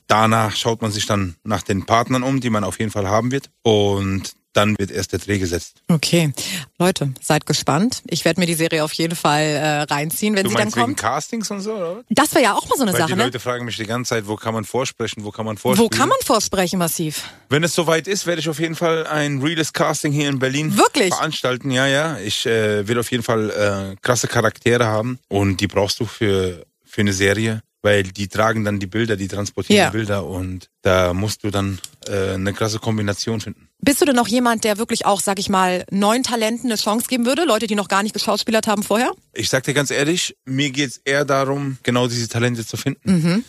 Danach 0.06 0.56
schaut 0.56 0.82
man 0.82 0.92
sich 0.92 1.06
dann 1.06 1.34
nach 1.44 1.62
den 1.62 1.84
Partnern 1.84 2.22
um, 2.22 2.40
die 2.40 2.50
man 2.50 2.64
auf 2.64 2.78
jeden 2.78 2.90
Fall 2.90 3.08
haben 3.08 3.32
wird. 3.32 3.50
Und 3.62 4.34
dann 4.56 4.78
wird 4.78 4.90
erst 4.90 5.12
der 5.12 5.18
Dreh 5.18 5.38
gesetzt. 5.38 5.74
Okay. 5.88 6.32
Leute, 6.78 7.12
seid 7.22 7.46
gespannt. 7.46 8.02
Ich 8.06 8.24
werde 8.24 8.40
mir 8.40 8.46
die 8.46 8.54
Serie 8.54 8.84
auf 8.84 8.92
jeden 8.94 9.16
Fall 9.16 9.42
äh, 9.42 9.82
reinziehen, 9.82 10.34
wenn 10.36 10.44
Du 10.44 10.50
sie 10.50 10.54
dann 10.56 10.64
meinst 10.64 10.76
wegen 10.76 10.86
kommt. 10.86 10.98
Castings 10.98 11.50
und 11.50 11.60
so, 11.60 11.74
oder? 11.74 12.04
Das 12.10 12.34
wäre 12.34 12.44
ja 12.44 12.54
auch 12.54 12.68
mal 12.68 12.76
so 12.76 12.82
eine 12.82 12.92
Weil 12.92 13.02
die 13.02 13.02
Sache, 13.08 13.16
ne? 13.16 13.24
Leute 13.24 13.40
fragen 13.40 13.64
mich 13.64 13.76
die 13.76 13.86
ganze 13.86 14.10
Zeit, 14.10 14.26
wo 14.26 14.36
kann 14.36 14.54
man 14.54 14.64
vorsprechen, 14.64 15.24
wo 15.24 15.30
kann 15.30 15.44
man 15.46 15.56
Wo 15.56 15.60
vorspielen. 15.60 15.90
kann 15.90 16.08
man 16.08 16.18
vorsprechen, 16.24 16.78
massiv? 16.78 17.24
Wenn 17.48 17.62
es 17.64 17.74
soweit 17.74 18.06
ist, 18.08 18.26
werde 18.26 18.40
ich 18.40 18.48
auf 18.48 18.58
jeden 18.58 18.74
Fall 18.74 19.06
ein 19.06 19.40
reales 19.40 19.72
Casting 19.72 20.12
hier 20.12 20.28
in 20.28 20.38
Berlin 20.38 20.76
Wirklich? 20.76 21.14
veranstalten. 21.14 21.70
Ja, 21.70 21.86
ja. 21.86 22.18
Ich 22.18 22.46
äh, 22.46 22.86
will 22.88 22.98
auf 22.98 23.10
jeden 23.10 23.22
Fall 23.22 23.50
äh, 23.50 23.96
krasse 24.02 24.28
Charaktere 24.28 24.86
haben 24.86 25.18
und 25.28 25.60
die 25.60 25.66
brauchst 25.66 26.00
du 26.00 26.06
für, 26.06 26.64
für 26.84 27.00
eine 27.02 27.12
Serie, 27.12 27.62
weil 27.86 28.02
die 28.02 28.26
tragen 28.26 28.64
dann 28.64 28.80
die 28.80 28.88
Bilder, 28.88 29.16
die 29.16 29.28
transportieren 29.28 29.78
Ja. 29.78 29.90
die 29.90 29.96
Bilder 29.96 30.26
und 30.26 30.68
da 30.82 31.14
musst 31.14 31.44
du 31.44 31.50
dann 31.50 31.78
äh, 32.08 32.34
eine 32.34 32.52
krasse 32.52 32.80
Kombination 32.80 33.40
finden. 33.40 33.68
Bist 33.80 34.00
du 34.00 34.04
denn 34.06 34.16
noch 34.16 34.26
jemand, 34.26 34.64
der 34.64 34.76
wirklich 34.76 35.06
auch, 35.06 35.20
sag 35.20 35.38
ich 35.38 35.48
mal, 35.48 35.84
neuen 35.92 36.24
Talenten 36.24 36.66
eine 36.68 36.80
Chance 36.80 37.06
geben 37.08 37.26
würde? 37.26 37.44
Leute, 37.44 37.68
die 37.68 37.76
noch 37.76 37.86
gar 37.86 38.02
nicht 38.02 38.12
geschauspielert 38.12 38.66
haben 38.66 38.82
vorher? 38.82 39.12
Ich 39.34 39.50
sag 39.50 39.62
dir 39.62 39.72
ganz 39.72 39.92
ehrlich, 39.92 40.36
mir 40.44 40.70
geht's 40.70 41.00
eher 41.04 41.24
darum, 41.24 41.78
genau 41.84 42.08
diese 42.08 42.28
Talente 42.28 42.66
zu 42.66 42.76
finden. 42.76 43.12
Mhm. 43.12 43.44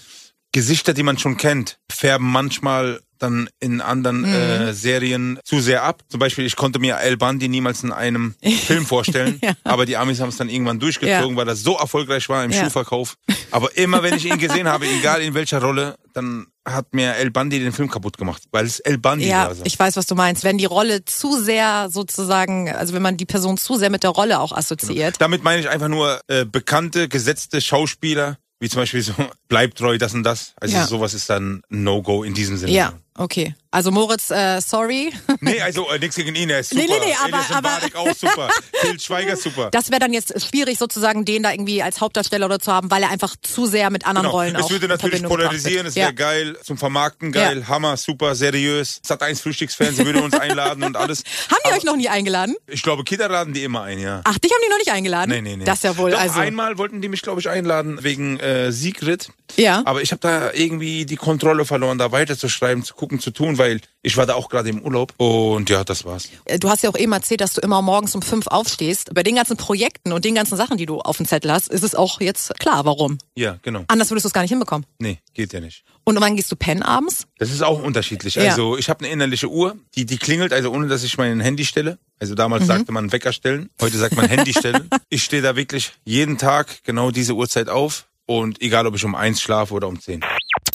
Gesichter, 0.51 0.93
die 0.93 1.03
man 1.03 1.17
schon 1.17 1.37
kennt, 1.37 1.79
färben 1.91 2.27
manchmal 2.27 3.01
dann 3.19 3.49
in 3.59 3.81
anderen 3.81 4.21
Mhm. 4.21 4.25
äh, 4.33 4.73
Serien 4.73 5.39
zu 5.43 5.59
sehr 5.59 5.83
ab. 5.83 6.03
Zum 6.09 6.19
Beispiel, 6.19 6.45
ich 6.45 6.55
konnte 6.55 6.79
mir 6.79 6.97
El 6.97 7.17
Bandi 7.17 7.47
niemals 7.47 7.83
in 7.83 7.91
einem 7.91 8.35
Film 8.65 8.85
vorstellen, 8.85 9.39
Ja. 9.43 9.53
aber 9.63 9.85
die 9.85 9.97
Amis 9.97 10.19
haben 10.19 10.29
es 10.29 10.37
dann 10.37 10.49
irgendwann 10.49 10.79
durchgezogen, 10.79 11.31
Ja. 11.31 11.35
weil 11.37 11.45
das 11.45 11.61
so 11.61 11.75
erfolgreich 11.77 12.27
war 12.29 12.43
im 12.43 12.51
Ja. 12.51 12.63
Schuhverkauf. 12.63 13.15
Aber 13.51 13.75
immer 13.77 14.03
wenn 14.03 14.15
ich 14.15 14.25
ihn 14.25 14.37
gesehen 14.37 14.67
habe, 14.67 14.85
egal 14.87 15.21
in 15.21 15.33
welcher 15.33 15.61
Rolle, 15.61 15.95
dann 16.13 16.47
hat 16.67 16.93
mir 16.93 17.15
El 17.15 17.31
Bandi 17.31 17.59
den 17.59 17.71
Film 17.71 17.89
kaputt 17.89 18.17
gemacht, 18.17 18.43
weil 18.51 18.65
es 18.65 18.79
El 18.81 18.97
Bandi 18.97 19.27
Ja, 19.27 19.47
war. 19.47 19.55
So. 19.55 19.63
ich 19.65 19.77
weiß, 19.79 19.95
was 19.95 20.05
du 20.05 20.15
meinst. 20.15 20.43
Wenn 20.43 20.57
die 20.57 20.65
Rolle 20.65 21.05
zu 21.05 21.41
sehr 21.41 21.87
sozusagen, 21.89 22.69
also 22.69 22.93
wenn 22.93 23.01
man 23.01 23.15
die 23.17 23.25
Person 23.25 23.57
zu 23.57 23.77
sehr 23.77 23.89
mit 23.89 24.03
der 24.03 24.09
Rolle 24.09 24.39
auch 24.39 24.51
assoziiert. 24.51 25.15
Damit 25.19 25.43
meine 25.43 25.61
ich 25.61 25.69
einfach 25.69 25.87
nur 25.87 26.19
äh, 26.27 26.43
bekannte, 26.45 27.07
gesetzte 27.07 27.61
Schauspieler, 27.61 28.37
wie 28.59 28.67
zum 28.69 28.81
Beispiel 28.81 29.01
so 29.01 29.13
Bleib 29.47 29.75
treu, 29.75 29.97
das 29.97 30.13
und 30.13 30.23
das. 30.23 30.51
Also 30.59 30.75
Ja. 30.75 30.85
sowas 30.87 31.13
ist 31.13 31.29
dann 31.29 31.61
No-Go 31.69 32.23
in 32.23 32.33
diesem 32.33 32.57
Sinne. 32.57 32.71
Ja, 32.73 32.93
okay. 33.17 33.55
Also 33.71 33.91
Moritz, 33.91 34.31
äh, 34.31 34.59
sorry. 34.61 35.11
Nee, 35.41 35.61
also 35.61 35.87
äh, 35.89 35.99
nichts 35.99 36.15
gegen 36.15 36.33
ihn, 36.35 36.49
er 36.49 36.61
ist 36.61 36.69
super. 36.71 36.81
Nee, 36.81 36.87
nee, 36.99 37.05
nee, 37.05 37.13
aber- 37.13 37.27
Elias 37.27 37.61
Mbarek 37.61 37.95
auch 37.95 38.15
super. 38.15 38.49
Schweiger 38.99 39.35
super. 39.37 39.69
Das 39.71 39.91
wäre 39.91 39.99
dann 39.99 40.13
jetzt 40.13 40.33
schwierig, 40.41 40.77
sozusagen 40.79 41.25
den 41.25 41.43
da 41.43 41.51
irgendwie 41.51 41.83
als 41.83 42.01
Hauptdarsteller 42.01 42.45
oder 42.47 42.59
zu 42.59 42.71
haben, 42.71 42.89
weil 42.89 43.03
er 43.03 43.09
einfach 43.11 43.35
zu 43.41 43.65
sehr 43.67 43.89
mit 43.91 44.05
anderen 44.07 44.25
Genau. 44.27 44.37
Rollen 44.37 44.55
Es 44.55 44.69
würde 44.69 44.87
natürlich 44.87 45.21
polarisieren, 45.23 45.85
es 45.85 45.95
wäre 45.95 46.07
ja. 46.07 46.11
geil, 46.11 46.57
zum 46.63 46.77
Vermarkten 46.77 47.31
geil, 47.31 47.59
Ja. 47.59 47.67
Hammer, 47.67 47.97
super, 47.97 48.33
seriös. 48.35 48.99
Sat 49.05 49.21
1 49.21 49.41
Frühstücksfernsehen 49.41 50.05
würde 50.05 50.21
uns 50.23 50.33
einladen 50.33 50.83
und 50.83 50.95
alles. 50.97 51.23
Haben 51.49 51.61
die 51.69 51.77
euch 51.77 51.83
noch 51.83 51.95
nie 51.97 52.09
eingeladen? 52.09 52.55
Ich 52.67 52.81
glaube, 52.81 53.03
Kinder 53.03 53.29
laden 53.29 53.53
die 53.53 53.63
immer 53.63 53.83
ein, 53.83 53.99
ja. 53.99 54.21
Ach, 54.23 54.37
dich 54.39 54.51
haben 54.51 54.61
die 54.65 54.69
noch 54.69 54.77
nicht 54.79 54.91
eingeladen? 54.91 55.29
Nee, 55.29 55.41
nee, 55.41 55.55
nee. 55.57 55.65
Das 55.65 55.83
ja 55.83 55.97
wohl, 55.97 56.11
Doch, 56.11 56.19
also. 56.19 56.39
einmal 56.39 56.77
wollten 56.77 57.01
die 57.01 57.09
mich, 57.09 57.21
glaube 57.21 57.39
ich, 57.41 57.49
einladen 57.49 58.03
wegen 58.03 58.39
äh, 58.39 58.71
Sigrid. 58.71 59.29
Ja. 59.55 59.81
Aber 59.85 60.01
ich 60.01 60.11
habe 60.11 60.19
da 60.19 60.51
irgendwie 60.53 61.05
die 61.05 61.15
Kontrolle 61.15 61.65
verloren, 61.65 61.97
da 61.97 62.11
weiterzuschreiben, 62.11 62.83
zu 62.83 62.93
gucken, 62.93 63.19
zu 63.19 63.31
tun, 63.31 63.57
weil 63.57 63.79
ich 64.01 64.17
war 64.17 64.25
da 64.25 64.35
auch 64.35 64.49
gerade 64.49 64.69
im 64.69 64.81
Urlaub. 64.81 65.13
Und 65.17 65.69
ja, 65.69 65.83
das 65.83 66.05
war's. 66.05 66.29
Äh, 66.45 66.59
Du 66.59 66.69
hast 66.69 66.83
ja 66.83 66.89
auch 66.89 66.97
eben 66.97 67.11
erzählt, 67.13 67.41
dass 67.41 67.53
du 67.53 67.61
immer 67.61 67.81
morgens 67.81 68.13
um 68.15 68.21
fünf 68.21 68.47
aufstehst. 68.47 69.13
Bei 69.13 69.23
den 69.23 69.35
ganzen 69.35 69.57
Projekten 69.57 70.11
und 70.11 70.25
den 70.25 70.35
ganzen 70.35 70.57
Sachen, 70.57 70.77
die 70.77 70.85
du 70.85 70.99
auf 70.99 71.17
dem 71.17 71.25
Zettel 71.25 71.51
hast, 71.51 71.67
ist 71.69 71.83
es 71.83 71.95
auch 71.95 72.19
jetzt 72.21 72.59
klar, 72.59 72.85
warum. 72.85 73.17
Ja, 73.35 73.57
genau. 73.61 73.83
Anders 73.87 74.09
würdest 74.11 74.25
du 74.25 74.27
es 74.29 74.33
gar 74.33 74.41
nicht 74.41 74.51
hinbekommen. 74.51 74.85
Nee, 74.99 75.19
geht 75.33 75.53
ja 75.53 75.59
nicht. 75.59 75.83
Und 76.03 76.19
wann 76.21 76.35
gehst 76.37 76.49
du 76.51 76.55
pennen 76.55 76.83
abends? 76.83 77.25
Das 77.37 77.51
ist 77.51 77.61
auch 77.63 77.81
unterschiedlich. 77.83 78.35
Ja. 78.35 78.43
Also 78.49 78.77
ich 78.77 78.89
habe 78.89 79.03
eine 79.03 79.13
innerliche 79.13 79.49
Uhr, 79.49 79.75
die, 79.95 80.05
die 80.05 80.17
klingelt, 80.17 80.53
also 80.53 80.71
ohne 80.71 80.87
dass 80.87 81.03
ich 81.03 81.17
mein 81.17 81.39
Handy 81.41 81.65
stelle. 81.65 81.97
Also 82.19 82.33
damals 82.33 82.63
Mhm. 82.63 82.67
sagte 82.67 82.91
man 82.93 83.11
Wecker 83.11 83.33
stellen, 83.33 83.69
heute 83.81 83.97
sagt 83.97 84.15
man 84.15 84.27
Handy 84.27 84.53
stellen. 84.53 84.89
Ich 85.09 85.23
stehe 85.23 85.41
da 85.41 85.55
wirklich 85.55 85.91
jeden 86.05 86.37
Tag 86.37 86.83
genau 86.83 87.11
diese 87.11 87.33
Uhrzeit 87.33 87.69
auf 87.69 88.05
und 88.27 88.61
egal 88.61 88.85
ob 88.85 88.95
ich 88.95 89.03
um 89.03 89.15
eins 89.15 89.41
schlafe 89.41 89.73
oder 89.73 89.87
um 89.87 89.99
zehn. 89.99 90.23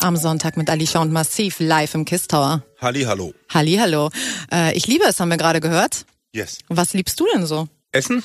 Am 0.01 0.17
Sonntag 0.17 0.57
mit 0.57 0.69
Alicia 0.69 1.01
und 1.01 1.13
Massiv 1.13 1.61
live 1.61 1.95
im 1.95 2.05
Kiss 2.05 2.27
Tower. 2.27 2.65
Halli, 2.81 3.03
hallo. 3.03 3.33
Halli, 3.51 3.77
hallo. 3.77 4.11
Äh, 4.51 4.77
ich 4.77 4.89
liebe 4.89 5.05
es, 5.05 5.21
haben 5.21 5.29
wir 5.29 5.37
gerade 5.37 5.61
gehört. 5.61 6.05
Yes. 6.33 6.59
Was 6.69 6.93
liebst 6.93 7.21
du 7.21 7.27
denn 7.33 7.47
so? 7.47 7.69
Essen? 7.93 8.25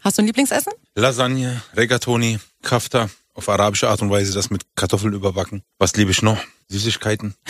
Hast 0.00 0.18
du 0.18 0.22
ein 0.22 0.26
Lieblingsessen? 0.26 0.72
Lasagne, 0.96 1.62
Regatoni, 1.76 2.38
Kafta. 2.62 3.10
Auf 3.38 3.48
arabische 3.48 3.88
Art 3.88 4.02
und 4.02 4.10
Weise 4.10 4.34
das 4.34 4.50
mit 4.50 4.62
Kartoffeln 4.74 5.14
überbacken. 5.14 5.62
Was 5.78 5.94
liebe 5.94 6.10
ich 6.10 6.22
noch? 6.22 6.38
Süßigkeiten. 6.68 7.34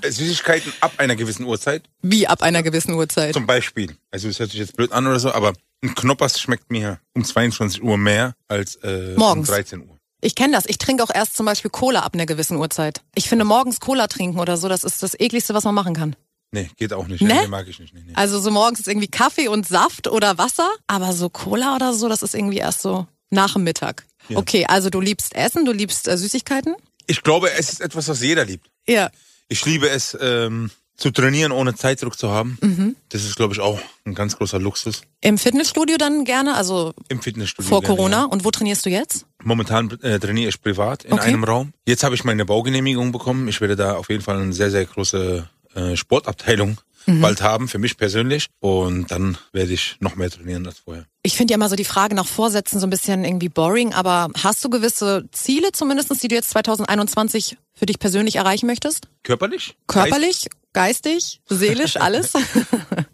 Äh, 0.00 0.10
Süßigkeiten 0.10 0.72
ab 0.80 0.94
einer 0.96 1.14
gewissen 1.14 1.44
Uhrzeit. 1.44 1.82
Wie 2.00 2.26
ab 2.26 2.42
einer 2.42 2.62
gewissen 2.62 2.94
Uhrzeit? 2.94 3.34
Zum 3.34 3.46
Beispiel, 3.46 3.94
also 4.10 4.28
es 4.28 4.38
hört 4.38 4.50
sich 4.50 4.60
jetzt 4.60 4.74
blöd 4.74 4.90
an 4.92 5.06
oder 5.06 5.20
so, 5.20 5.30
aber 5.30 5.52
ein 5.82 5.94
Knoppers 5.94 6.40
schmeckt 6.40 6.70
mir 6.70 6.98
um 7.14 7.22
22 7.22 7.82
Uhr 7.82 7.98
mehr 7.98 8.34
als 8.48 8.76
äh, 8.76 9.14
Morgens. 9.16 9.48
um 9.50 9.54
13 9.54 9.80
Uhr. 9.80 9.98
Ich 10.22 10.34
kenne 10.34 10.54
das. 10.54 10.64
Ich 10.66 10.78
trinke 10.78 11.04
auch 11.04 11.14
erst 11.14 11.36
zum 11.36 11.44
Beispiel 11.44 11.70
Cola 11.70 12.00
ab 12.00 12.14
einer 12.14 12.24
gewissen 12.24 12.56
Uhrzeit. 12.56 13.02
Ich 13.14 13.28
finde 13.28 13.44
morgens 13.44 13.78
Cola 13.78 14.06
trinken 14.06 14.40
oder 14.40 14.56
so, 14.56 14.68
das 14.70 14.84
ist 14.84 15.02
das 15.02 15.12
ekligste, 15.20 15.52
was 15.52 15.64
man 15.64 15.74
machen 15.74 15.94
kann. 15.94 16.16
Nee, 16.50 16.70
geht 16.78 16.94
auch 16.94 17.06
nicht. 17.06 17.20
Ne? 17.20 17.42
Nee, 17.42 17.46
mag 17.48 17.68
ich 17.68 17.78
nicht. 17.78 17.92
Nee, 17.92 18.04
nee. 18.06 18.14
Also 18.14 18.40
so 18.40 18.50
morgens 18.50 18.80
ist 18.80 18.88
irgendwie 18.88 19.08
Kaffee 19.08 19.48
und 19.48 19.68
Saft 19.68 20.08
oder 20.08 20.38
Wasser, 20.38 20.70
aber 20.86 21.12
so 21.12 21.28
Cola 21.28 21.76
oder 21.76 21.92
so, 21.92 22.08
das 22.08 22.22
ist 22.22 22.34
irgendwie 22.34 22.58
erst 22.58 22.80
so 22.80 23.06
nach 23.30 23.54
dem 23.54 23.64
Mittag. 23.64 24.04
Okay, 24.34 24.64
also 24.66 24.90
du 24.90 25.00
liebst 25.00 25.34
Essen, 25.34 25.64
du 25.64 25.72
liebst 25.72 26.08
äh, 26.08 26.16
Süßigkeiten? 26.16 26.74
Ich 27.06 27.22
glaube, 27.22 27.52
es 27.52 27.70
ist 27.70 27.80
etwas, 27.80 28.08
was 28.08 28.20
jeder 28.22 28.44
liebt. 28.44 28.66
Ja. 28.86 29.10
Ich 29.48 29.64
liebe 29.66 29.88
es, 29.88 30.16
ähm, 30.20 30.70
zu 30.96 31.10
trainieren, 31.10 31.52
ohne 31.52 31.74
Zeitdruck 31.74 32.16
zu 32.18 32.30
haben. 32.30 32.58
Mhm. 32.60 32.96
Das 33.08 33.24
ist, 33.24 33.34
glaube 33.34 33.54
ich, 33.54 33.60
auch 33.60 33.80
ein 34.04 34.14
ganz 34.14 34.36
großer 34.36 34.58
Luxus. 34.60 35.02
Im 35.20 35.36
Fitnessstudio 35.36 35.96
dann 35.96 36.24
gerne, 36.24 36.54
also 36.54 36.94
Im 37.08 37.20
Fitnessstudio. 37.20 37.68
vor 37.68 37.80
gerne, 37.80 37.96
Corona. 37.96 38.16
Ja. 38.18 38.24
Und 38.26 38.44
wo 38.44 38.50
trainierst 38.50 38.86
du 38.86 38.90
jetzt? 38.90 39.26
Momentan 39.42 39.90
äh, 40.02 40.20
trainiere 40.20 40.50
ich 40.50 40.60
privat 40.60 41.04
in 41.04 41.12
Okay. 41.14 41.28
einem 41.28 41.44
Raum. 41.44 41.72
Jetzt 41.86 42.04
habe 42.04 42.14
ich 42.14 42.24
meine 42.24 42.44
Baugenehmigung 42.44 43.10
bekommen. 43.10 43.48
Ich 43.48 43.60
werde 43.60 43.74
da 43.74 43.94
auf 43.96 44.10
jeden 44.10 44.22
Fall 44.22 44.40
eine 44.40 44.52
sehr, 44.52 44.70
sehr 44.70 44.84
große 44.84 45.48
äh, 45.74 45.96
Sportabteilung 45.96 46.78
Mhm. 47.06 47.20
bald 47.20 47.42
haben, 47.42 47.68
für 47.68 47.78
mich 47.78 47.96
persönlich. 47.96 48.46
Und 48.60 49.10
dann 49.10 49.38
werde 49.52 49.72
ich 49.72 49.96
noch 50.00 50.16
mehr 50.16 50.30
trainieren 50.30 50.66
als 50.66 50.80
vorher. 50.80 51.06
Ich 51.22 51.36
finde 51.36 51.52
ja 51.52 51.56
immer 51.56 51.68
so 51.68 51.76
die 51.76 51.84
Frage 51.84 52.14
nach 52.14 52.26
Vorsätzen 52.26 52.80
so 52.80 52.86
ein 52.86 52.90
bisschen 52.90 53.24
irgendwie 53.24 53.48
boring, 53.48 53.92
aber 53.92 54.28
hast 54.42 54.64
du 54.64 54.70
gewisse 54.70 55.24
Ziele 55.32 55.72
zumindestens, 55.72 56.18
die 56.18 56.28
du 56.28 56.34
jetzt 56.34 56.50
2021 56.50 57.56
für 57.74 57.86
dich 57.86 57.98
persönlich 57.98 58.36
erreichen 58.36 58.66
möchtest? 58.66 59.08
Körperlich? 59.22 59.76
Körperlich, 59.86 60.48
geistig, 60.72 61.40
seelisch, 61.48 61.96
alles? 62.00 62.32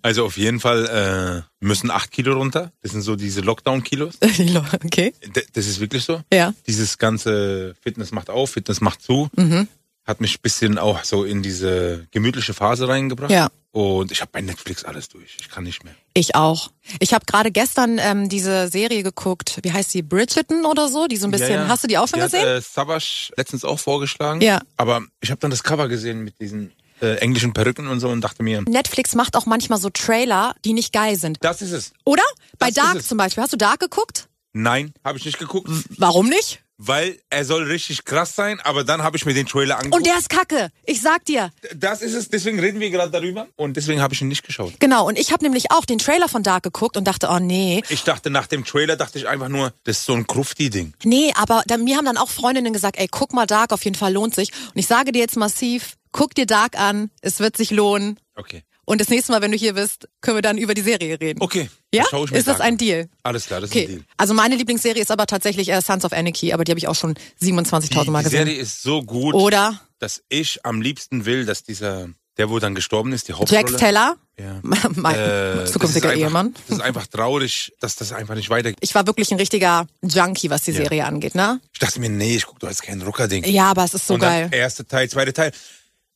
Also 0.01 0.25
auf 0.25 0.39
jeden 0.39 0.61
Fall 0.61 1.45
äh, 1.61 1.65
müssen 1.65 1.91
acht 1.91 2.13
Kilo 2.13 2.35
runter. 2.35 2.73
Das 2.83 2.93
sind 2.93 3.03
so 3.03 3.17
diese 3.17 3.41
Lockdown-Kilos. 3.41 4.19
okay. 4.85 5.13
Das 5.53 5.67
ist 5.67 5.81
wirklich 5.81 6.05
so. 6.05 6.23
Ja. 6.33 6.55
Dieses 6.67 6.99
ganze 6.99 7.75
Fitness 7.83 8.13
macht 8.13 8.31
auf, 8.31 8.53
Fitness 8.53 8.81
macht 8.81 9.03
zu. 9.03 9.29
Mhm. 9.37 9.69
Hat 10.09 10.21
mich 10.23 10.39
ein 10.39 10.43
bisschen 10.43 10.79
auch 10.79 11.05
so 11.05 11.23
in 11.25 11.43
diese 11.43 12.07
gemütliche 12.13 12.55
Phase 12.55 12.89
reingebracht. 12.89 13.31
Ja. 13.31 13.49
Und 13.73 14.11
ich 14.11 14.23
habe 14.23 14.31
bei 14.33 14.41
Netflix 14.41 14.83
alles 14.85 15.11
durch. 15.11 15.37
Ich 15.39 15.51
kann 15.51 15.65
nicht 15.65 15.85
mehr. 15.85 15.95
Ich 16.15 16.35
auch. 16.35 16.71
Ich 16.99 17.13
habe 17.13 17.27
gerade 17.27 17.51
gestern 17.53 17.99
ähm, 17.99 18.31
diese 18.31 18.69
Serie 18.69 19.03
geguckt, 19.03 19.59
wie 19.63 19.71
heißt 19.71 19.93
die, 19.93 20.01
Bridgerton 20.03 20.65
oder 20.65 20.89
so, 20.89 21.07
die 21.09 21.19
so 21.19 21.27
ein 21.27 21.31
bisschen, 21.31 21.51
Ja, 21.51 21.63
ja. 21.65 21.69
hast 21.69 21.85
du 21.85 21.89
die 21.89 21.99
auch 21.99 22.09
schon 22.09 22.21
die 22.21 22.25
gesehen? 22.25 22.41
Hat, 22.41 22.47
äh, 22.49 22.61
Savas 22.63 23.31
letztens 23.37 23.65
auch 23.65 23.79
vorgeschlagen. 23.79 24.41
Ja. 24.41 24.63
Aber 24.79 25.03
ich 25.21 25.31
habe 25.31 25.41
dann 25.41 25.51
das 25.51 25.63
Cover 25.63 25.89
gesehen 25.89 26.25
mit 26.25 26.41
diesen 26.41 26.73
äh, 27.03 27.17
englischen 27.19 27.53
Perücken 27.53 27.87
und 27.89 28.01
so 28.01 28.09
und 28.09 28.23
dachte 28.23 28.43
mir, 28.43 28.63
Netflix 28.63 29.15
macht 29.15 29.37
auch 29.37 29.45
manchmal 29.45 29.79
so 29.79 29.91
Trailer, 29.91 30.55
die 30.65 30.73
nicht 30.73 30.95
geil 30.95 31.17
sind. 31.17 31.37
das 31.43 31.61
ist 31.61 31.73
es. 31.73 31.93
Oder? 32.05 32.25
Bei 32.59 32.69
Das 32.69 32.77
Dark 32.77 32.95
ist 32.97 33.03
es. 33.03 33.09
zum 33.09 33.19
Beispiel. 33.19 33.43
Hast 33.43 33.53
du 33.53 33.59
Dark 33.59 33.81
geguckt? 33.81 34.27
Nein, 34.55 34.95
habe 35.05 35.19
ich 35.19 35.27
nicht 35.27 35.39
geguckt, 35.39 35.69
Warum 35.99 36.31
nicht? 36.31 36.63
Weil 36.79 37.19
er 37.29 37.45
soll 37.45 37.65
richtig 37.65 38.05
krass 38.05 38.35
sein. 38.35 38.61
Aber 38.61 38.85
dann 38.85 39.03
habe 39.03 39.17
ich 39.17 39.27
mir 39.27 39.35
den 39.35 39.47
Trailer 39.47 39.77
angeguckt. 39.77 39.97
Und 39.97 40.07
der 40.07 40.17
ist 40.17 40.31
kacke. 40.31 40.71
Ich 40.85 41.01
sag 41.03 41.25
dir. 41.25 41.51
das 41.75 42.01
ist 42.01 42.15
es. 42.15 42.29
Deswegen 42.31 42.59
reden 42.61 42.81
wir 42.81 42.91
gerade 42.91 43.11
darüber 43.11 43.49
und 43.57 43.77
deswegen 43.77 44.01
habe 44.01 44.15
ich 44.15 44.23
ihn 44.23 44.29
nicht 44.29 44.45
geschaut. 44.45 44.75
Genau. 44.79 45.07
Und 45.07 45.19
ich 45.19 45.33
habe 45.33 45.45
nämlich 45.45 45.71
auch 45.71 45.85
den 45.85 45.99
Trailer 45.99 46.29
von 46.29 46.43
Dark 46.43 46.63
geguckt 46.63 46.97
und 46.97 47.05
dachte, 47.05 47.29
oh 47.31 47.39
nee. 47.39 47.83
Ich 47.89 48.05
dachte 48.05 48.31
nach 48.31 48.47
dem 48.47 48.65
Trailer 48.65 48.97
dachte 48.97 49.19
ich 49.19 49.29
einfach 49.29 49.49
nur, 49.49 49.73
das 49.85 49.99
ist 49.99 50.05
so 50.05 50.15
ein 50.15 50.27
Krufti-Ding. 50.27 50.95
Nee, 51.05 51.33
aber 51.37 51.63
da, 51.67 51.77
mir 51.77 51.97
haben 51.97 52.07
dann 52.07 52.17
auch 52.17 52.31
Freundinnen 52.31 52.73
gesagt, 52.73 52.99
ey, 52.99 53.09
guck 53.11 53.33
mal 53.33 53.47
Dark, 53.47 53.73
auf 53.73 53.85
jeden 53.85 53.97
Fall 53.97 54.13
lohnt 54.13 54.35
sich. 54.35 54.53
Und 54.53 54.79
ich 54.79 54.87
sage 54.87 55.13
dir 55.13 55.19
jetzt 55.21 55.37
massiv, 55.37 55.97
guck 56.13 56.35
dir 56.35 56.47
Dark 56.47 56.79
an, 56.79 57.11
es 57.21 57.41
wird 57.41 57.57
sich 57.57 57.71
lohnen. 57.71 58.21
Okay. 58.37 58.63
Und 58.89 59.03
das 59.03 59.11
nächste 59.11 59.33
Mal, 59.33 59.43
wenn 59.43 59.53
du 59.53 59.59
hier 59.59 59.75
bist, 59.75 60.09
können 60.23 60.39
wir 60.39 60.43
dann 60.43 60.57
über 60.57 60.73
die 60.73 60.81
Serie 60.81 61.21
reden. 61.21 61.43
Okay. 61.43 61.69
Ja? 61.93 62.05
mir 62.11 62.33
Ist 62.39 62.49
das 62.49 62.59
ein 62.61 62.73
an. 62.73 62.79
Deal? 62.79 63.09
Alles 63.23 63.45
klar, 63.45 63.61
das 63.61 63.69
ist 63.69 63.77
ein 63.77 63.83
Okay. 63.83 63.93
Deal. 63.97 64.05
Also 64.17 64.33
meine 64.33 64.57
Lieblingsserie 64.57 65.03
ist 65.03 65.11
aber 65.11 65.27
tatsächlich 65.27 65.69
äh, 65.69 65.83
Sons 65.83 66.07
of 66.07 66.13
Anarchy, 66.15 66.55
aber 66.55 66.65
die 66.65 66.73
habe 66.73 66.79
ich 66.79 66.89
auch 66.89 66.95
schon 66.95 67.15
27.000 67.43 68.11
Mal 68.11 68.21
Die 68.21 68.25
gesehen. 68.25 68.47
Serie 68.47 68.57
ist 68.59 68.83
so 68.83 69.03
gut, 69.03 69.35
Oder 69.35 69.79
dass 69.99 70.23
ich 70.31 70.65
am 70.65 70.81
liebsten 70.81 71.27
will, 71.27 71.45
dass 71.45 71.65
dieser, 71.65 72.09
der 72.39 72.49
wo 72.49 72.59
dann 72.61 72.75
gestorben 72.75 73.13
ist, 73.13 73.29
die 73.29 73.35
Hauptrolle. 73.35 73.61
Jax 73.61 73.77
Teller, 73.77 74.17
Ja. 74.41 74.61
mein 74.95 75.15
Äh, 75.17 75.55
das 75.57 75.73
zukünftiger 75.73 76.09
einfach, 76.09 76.23
Ehemann. 76.27 76.55
Das 76.69 76.79
ist 76.79 76.83
einfach 76.83 77.07
traurig, 77.09 77.75
dass 77.81 77.95
das 77.97 78.13
einfach 78.13 78.37
nicht 78.37 78.49
weitergeht. 78.49 78.79
Ich 78.81 78.95
war 78.95 79.07
wirklich 79.07 79.31
ein 79.33 79.39
richtiger 79.39 79.87
Junkie, 80.03 80.49
was 80.49 80.63
die 80.63 80.71
Ja. 80.71 80.79
Serie 80.79 81.05
angeht, 81.05 81.35
ne? 81.35 81.61
Ich 81.75 81.79
dachte 81.79 82.01
mir, 82.01 82.09
nee, 82.09 82.37
ich 82.37 82.47
gucke 82.47 82.61
doch 82.61 82.69
jetzt 82.71 82.83
kein 82.83 83.03
Rucker-Ding. 83.03 83.45
Ja, 83.45 83.67
aber 83.71 83.85
es 83.85 83.93
ist 83.93 84.07
so 84.07 84.17
geil. 84.17 84.49
erste 84.51 84.87
Teil, 84.87 85.11
zweite 85.11 85.35
Teil. 85.35 85.53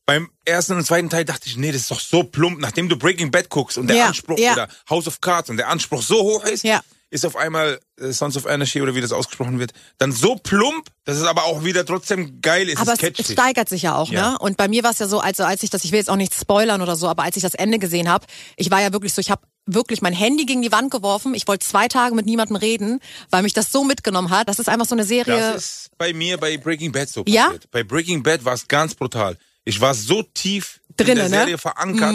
Beim 0.06 0.30
ersten 0.44 0.74
und 0.76 0.84
zweiten 0.84 1.10
Teil 1.10 1.24
dachte 1.24 1.48
ich, 1.48 1.56
nee, 1.56 1.70
das 1.72 1.82
ist 1.82 1.90
doch 1.90 2.00
so 2.00 2.24
plump. 2.24 2.58
Nachdem 2.60 2.88
du 2.88 2.96
Breaking 2.96 3.30
Bad 3.30 3.48
guckst 3.48 3.78
und 3.78 3.86
der 3.86 3.96
Ja, 3.96 4.06
Anspruch 4.06 4.38
ja. 4.38 4.52
oder 4.52 4.68
House 4.90 5.06
of 5.06 5.20
Cards 5.20 5.48
und 5.50 5.56
der 5.56 5.68
Anspruch 5.68 6.02
so 6.02 6.20
hoch 6.22 6.44
ist, 6.44 6.64
Ja. 6.64 6.80
ist 7.10 7.24
auf 7.24 7.36
einmal 7.36 7.78
äh, 8.00 8.10
Sons 8.12 8.36
of 8.36 8.46
Anarchy 8.46 8.82
oder 8.82 8.94
wie 8.94 9.00
das 9.00 9.12
ausgesprochen 9.12 9.58
wird, 9.60 9.72
dann 9.98 10.10
so 10.12 10.34
plump, 10.36 10.88
dass 11.04 11.18
es 11.18 11.24
aber 11.24 11.44
auch 11.44 11.62
wieder 11.64 11.86
trotzdem 11.86 12.40
geil 12.40 12.68
ist. 12.68 12.78
Aber 12.78 12.94
es 12.94 13.02
es, 13.02 13.18
es 13.20 13.32
steigert 13.32 13.68
sich 13.68 13.82
ja 13.82 13.94
auch, 13.96 14.10
Ja. 14.10 14.30
ne? 14.32 14.38
Und 14.40 14.56
bei 14.56 14.66
mir 14.66 14.82
war 14.82 14.90
es 14.90 14.98
ja 14.98 15.06
so, 15.06 15.20
also 15.20 15.44
als 15.44 15.62
ich 15.62 15.70
das, 15.70 15.84
ich 15.84 15.92
will 15.92 15.98
jetzt 15.98 16.10
auch 16.10 16.16
nicht 16.16 16.34
spoilern 16.34 16.82
oder 16.82 16.96
so, 16.96 17.08
aber 17.08 17.22
als 17.22 17.36
ich 17.36 17.42
das 17.42 17.54
Ende 17.54 17.78
gesehen 17.78 18.08
habe, 18.08 18.26
ich 18.56 18.70
war 18.70 18.80
ja 18.82 18.92
wirklich 18.92 19.14
so, 19.14 19.20
ich 19.20 19.30
habe 19.30 19.42
wirklich 19.66 20.02
mein 20.02 20.12
Handy 20.14 20.44
gegen 20.46 20.62
die 20.62 20.72
Wand 20.72 20.90
geworfen. 20.90 21.34
Ich 21.34 21.46
wollte 21.46 21.64
zwei 21.64 21.86
Tage 21.86 22.16
mit 22.16 22.26
niemandem 22.26 22.56
reden, 22.56 22.98
weil 23.30 23.44
mich 23.44 23.52
das 23.52 23.70
so 23.70 23.84
mitgenommen 23.84 24.30
hat. 24.30 24.48
Das 24.48 24.58
ist 24.58 24.68
einfach 24.68 24.86
so 24.86 24.96
eine 24.96 25.04
Serie. 25.04 25.38
Das 25.38 25.56
ist 25.84 25.90
bei 25.98 26.12
mir 26.12 26.36
bei 26.38 26.56
Breaking 26.58 26.90
Bad 26.90 27.08
so 27.08 27.22
Ja? 27.28 27.44
passiert. 27.44 27.70
Bei 27.70 27.84
Breaking 27.84 28.24
Bad 28.24 28.44
war 28.44 28.54
es 28.54 28.66
ganz 28.66 28.96
brutal. 28.96 29.38
Ich 29.64 29.80
war 29.80 29.94
so 29.94 30.22
tief 30.22 30.80
Drinne, 30.96 31.10
in 31.12 31.16
der 31.16 31.28
ne? 31.28 31.36
Serie 31.36 31.58
verankert. 31.58 32.14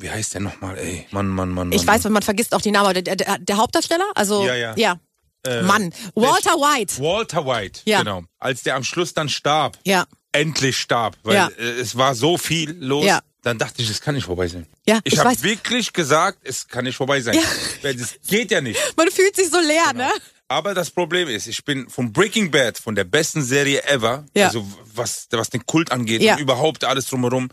Wie 0.00 0.10
heißt 0.10 0.34
der 0.34 0.40
nochmal, 0.42 0.78
ey? 0.78 1.06
Mann, 1.10 1.28
Mann, 1.28 1.48
Mann, 1.50 1.68
Mann. 1.68 1.72
ich 1.72 1.86
weiß, 1.86 2.04
man 2.04 2.22
vergisst 2.22 2.54
auch 2.54 2.60
die 2.60 2.70
Namen, 2.70 3.02
der, 3.02 3.16
der, 3.16 3.38
der 3.38 3.56
Hauptdarsteller, 3.56 4.06
also 4.14 4.44
Ja, 4.46 4.54
ja. 4.54 4.74
ja. 4.76 5.00
Mann, 5.62 5.92
Walter 6.14 6.52
White. 6.54 6.98
Walter 7.02 7.46
White, 7.46 7.80
Ja. 7.84 8.00
genau. 8.00 8.22
Als 8.38 8.62
der 8.64 8.76
am 8.76 8.84
Schluss 8.84 9.14
dann 9.14 9.28
starb, 9.28 9.78
Ja. 9.84 10.04
endlich 10.32 10.76
starb, 10.76 11.16
weil 11.22 11.34
Ja. 11.34 11.48
äh, 11.58 11.80
es 11.80 11.96
war 11.96 12.14
so 12.14 12.36
viel 12.38 12.72
los, 12.78 13.04
Ja. 13.04 13.20
dann 13.42 13.56
dachte 13.58 13.80
ich, 13.82 13.88
es 13.88 14.00
kann 14.00 14.14
nicht 14.14 14.24
vorbei 14.24 14.46
sein. 14.48 14.66
Ja, 14.86 15.00
ich 15.04 15.14
ich 15.14 15.18
habe 15.18 15.42
wirklich 15.42 15.92
gesagt, 15.92 16.38
es 16.42 16.68
kann 16.68 16.84
nicht 16.84 16.96
vorbei 16.96 17.20
sein. 17.20 17.34
Ja. 17.34 17.92
Das 17.92 18.14
geht 18.26 18.50
ja 18.50 18.60
nicht. 18.60 18.78
Man 18.96 19.10
fühlt 19.10 19.34
sich 19.36 19.48
so 19.48 19.58
leer, 19.60 19.84
Genau. 19.92 20.04
ne? 20.04 20.10
Aber 20.48 20.72
das 20.74 20.90
Problem 20.90 21.28
ist, 21.28 21.46
ich 21.46 21.62
bin 21.64 21.90
von 21.90 22.12
Breaking 22.12 22.50
Bad, 22.50 22.78
von 22.78 22.94
der 22.94 23.04
besten 23.04 23.42
Serie 23.42 23.84
ever, 23.84 24.24
Ja. 24.34 24.46
also 24.46 24.66
was, 24.94 25.28
was 25.30 25.50
den 25.50 25.66
Kult 25.66 25.92
angeht 25.92 26.22
Ja. 26.22 26.34
und 26.34 26.40
überhaupt 26.40 26.84
alles 26.84 27.06
drumherum, 27.06 27.50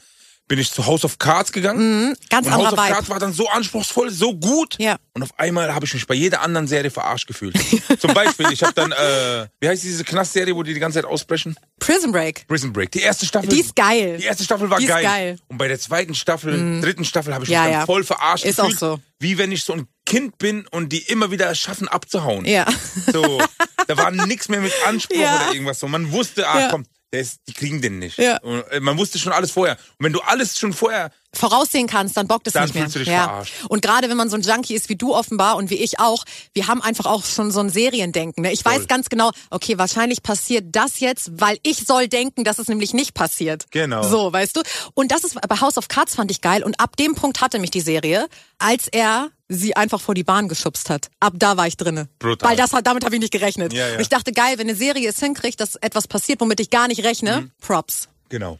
bin 0.48 0.60
ich 0.60 0.70
zu 0.72 0.86
House 0.86 1.04
of 1.04 1.18
Cards 1.18 1.52
gegangen. 1.52 2.16
Ganz 2.30 2.46
und 2.48 2.54
House 2.54 2.74
of 2.74 2.80
Vibe. 2.80 2.94
Cards 2.94 3.10
war 3.10 3.20
dann 3.20 3.34
so 3.34 3.48
anspruchsvoll, 3.50 4.12
so 4.12 4.36
gut. 4.36 4.76
Ja. 4.80 4.98
Und 5.14 5.24
auf 5.24 5.30
einmal 5.40 5.74
habe 5.74 5.86
ich 5.86 5.94
mich 5.94 6.06
bei 6.06 6.14
jeder 6.14 6.42
anderen 6.42 6.68
Serie 6.68 6.92
verarscht 6.92 7.26
gefühlt. 7.28 7.56
Zum 8.00 8.14
Beispiel, 8.14 8.52
ich 8.52 8.62
habe 8.62 8.74
dann, 8.74 8.92
äh, 8.92 9.48
wie 9.60 9.68
heißt 9.70 9.84
diese 9.84 10.04
Knastserie, 10.04 10.56
wo 10.56 10.62
die 10.62 10.74
die 10.76 10.80
ganze 10.80 11.02
Zeit 11.02 11.06
ausbrechen? 11.10 11.56
Prison 11.80 12.12
Break. 12.12 12.48
Prison 12.48 12.72
Break. 12.74 12.92
Die 12.92 13.00
erste 13.02 13.26
Staffel. 13.26 13.50
Die 13.50 13.60
ist 13.60 13.76
geil. 13.76 14.18
Die 14.20 14.26
erste 14.26 14.44
Staffel 14.44 14.70
war 14.70 14.78
Die 14.78 14.86
ist 14.86 14.90
geil. 14.90 15.04
geil. 15.04 15.34
Mhm. 15.34 15.40
Und 15.48 15.58
bei 15.58 15.68
der 15.68 15.80
zweiten 15.80 16.14
Staffel, 16.14 16.80
dritten 16.82 17.06
Staffel 17.06 17.34
habe 17.34 17.44
ich 17.46 17.50
Ja, 17.50 17.62
mich 17.64 17.72
dann 17.72 17.80
ja. 17.82 17.86
voll 17.88 18.04
verarscht 18.04 18.46
Ist 18.46 18.60
auch 18.60 18.66
gefühlt. 18.66 18.80
so. 18.80 19.00
Wie 19.20 19.38
wenn 19.40 19.52
ich 19.52 19.64
so 19.64 19.74
ein 19.74 19.88
Kind 20.06 20.38
bin 20.38 20.68
und 20.68 20.90
die 20.90 21.00
immer 21.00 21.32
wieder 21.32 21.56
schaffen 21.56 21.88
abzuhauen. 21.88 22.46
Ja. 22.46 22.68
So, 23.12 23.42
da 23.88 23.98
war 23.98 24.12
nichts 24.12 24.50
mehr 24.50 24.62
mit 24.62 24.74
Anspruch 24.86 25.16
Ja. 25.20 25.38
oder 25.38 25.54
irgendwas 25.54 25.80
so. 25.80 25.88
Man 25.88 26.12
wusste, 26.12 26.48
ah 26.48 26.60
Ja. 26.60 26.68
komm, 26.70 26.86
ist, 27.20 27.40
die 27.48 27.54
kriegen 27.54 27.82
den 27.82 28.00
nicht. 28.00 28.18
Ja. 28.18 28.38
Und, 28.42 28.62
äh, 28.72 28.80
man 28.80 28.98
wusste 28.98 29.20
schon 29.20 29.32
alles 29.32 29.52
vorher. 29.52 29.78
Und 29.98 30.06
wenn 30.06 30.14
du 30.14 30.22
alles 30.22 30.58
schon 30.58 30.74
vorher 30.74 31.12
voraussehen 31.34 31.88
kannst, 31.88 32.16
dann 32.18 32.28
bockt 32.28 32.48
es 32.48 32.54
Dann 32.54 32.64
nicht 32.64 32.76
mehr. 32.76 32.88
du 32.88 33.00
dich 33.00 33.08
ja. 33.08 33.24
verarscht. 33.26 33.54
Und 33.68 33.82
gerade 33.82 34.10
wenn 34.10 34.18
man 34.18 34.30
so 34.30 34.38
ein 34.38 34.42
Junkie 34.42 34.74
ist 34.74 34.90
wie 34.90 34.96
du 34.96 35.14
offenbar 35.14 35.58
und 35.58 35.70
wie 35.70 35.76
ich 35.76 36.00
auch, 36.00 36.24
wir 36.54 36.68
haben 36.68 36.82
einfach 36.82 37.06
auch 37.06 37.26
schon 37.26 37.52
so 37.52 37.60
ein 37.60 37.70
Seriendenken. 37.70 38.44
Ne? 38.44 38.52
Ich 38.54 38.64
Voll. 38.64 38.74
weiß 38.74 38.88
ganz 38.88 39.10
genau, 39.10 39.32
okay, 39.50 39.78
wahrscheinlich 39.78 40.24
passiert 40.24 40.66
das 40.72 41.00
jetzt, 41.00 41.32
weil 41.34 41.58
ich 41.64 41.86
soll 41.86 42.08
denken, 42.08 42.44
dass 42.44 42.60
es 42.60 42.68
nämlich 42.68 42.94
nicht 42.94 43.14
passiert. 43.14 43.66
Genau. 43.72 44.04
So, 44.04 44.32
weißt 44.32 44.56
du? 44.56 44.62
Und 44.94 45.12
das 45.12 45.24
ist 45.24 45.36
bei 45.48 45.60
House 45.60 45.78
of 45.78 45.88
Cards 45.88 46.16
fand 46.16 46.32
ich 46.32 46.42
geil. 46.42 46.64
Und 46.64 46.80
ab 46.80 46.96
dem 46.96 47.16
Punkt 47.16 47.42
hatte 47.42 47.60
mich 47.60 47.72
die 47.72 47.82
Serie, 47.82 48.28
als 48.58 48.88
er 48.88 49.30
sie 49.48 49.76
einfach 49.76 50.02
vor 50.02 50.16
die 50.16 50.24
Bahn 50.24 50.48
geschubst 50.50 50.90
hat. 50.90 51.10
Ab 51.20 51.34
da 51.38 51.56
war 51.58 51.68
ich 51.68 51.78
drinne. 51.78 52.08
Brutal. 52.20 52.50
Weil 52.50 52.58
das 52.58 52.74
hat, 52.74 52.88
damit 52.88 53.06
habe 53.06 53.16
ich 53.16 53.22
nicht 53.22 53.32
gerechnet. 53.34 53.74
Ja, 53.74 53.88
ja. 53.90 54.00
Ich 54.00 54.10
dachte, 54.10 54.32
geil, 54.32 54.58
wenn 54.58 54.68
eine 54.68 54.76
Serie 54.78 55.10
es 55.10 55.20
hinkriegt, 55.20 55.60
dass 55.60 55.76
etwas 55.76 56.08
passiert, 56.08 56.42
womit 56.42 56.60
ich 56.60 56.70
gar 56.70 56.88
nicht 56.88 57.04
rechne, 57.04 57.42
Mhm. 57.42 57.52
Props. 57.62 58.10
Genau. 58.30 58.60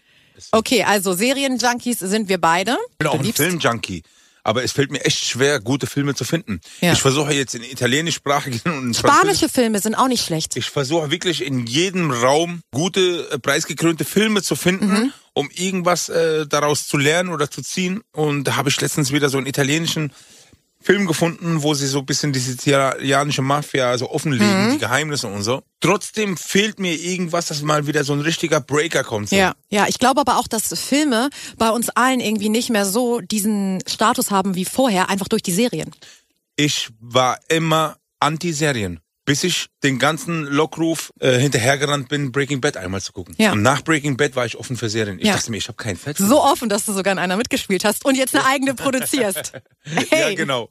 Okay, 0.52 0.84
also 0.84 1.14
Serienjunkies 1.14 2.00
sind 2.00 2.28
wir 2.30 2.40
beide. 2.40 2.78
Ich 2.92 2.98
bin 2.98 3.08
auch 3.08 3.20
ein 3.20 3.34
Filmjunkie. 3.34 4.04
Aber 4.44 4.64
es 4.64 4.74
fällt 4.74 4.92
mir 4.92 5.04
echt 5.04 5.26
schwer, 5.26 5.60
gute 5.60 5.88
Filme 5.88 6.14
zu 6.14 6.24
finden. 6.24 6.60
Ja. 6.80 6.94
Ich 6.94 7.02
versuche 7.02 7.34
jetzt 7.34 7.56
in 7.56 7.64
italienischsprachigen 7.64 8.62
und 8.78 8.88
in 8.90 8.94
Spanische 8.94 9.50
Filme 9.50 9.80
sind 9.80 9.96
auch 9.96 10.08
nicht 10.08 10.24
schlecht. 10.24 10.56
Ich 10.56 10.70
versuche 10.70 11.10
wirklich 11.10 11.44
in 11.44 11.66
jedem 11.66 12.12
Raum 12.12 12.62
gute, 12.72 13.28
äh, 13.32 13.40
preisgekrönte 13.40 14.06
Filme 14.06 14.44
zu 14.44 14.56
finden, 14.56 14.88
Mhm. 14.88 15.14
um 15.34 15.50
irgendwas 15.52 16.10
äh, 16.10 16.46
daraus 16.46 16.88
zu 16.88 16.98
lernen 16.98 17.30
oder 17.30 17.50
zu 17.50 17.64
ziehen. 17.64 18.02
Und 18.12 18.44
da 18.44 18.56
habe 18.56 18.70
ich 18.70 18.80
letztens 18.80 19.12
wieder 19.12 19.30
so 19.30 19.38
einen 19.40 19.48
italienischen 19.48 20.12
Film 20.86 21.08
gefunden, 21.08 21.64
wo 21.64 21.74
sie 21.74 21.88
so 21.88 21.98
ein 22.00 22.06
bisschen 22.06 22.32
die 22.32 22.40
sizilianische 22.40 23.42
Mafia 23.42 23.98
so 23.98 24.12
offenlegen, 24.12 24.68
Mhm. 24.68 24.72
die 24.74 24.78
Geheimnisse 24.78 25.28
und 25.28 25.42
so. 25.42 25.64
Trotzdem 25.82 26.38
fehlt 26.38 26.80
mir 26.80 26.94
irgendwas, 26.94 27.48
dass 27.48 27.64
mal 27.64 27.88
wieder 27.88 28.04
so 28.04 28.14
ein 28.14 28.22
richtiger 28.22 28.62
Breaker 28.62 29.04
kommt. 29.04 29.30
So. 29.30 29.36
Ja, 29.36 29.56
ja, 29.70 29.88
ich 29.88 29.98
glaube 29.98 30.22
aber 30.22 30.38
auch, 30.38 30.48
dass 30.48 30.80
Filme 30.80 31.30
bei 31.58 31.72
uns 31.72 31.90
allen 31.90 32.20
irgendwie 32.20 32.50
nicht 32.50 32.70
mehr 32.70 32.86
so 32.86 33.20
diesen 33.20 33.82
Status 33.88 34.30
haben 34.30 34.54
wie 34.54 34.64
vorher, 34.66 35.10
einfach 35.10 35.28
durch 35.28 35.42
die 35.42 35.54
Serien. 35.54 35.90
Ich 36.56 36.90
war 37.00 37.40
immer 37.50 37.98
Anti-Serien. 38.20 39.00
Bis 39.26 39.44
ich 39.44 39.68
den 39.84 39.98
ganzen 39.98 40.44
Lockruf 40.46 41.12
äh, 41.20 41.40
hinterhergerannt 41.40 42.10
bin, 42.10 42.32
Breaking 42.32 42.62
Bad 42.62 42.78
einmal 42.78 43.02
zu 43.02 43.12
gucken. 43.12 43.34
Ja. 43.40 43.54
Und 43.54 43.64
nach 43.64 43.82
Breaking 43.84 44.18
Bad 44.18 44.36
war 44.36 44.46
ich 44.46 44.56
offen 44.56 44.78
für 44.78 44.88
Serien. 44.88 45.18
Ich 45.20 45.26
Ja. 45.26 45.34
dachte 45.34 45.50
mir, 45.50 45.58
ich 45.58 45.68
habe 45.68 45.78
keinen 45.78 45.98
Fett. 45.98 46.18
So 46.18 46.44
offen, 46.44 46.70
dass 46.70 46.86
du 46.86 46.94
sogar 46.94 47.12
in 47.12 47.18
einer 47.18 47.36
mitgespielt 47.36 47.86
hast 47.86 48.06
und 48.06 48.16
jetzt 48.16 48.36
eine 48.36 48.46
eigene 48.46 48.76
produzierst. 48.76 49.54
Hey. 50.10 50.32
Ja, 50.32 50.36
genau. 50.36 50.70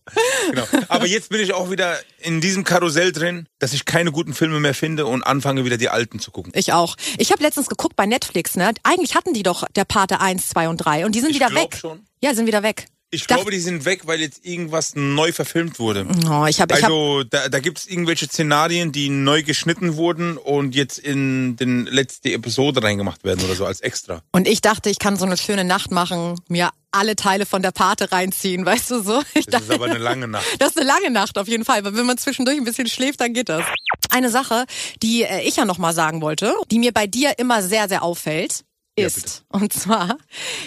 genau. 0.51 0.67
Aber 0.89 1.07
jetzt 1.07 1.29
bin 1.31 1.41
ich 1.41 1.53
auch 1.53 1.71
wieder 1.71 1.97
in 2.19 2.41
diesem 2.41 2.65
Karussell 2.65 3.13
drin, 3.13 3.47
dass 3.61 3.73
ich 3.73 3.85
keine 3.85 4.11
guten 4.11 4.35
Filme 4.35 4.59
mehr 4.59 4.75
finde 4.75 5.07
und 5.07 5.23
anfange 5.23 5.65
wieder 5.65 5.77
die 5.77 5.89
alten 5.89 6.19
zu 6.19 6.33
gucken. 6.33 6.51
Ich 6.57 6.73
auch. 6.73 6.97
Ich 7.19 7.31
habe 7.31 7.41
letztens 7.43 7.69
geguckt 7.69 7.95
bei 7.95 8.07
Netflix, 8.07 8.57
ne? 8.57 8.73
Eigentlich 8.83 9.15
hatten 9.15 9.33
die 9.33 9.45
doch 9.45 9.65
der 9.77 9.85
Pate 9.85 10.21
1, 10.21 10.49
2 10.49 10.69
und 10.69 10.79
3 10.79 11.07
und 11.07 11.15
die 11.15 11.21
sind 11.21 11.31
Ich 11.31 11.37
wieder 11.37 11.55
weg. 11.55 11.77
schon. 11.81 12.01
Ja, 12.23 12.35
sind 12.35 12.47
wieder 12.47 12.65
weg. 12.65 12.87
Ich 13.15 13.27
glaube, 13.27 13.51
die 13.51 13.61
sind 13.61 13.85
weg, 13.85 14.07
weil 14.07 14.21
jetzt 14.21 14.45
irgendwas 14.45 14.95
neu 14.95 15.33
verfilmt 15.33 15.79
wurde. 15.79 16.07
Oh, 16.29 16.47
ich 16.47 16.61
habe 16.61 16.75
ich 16.75 16.83
hab, 16.83 16.91
Also 16.91 17.23
da, 17.25 17.49
da 17.49 17.59
gibt 17.61 17.79
es 17.79 17.87
irgendwelche 17.87 18.27
Szenarien, 18.27 18.93
die 18.93 19.09
neu 19.09 19.43
geschnitten 19.43 19.97
wurden 19.97 20.37
und 20.37 20.75
jetzt 20.75 20.99
in 20.99 21.57
den 21.57 21.87
letzte 21.87 22.33
Episode 22.33 22.83
reingemacht 22.83 23.25
werden 23.25 23.45
oder 23.45 23.55
so 23.55 23.65
als 23.67 23.81
extra. 23.81 24.23
und 24.33 24.47
ich 24.49 24.61
dachte, 24.61 24.91
ich 24.91 24.99
kann 24.99 25.17
so 25.17 25.25
eine 25.25 25.37
schöne 25.37 25.65
Nacht 25.65 25.91
machen, 25.91 26.41
mir 26.49 26.71
alle 26.91 27.17
Teile 27.17 27.45
von 27.47 27.61
der 27.63 27.73
Pate 27.73 28.13
reinziehen, 28.13 28.65
weißt 28.73 28.91
du 28.91 29.03
so? 29.03 29.23
Ich 29.35 29.47
Das 29.47 29.63
ist 29.63 29.71
aber 29.71 29.87
eine 29.87 29.99
lange 29.99 30.29
Nacht. 30.29 30.45
Das 30.59 30.71
ist 30.71 30.79
eine 30.79 30.87
lange 30.87 31.11
Nacht 31.11 31.39
auf 31.39 31.49
jeden 31.49 31.65
Fall, 31.65 31.79
aber 31.79 31.97
wenn 31.97 32.07
man 32.07 32.19
zwischendurch 32.19 32.57
ein 32.57 32.65
bisschen 32.65 32.89
schläft, 32.89 33.21
dann 33.21 33.33
geht 33.35 33.49
das. 33.49 33.65
Eine 34.11 34.31
Sache, 34.31 34.65
die 35.03 35.23
äh, 35.25 35.41
ich 35.43 35.57
ja 35.57 35.65
noch 35.65 35.79
mal 35.79 35.93
sagen 35.93 36.21
wollte, 36.21 36.55
die 36.71 36.79
mir 36.79 36.93
bei 36.93 37.07
dir 37.07 37.39
immer 37.39 37.63
sehr 37.63 37.89
sehr 37.89 38.03
auffällt, 38.03 38.65
Ja, 38.99 39.07
ist 39.07 39.45
und 39.49 39.73
zwar, 39.73 40.19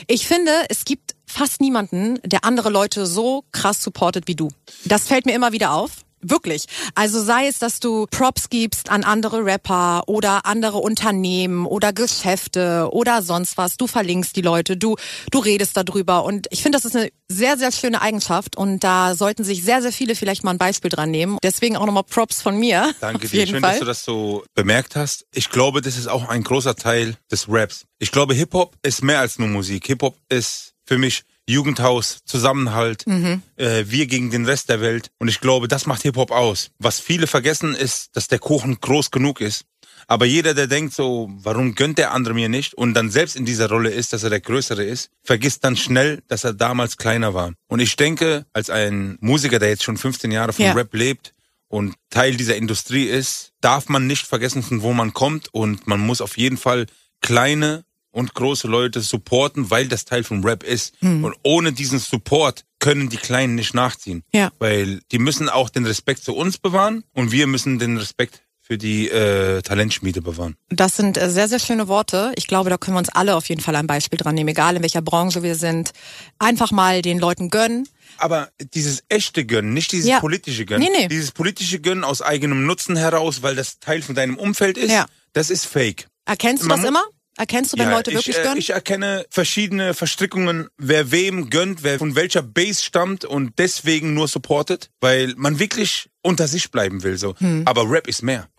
ich 0.08 0.28
finde, 0.28 0.52
es 0.70 0.84
gibt 0.84 1.16
fast 1.28 1.62
niemanden, 1.62 2.20
der 2.24 2.44
andere 2.44 2.70
Leute 2.70 3.06
so 3.06 3.44
krass 3.52 3.84
supportet 3.84 4.28
wie 4.28 4.36
du. 4.36 4.50
Das 4.86 5.08
fällt 5.08 5.26
mir 5.26 5.36
immer 5.36 5.52
wieder 5.52 5.74
auf. 5.74 6.08
Wirklich. 6.22 6.66
Also 6.96 7.22
sei 7.22 7.48
es, 7.48 7.60
dass 7.60 7.80
du 7.80 8.08
Props 8.10 8.50
gibst 8.50 8.90
an 8.90 9.04
andere 9.04 9.46
Rapper 9.46 10.04
oder 10.08 10.46
andere 10.46 10.80
Unternehmen 10.80 11.68
oder 11.68 11.94
Geschäfte 11.94 12.90
oder 12.92 13.22
sonst 13.22 13.58
was. 13.58 13.78
Du 13.78 13.86
verlinkst 13.86 14.36
die 14.36 14.42
Leute, 14.42 14.78
du, 14.78 14.96
du 15.32 15.40
redest 15.40 15.78
darüber. 15.78 16.24
Und 16.24 16.48
ich 16.50 16.64
finde, 16.64 16.78
das 16.78 16.86
ist 16.86 16.96
eine 16.96 17.10
sehr, 17.30 17.58
sehr 17.58 17.72
schöne 17.72 18.02
Eigenschaft. 18.02 18.58
Und 18.58 18.84
da 18.84 19.16
sollten 19.16 19.44
sich 19.44 19.64
sehr, 19.64 19.82
sehr 19.84 19.92
viele 19.92 20.16
vielleicht 20.16 20.44
mal 20.44 20.52
ein 20.52 20.58
Beispiel 20.58 20.90
dran 20.90 21.12
nehmen. 21.12 21.38
Deswegen 21.44 21.78
auch 21.78 21.86
nochmal 21.86 22.04
Props 22.04 22.42
von 22.42 22.58
mir. 22.58 22.94
Danke 23.00 23.28
dir. 23.28 23.46
Schön, 23.46 23.62
Fall. 23.62 23.72
dass 23.72 23.80
du 23.80 23.86
das 23.86 24.04
so 24.04 24.44
bemerkt 24.56 24.96
hast. 24.96 25.26
Ich 25.34 25.50
glaube, 25.52 25.82
das 25.82 25.98
ist 25.98 26.08
auch 26.08 26.28
ein 26.28 26.44
großer 26.44 26.76
Teil 26.76 27.16
des 27.32 27.46
Raps. 27.48 27.86
Ich 28.00 28.12
glaube, 28.12 28.34
Hip-Hop 28.34 28.76
ist 28.82 29.04
mehr 29.04 29.20
als 29.20 29.38
nur 29.38 29.48
Musik. 29.48 29.86
Hip-Hop 29.86 30.18
ist 30.30 30.74
für 30.88 30.98
mich 30.98 31.24
Jugendhaus, 31.50 32.20
Zusammenhalt, 32.26 33.06
Mhm. 33.08 33.42
äh, 33.58 33.84
wir 33.88 34.08
gegen 34.08 34.32
den 34.32 34.46
Rest 34.46 34.70
der 34.70 34.82
Welt. 34.82 35.12
Und 35.20 35.28
ich 35.28 35.40
glaube, 35.40 35.68
das 35.68 35.86
macht 35.86 36.02
Hip-Hop 36.02 36.32
aus. 36.32 36.72
Was 36.80 37.00
viele 37.00 37.28
vergessen 37.28 37.76
ist, 37.76 38.16
dass 38.16 38.28
der 38.28 38.40
Kuchen 38.40 38.80
groß 38.82 39.12
genug 39.12 39.40
ist. 39.42 39.64
Aber 40.08 40.26
jeder, 40.26 40.54
der 40.54 40.68
denkt 40.68 40.94
so, 40.94 41.30
warum 41.32 41.76
gönnt 41.76 41.98
der 41.98 42.12
andere 42.14 42.34
mir 42.34 42.48
nicht 42.50 42.74
und 42.74 42.94
dann 42.94 43.10
selbst 43.12 43.36
in 43.36 43.46
dieser 43.46 43.68
Rolle 43.70 43.90
ist, 43.90 44.14
dass 44.14 44.24
er 44.24 44.30
der 44.30 44.40
Größere 44.40 44.84
ist, 44.84 45.10
vergisst 45.24 45.64
dann 45.66 45.76
schnell, 45.76 46.22
dass 46.30 46.46
er 46.46 46.54
damals 46.54 46.96
kleiner 46.98 47.34
war. 47.34 47.52
Und 47.68 47.80
ich 47.82 47.96
denke, 47.98 48.46
als 48.54 48.70
ein 48.70 49.18
Musiker, 49.20 49.60
der 49.60 49.70
jetzt 49.70 49.84
schon 49.84 49.98
15 49.98 50.32
Jahre 50.32 50.54
vom 50.54 50.64
Ja. 50.66 50.72
Rap 50.74 50.94
lebt 50.94 51.34
und 51.68 51.96
Teil 52.10 52.36
dieser 52.38 52.56
Industrie 52.56 53.04
ist, 53.06 53.52
darf 53.60 53.90
man 53.90 54.08
nicht 54.08 54.26
vergessen, 54.26 54.64
von 54.64 54.82
wo 54.82 54.94
man 54.94 55.14
kommt 55.14 55.54
und 55.54 55.88
man 55.88 56.00
muss 56.00 56.22
auf 56.22 56.38
jeden 56.38 56.58
Fall 56.58 56.86
kleine 57.22 57.84
und 58.18 58.34
große 58.34 58.68
Leute 58.68 59.02
supporten, 59.02 59.70
weil 59.70 59.88
das 59.88 60.04
Teil 60.06 60.24
vom 60.24 60.44
Rap 60.44 60.64
ist. 60.64 60.94
Und 61.02 61.36
ohne 61.44 61.72
diesen 61.72 62.00
Support 62.00 62.66
können 62.80 63.10
die 63.10 63.18
Kleinen 63.18 63.56
nicht 63.56 63.74
nachziehen. 63.76 64.24
Ja. 64.34 64.52
Weil 64.60 65.02
die 65.12 65.20
müssen 65.20 65.50
auch 65.50 65.70
den 65.70 65.86
Respekt 65.86 66.24
zu 66.24 66.36
uns 66.36 66.58
bewahren 66.58 67.04
und 67.14 67.32
wir 67.32 67.46
müssen 67.48 67.78
den 67.80 67.98
Respekt 67.98 68.42
für 68.60 68.78
die 68.78 69.08
äh, 69.08 69.62
Talentschmiede 69.62 70.22
bewahren. 70.22 70.58
Das 70.70 70.98
sind 70.98 71.18
äh, 71.18 71.30
sehr, 71.30 71.48
sehr 71.48 71.60
schöne 71.60 71.88
Worte. 71.88 72.34
Ich 72.36 72.48
glaube, 72.48 72.70
da 72.70 72.78
können 72.78 72.96
wir 72.96 73.00
uns 73.00 73.08
alle 73.10 73.36
auf 73.36 73.48
jeden 73.48 73.62
Fall 73.62 73.76
ein 73.78 73.88
Beispiel 73.88 74.18
dran 74.18 74.36
nehmen, 74.36 74.50
egal 74.50 74.76
in 74.76 74.82
welcher 74.82 75.02
Branche 75.02 75.42
wir 75.42 75.56
sind. 75.56 75.92
Einfach 76.38 76.72
mal 76.72 77.02
den 77.02 77.18
Leuten 77.18 77.50
gönnen. 77.50 77.88
Aber 78.18 78.50
dieses 78.74 79.04
echte 79.08 79.46
Gönnen, 79.46 79.74
nicht 79.74 79.92
dieses 79.94 80.10
Ja. 80.10 80.20
politische 80.20 80.66
Gönnen. 80.66 80.84
Nee, 80.92 80.98
nee. 81.04 81.08
Dieses 81.08 81.32
politische 81.32 81.80
Gönnen 81.80 82.04
aus 82.04 82.22
eigenem 82.22 82.66
Nutzen 82.66 82.98
heraus, 82.98 83.42
weil 83.42 83.56
das 83.56 83.80
Teil 83.80 84.02
von 84.02 84.16
deinem 84.16 84.38
Umfeld 84.38 84.78
ist, 84.78 84.92
Ja. 84.92 85.06
das 85.34 85.50
ist 85.50 85.66
fake. 85.66 86.08
Erkennst 86.26 86.64
du 86.64 86.68
Man 86.68 86.82
das 86.82 86.90
immer? 86.90 87.04
Erkennst 87.38 87.74
du, 87.74 87.78
wenn 87.78 87.92
Leute 87.92 88.12
ich, 88.12 88.18
wirklich 88.18 88.38
äh, 88.38 88.44
gönnen? 88.44 88.58
Ich 88.58 88.72
erkenne 88.72 89.26
verschiedene 89.30 89.94
Verstrickungen, 89.94 90.68
wer 90.78 91.12
wem 91.12 91.50
gönnt, 91.50 91.84
wer 91.84 92.00
von 92.00 92.16
welcher 92.16 92.42
Base 92.42 92.84
stammt 92.84 93.26
und 93.26 93.60
deswegen 93.60 94.14
nur 94.14 94.28
supportet, 94.28 94.90
weil 95.00 95.34
man 95.38 95.60
wirklich 95.60 96.10
unter 96.22 96.48
sich 96.48 96.72
bleiben 96.72 97.04
will. 97.04 97.18
so. 97.18 97.36
Hm. 97.38 97.62
Aber 97.66 97.90
Rap 97.90 98.08
ist 98.08 98.24
mehr. 98.24 98.50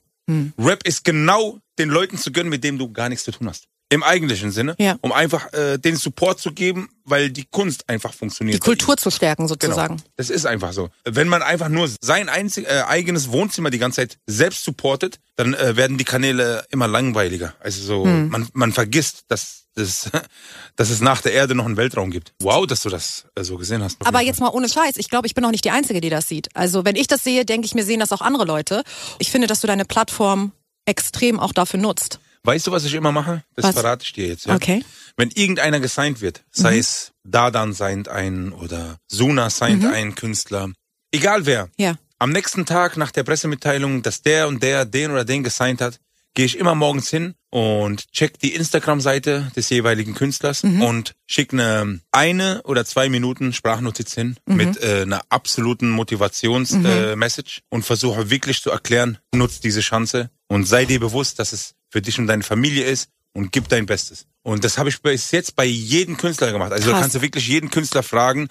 Rap 0.58 0.86
ist 0.86 1.04
genau 1.04 1.58
den 1.78 1.88
Leuten 1.88 2.18
zu 2.18 2.30
gönnen, 2.32 2.50
mit 2.50 2.62
denen 2.62 2.78
du 2.78 2.92
gar 2.92 3.08
nichts 3.08 3.24
zu 3.24 3.32
tun 3.32 3.48
hast. 3.48 3.66
Im 3.90 4.02
eigentlichen 4.02 4.50
Sinne, 4.50 4.74
Ja. 4.78 4.96
um 5.00 5.12
einfach 5.12 5.50
äh, 5.54 5.78
den 5.78 5.96
Support 5.96 6.38
zu 6.40 6.52
geben, 6.52 6.90
weil 7.04 7.30
die 7.30 7.46
Kunst 7.50 7.88
einfach 7.88 8.12
funktioniert. 8.12 8.56
die 8.56 8.60
Kultur 8.60 8.98
zu 8.98 9.10
stärken 9.10 9.44
Genau. 9.46 9.48
sozusagen. 9.54 10.02
Das 10.16 10.28
ist 10.28 10.44
einfach 10.44 10.72
so. 10.74 10.90
Wenn 11.04 11.26
man 11.28 11.42
einfach 11.42 11.68
nur 11.70 11.88
sein 12.02 12.28
einzig, 12.28 12.66
äh, 12.68 12.82
eigenes 12.86 13.32
Wohnzimmer 13.32 13.70
die 13.70 13.78
ganze 13.78 13.96
Zeit 14.02 14.18
selbst 14.26 14.62
supportet, 14.64 15.20
dann 15.36 15.54
äh, 15.54 15.76
werden 15.76 15.96
die 15.96 16.04
Kanäle 16.04 16.64
immer 16.70 16.86
langweiliger. 16.86 17.54
Also 17.60 17.80
so, 17.82 18.04
Hm. 18.04 18.28
man, 18.28 18.48
man 18.52 18.72
vergisst, 18.72 19.22
dass, 19.28 19.64
dass, 19.74 20.10
dass 20.76 20.90
es 20.90 21.00
nach 21.00 21.22
der 21.22 21.32
Erde 21.32 21.54
noch 21.54 21.64
einen 21.64 21.78
Weltraum 21.78 22.10
gibt. 22.10 22.34
Wow, 22.42 22.66
dass 22.66 22.82
du 22.82 22.90
das 22.90 23.24
äh, 23.36 23.42
so 23.44 23.56
gesehen 23.56 23.82
hast. 23.82 23.96
Aber 24.06 24.20
jetzt 24.20 24.40
mal 24.40 24.48
ohne 24.50 24.68
Scheiß, 24.68 24.98
ich 24.98 25.08
glaube, 25.08 25.26
ich 25.26 25.34
bin 25.34 25.46
auch 25.46 25.50
nicht 25.50 25.64
die 25.64 25.70
Einzige, 25.70 26.02
die 26.02 26.10
das 26.10 26.28
sieht. 26.28 26.48
Also 26.54 26.84
wenn 26.84 26.96
ich 26.96 27.06
das 27.06 27.24
sehe, 27.24 27.46
denke 27.46 27.64
ich 27.64 27.74
mir, 27.74 27.84
sehen 27.84 28.00
das 28.00 28.12
auch 28.12 28.20
andere 28.20 28.44
Leute. 28.44 28.82
Ich 29.18 29.30
finde, 29.30 29.46
dass 29.46 29.60
du 29.60 29.66
deine 29.66 29.86
Plattform 29.86 30.52
extrem 30.84 31.40
auch 31.40 31.52
dafür 31.54 31.80
nutzt. 31.80 32.18
Weißt 32.48 32.66
du, 32.66 32.72
was 32.72 32.84
ich 32.86 32.94
immer 32.94 33.12
mache? 33.12 33.44
Das 33.56 33.66
Was? 33.66 33.74
verrate 33.74 34.04
ich 34.06 34.12
dir 34.14 34.26
jetzt. 34.26 34.46
Ja? 34.46 34.54
Okay. 34.54 34.82
Wenn 35.18 35.30
irgendeiner 35.30 35.80
gesigned 35.80 36.22
wird, 36.22 36.44
sei 36.50 36.72
Mhm. 36.74 36.78
es 36.80 37.12
Dadan 37.22 37.74
signed 37.74 38.08
ein 38.08 38.52
oder 38.52 38.96
Suna 39.06 39.50
signed 39.50 39.82
Mhm. 39.82 39.92
ein 39.92 40.14
Künstler, 40.14 40.70
egal 41.12 41.44
wer, 41.44 41.68
Ja. 41.76 41.96
am 42.18 42.30
nächsten 42.30 42.64
Tag 42.64 42.96
nach 42.96 43.10
der 43.10 43.22
Pressemitteilung, 43.24 44.00
dass 44.02 44.22
der 44.22 44.48
und 44.48 44.62
der 44.62 44.86
den 44.86 45.10
oder 45.10 45.26
den 45.26 45.44
gesigned 45.44 45.82
hat, 45.82 46.00
gehe 46.34 46.46
ich 46.46 46.56
immer 46.58 46.74
morgens 46.74 47.10
hin 47.10 47.34
und 47.50 48.10
check 48.12 48.38
die 48.38 48.54
Instagram-Seite 48.54 49.50
des 49.54 49.68
jeweiligen 49.68 50.14
Künstlers 50.14 50.62
Mhm. 50.62 50.80
und 50.82 51.14
schicke 51.26 51.56
eine 51.56 52.00
eine 52.12 52.62
oder 52.62 52.86
zwei 52.86 53.10
Minuten 53.10 53.52
Sprachnotiz 53.52 54.14
hin 54.14 54.36
Mhm. 54.46 54.56
mit 54.56 54.82
äh, 54.82 55.02
einer 55.02 55.20
absoluten 55.28 55.90
Motivations-Message 55.90 57.12
äh, 57.12 57.16
Message 57.16 57.60
und 57.68 57.84
versuche 57.84 58.30
wirklich 58.30 58.62
zu 58.62 58.70
erklären, 58.70 59.18
nutz 59.34 59.60
diese 59.60 59.80
Chance 59.80 60.30
und 60.48 60.64
sei 60.66 60.86
dir 60.86 61.00
bewusst, 61.00 61.38
dass 61.40 61.52
es 61.52 61.74
für 61.90 62.02
dich 62.02 62.18
und 62.18 62.26
deine 62.26 62.42
Familie 62.42 62.84
ist 62.84 63.08
und 63.32 63.52
gib 63.52 63.68
dein 63.68 63.86
Bestes. 63.86 64.26
Und 64.42 64.64
das 64.64 64.78
habe 64.78 64.88
ich 64.88 65.00
bis 65.02 65.30
jetzt 65.30 65.56
bei 65.56 65.64
jedem 65.64 66.16
Künstler 66.16 66.52
gemacht. 66.52 66.72
Also 66.72 66.86
da 66.86 66.92
Krass. 66.92 67.00
kannst 67.02 67.16
du 67.16 67.22
wirklich 67.22 67.46
jeden 67.48 67.70
Künstler 67.70 68.02
fragen, 68.02 68.48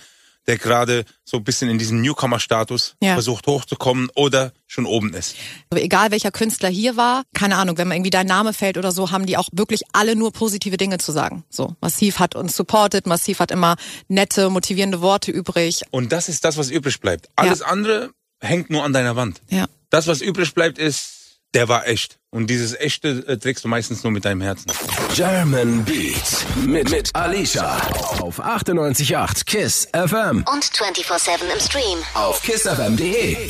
der 0.48 0.58
gerade 0.58 1.04
so 1.26 1.38
ein 1.38 1.44
bisschen 1.44 1.70
in 1.70 1.78
diesem 1.78 2.02
Newcomer-Status 2.02 2.96
Ja. 3.02 3.14
versucht 3.14 3.48
hochzukommen 3.48 4.10
oder 4.16 4.54
schon 4.66 4.86
oben 4.86 5.14
ist. 5.14 5.36
Aber 5.70 5.82
egal 5.82 6.12
welcher 6.12 6.32
Künstler 6.32 6.70
hier 6.70 6.96
war, 6.96 7.24
keine 7.34 7.58
Ahnung, 7.58 7.78
wenn 7.78 7.88
man 7.88 7.98
irgendwie 7.98 8.12
dein 8.12 8.28
Name 8.28 8.54
fällt 8.54 8.78
oder 8.78 8.94
so, 8.94 9.12
haben 9.12 9.26
die 9.26 9.36
auch 9.36 9.50
wirklich 9.52 9.82
alle 9.92 10.16
nur 10.16 10.32
positive 10.32 10.78
Dinge 10.78 11.00
zu 11.00 11.12
sagen. 11.12 11.44
So, 11.50 11.76
Massiv 11.82 12.20
hat 12.20 12.36
uns 12.36 12.56
supported, 12.56 13.08
Massiv 13.08 13.40
hat 13.40 13.52
immer 13.52 13.76
nette, 14.08 14.50
motivierende 14.50 15.02
Worte 15.02 15.32
übrig. 15.32 15.82
Und 15.92 16.14
das 16.14 16.30
ist 16.30 16.46
das, 16.46 16.56
was 16.56 16.70
übrig 16.70 17.02
bleibt. 17.02 17.28
Alles 17.36 17.62
andere 17.62 18.12
hängt 18.40 18.70
nur 18.70 18.84
an 18.86 18.94
deiner 18.94 19.16
Wand. 19.18 19.42
Ja. 19.50 19.66
Das, 19.90 20.08
was 20.08 20.22
übrig 20.22 20.54
bleibt, 20.54 20.78
ist, 20.78 21.17
der 21.58 21.68
war 21.68 21.88
echt. 21.88 22.20
Und 22.30 22.52
dieses 22.52 22.80
Echte 22.80 23.26
äh, 23.28 23.38
trägst 23.38 23.64
du 23.64 23.68
meistens 23.68 24.04
nur 24.04 24.12
mit 24.12 24.26
deinem 24.26 24.42
Herzen. 24.42 24.72
German 25.16 25.84
Beat 25.86 26.46
mit, 26.68 26.92
mit 26.92 27.16
Alicia 27.16 27.78
auf 28.20 28.40
98.8 28.40 29.44
KISS 29.46 29.88
FM 29.92 30.46
Und 30.54 30.64
24-7 30.66 31.52
im 31.52 31.60
Stream. 31.60 31.98
auf 32.14 32.44
kissfm.de. 32.44 33.48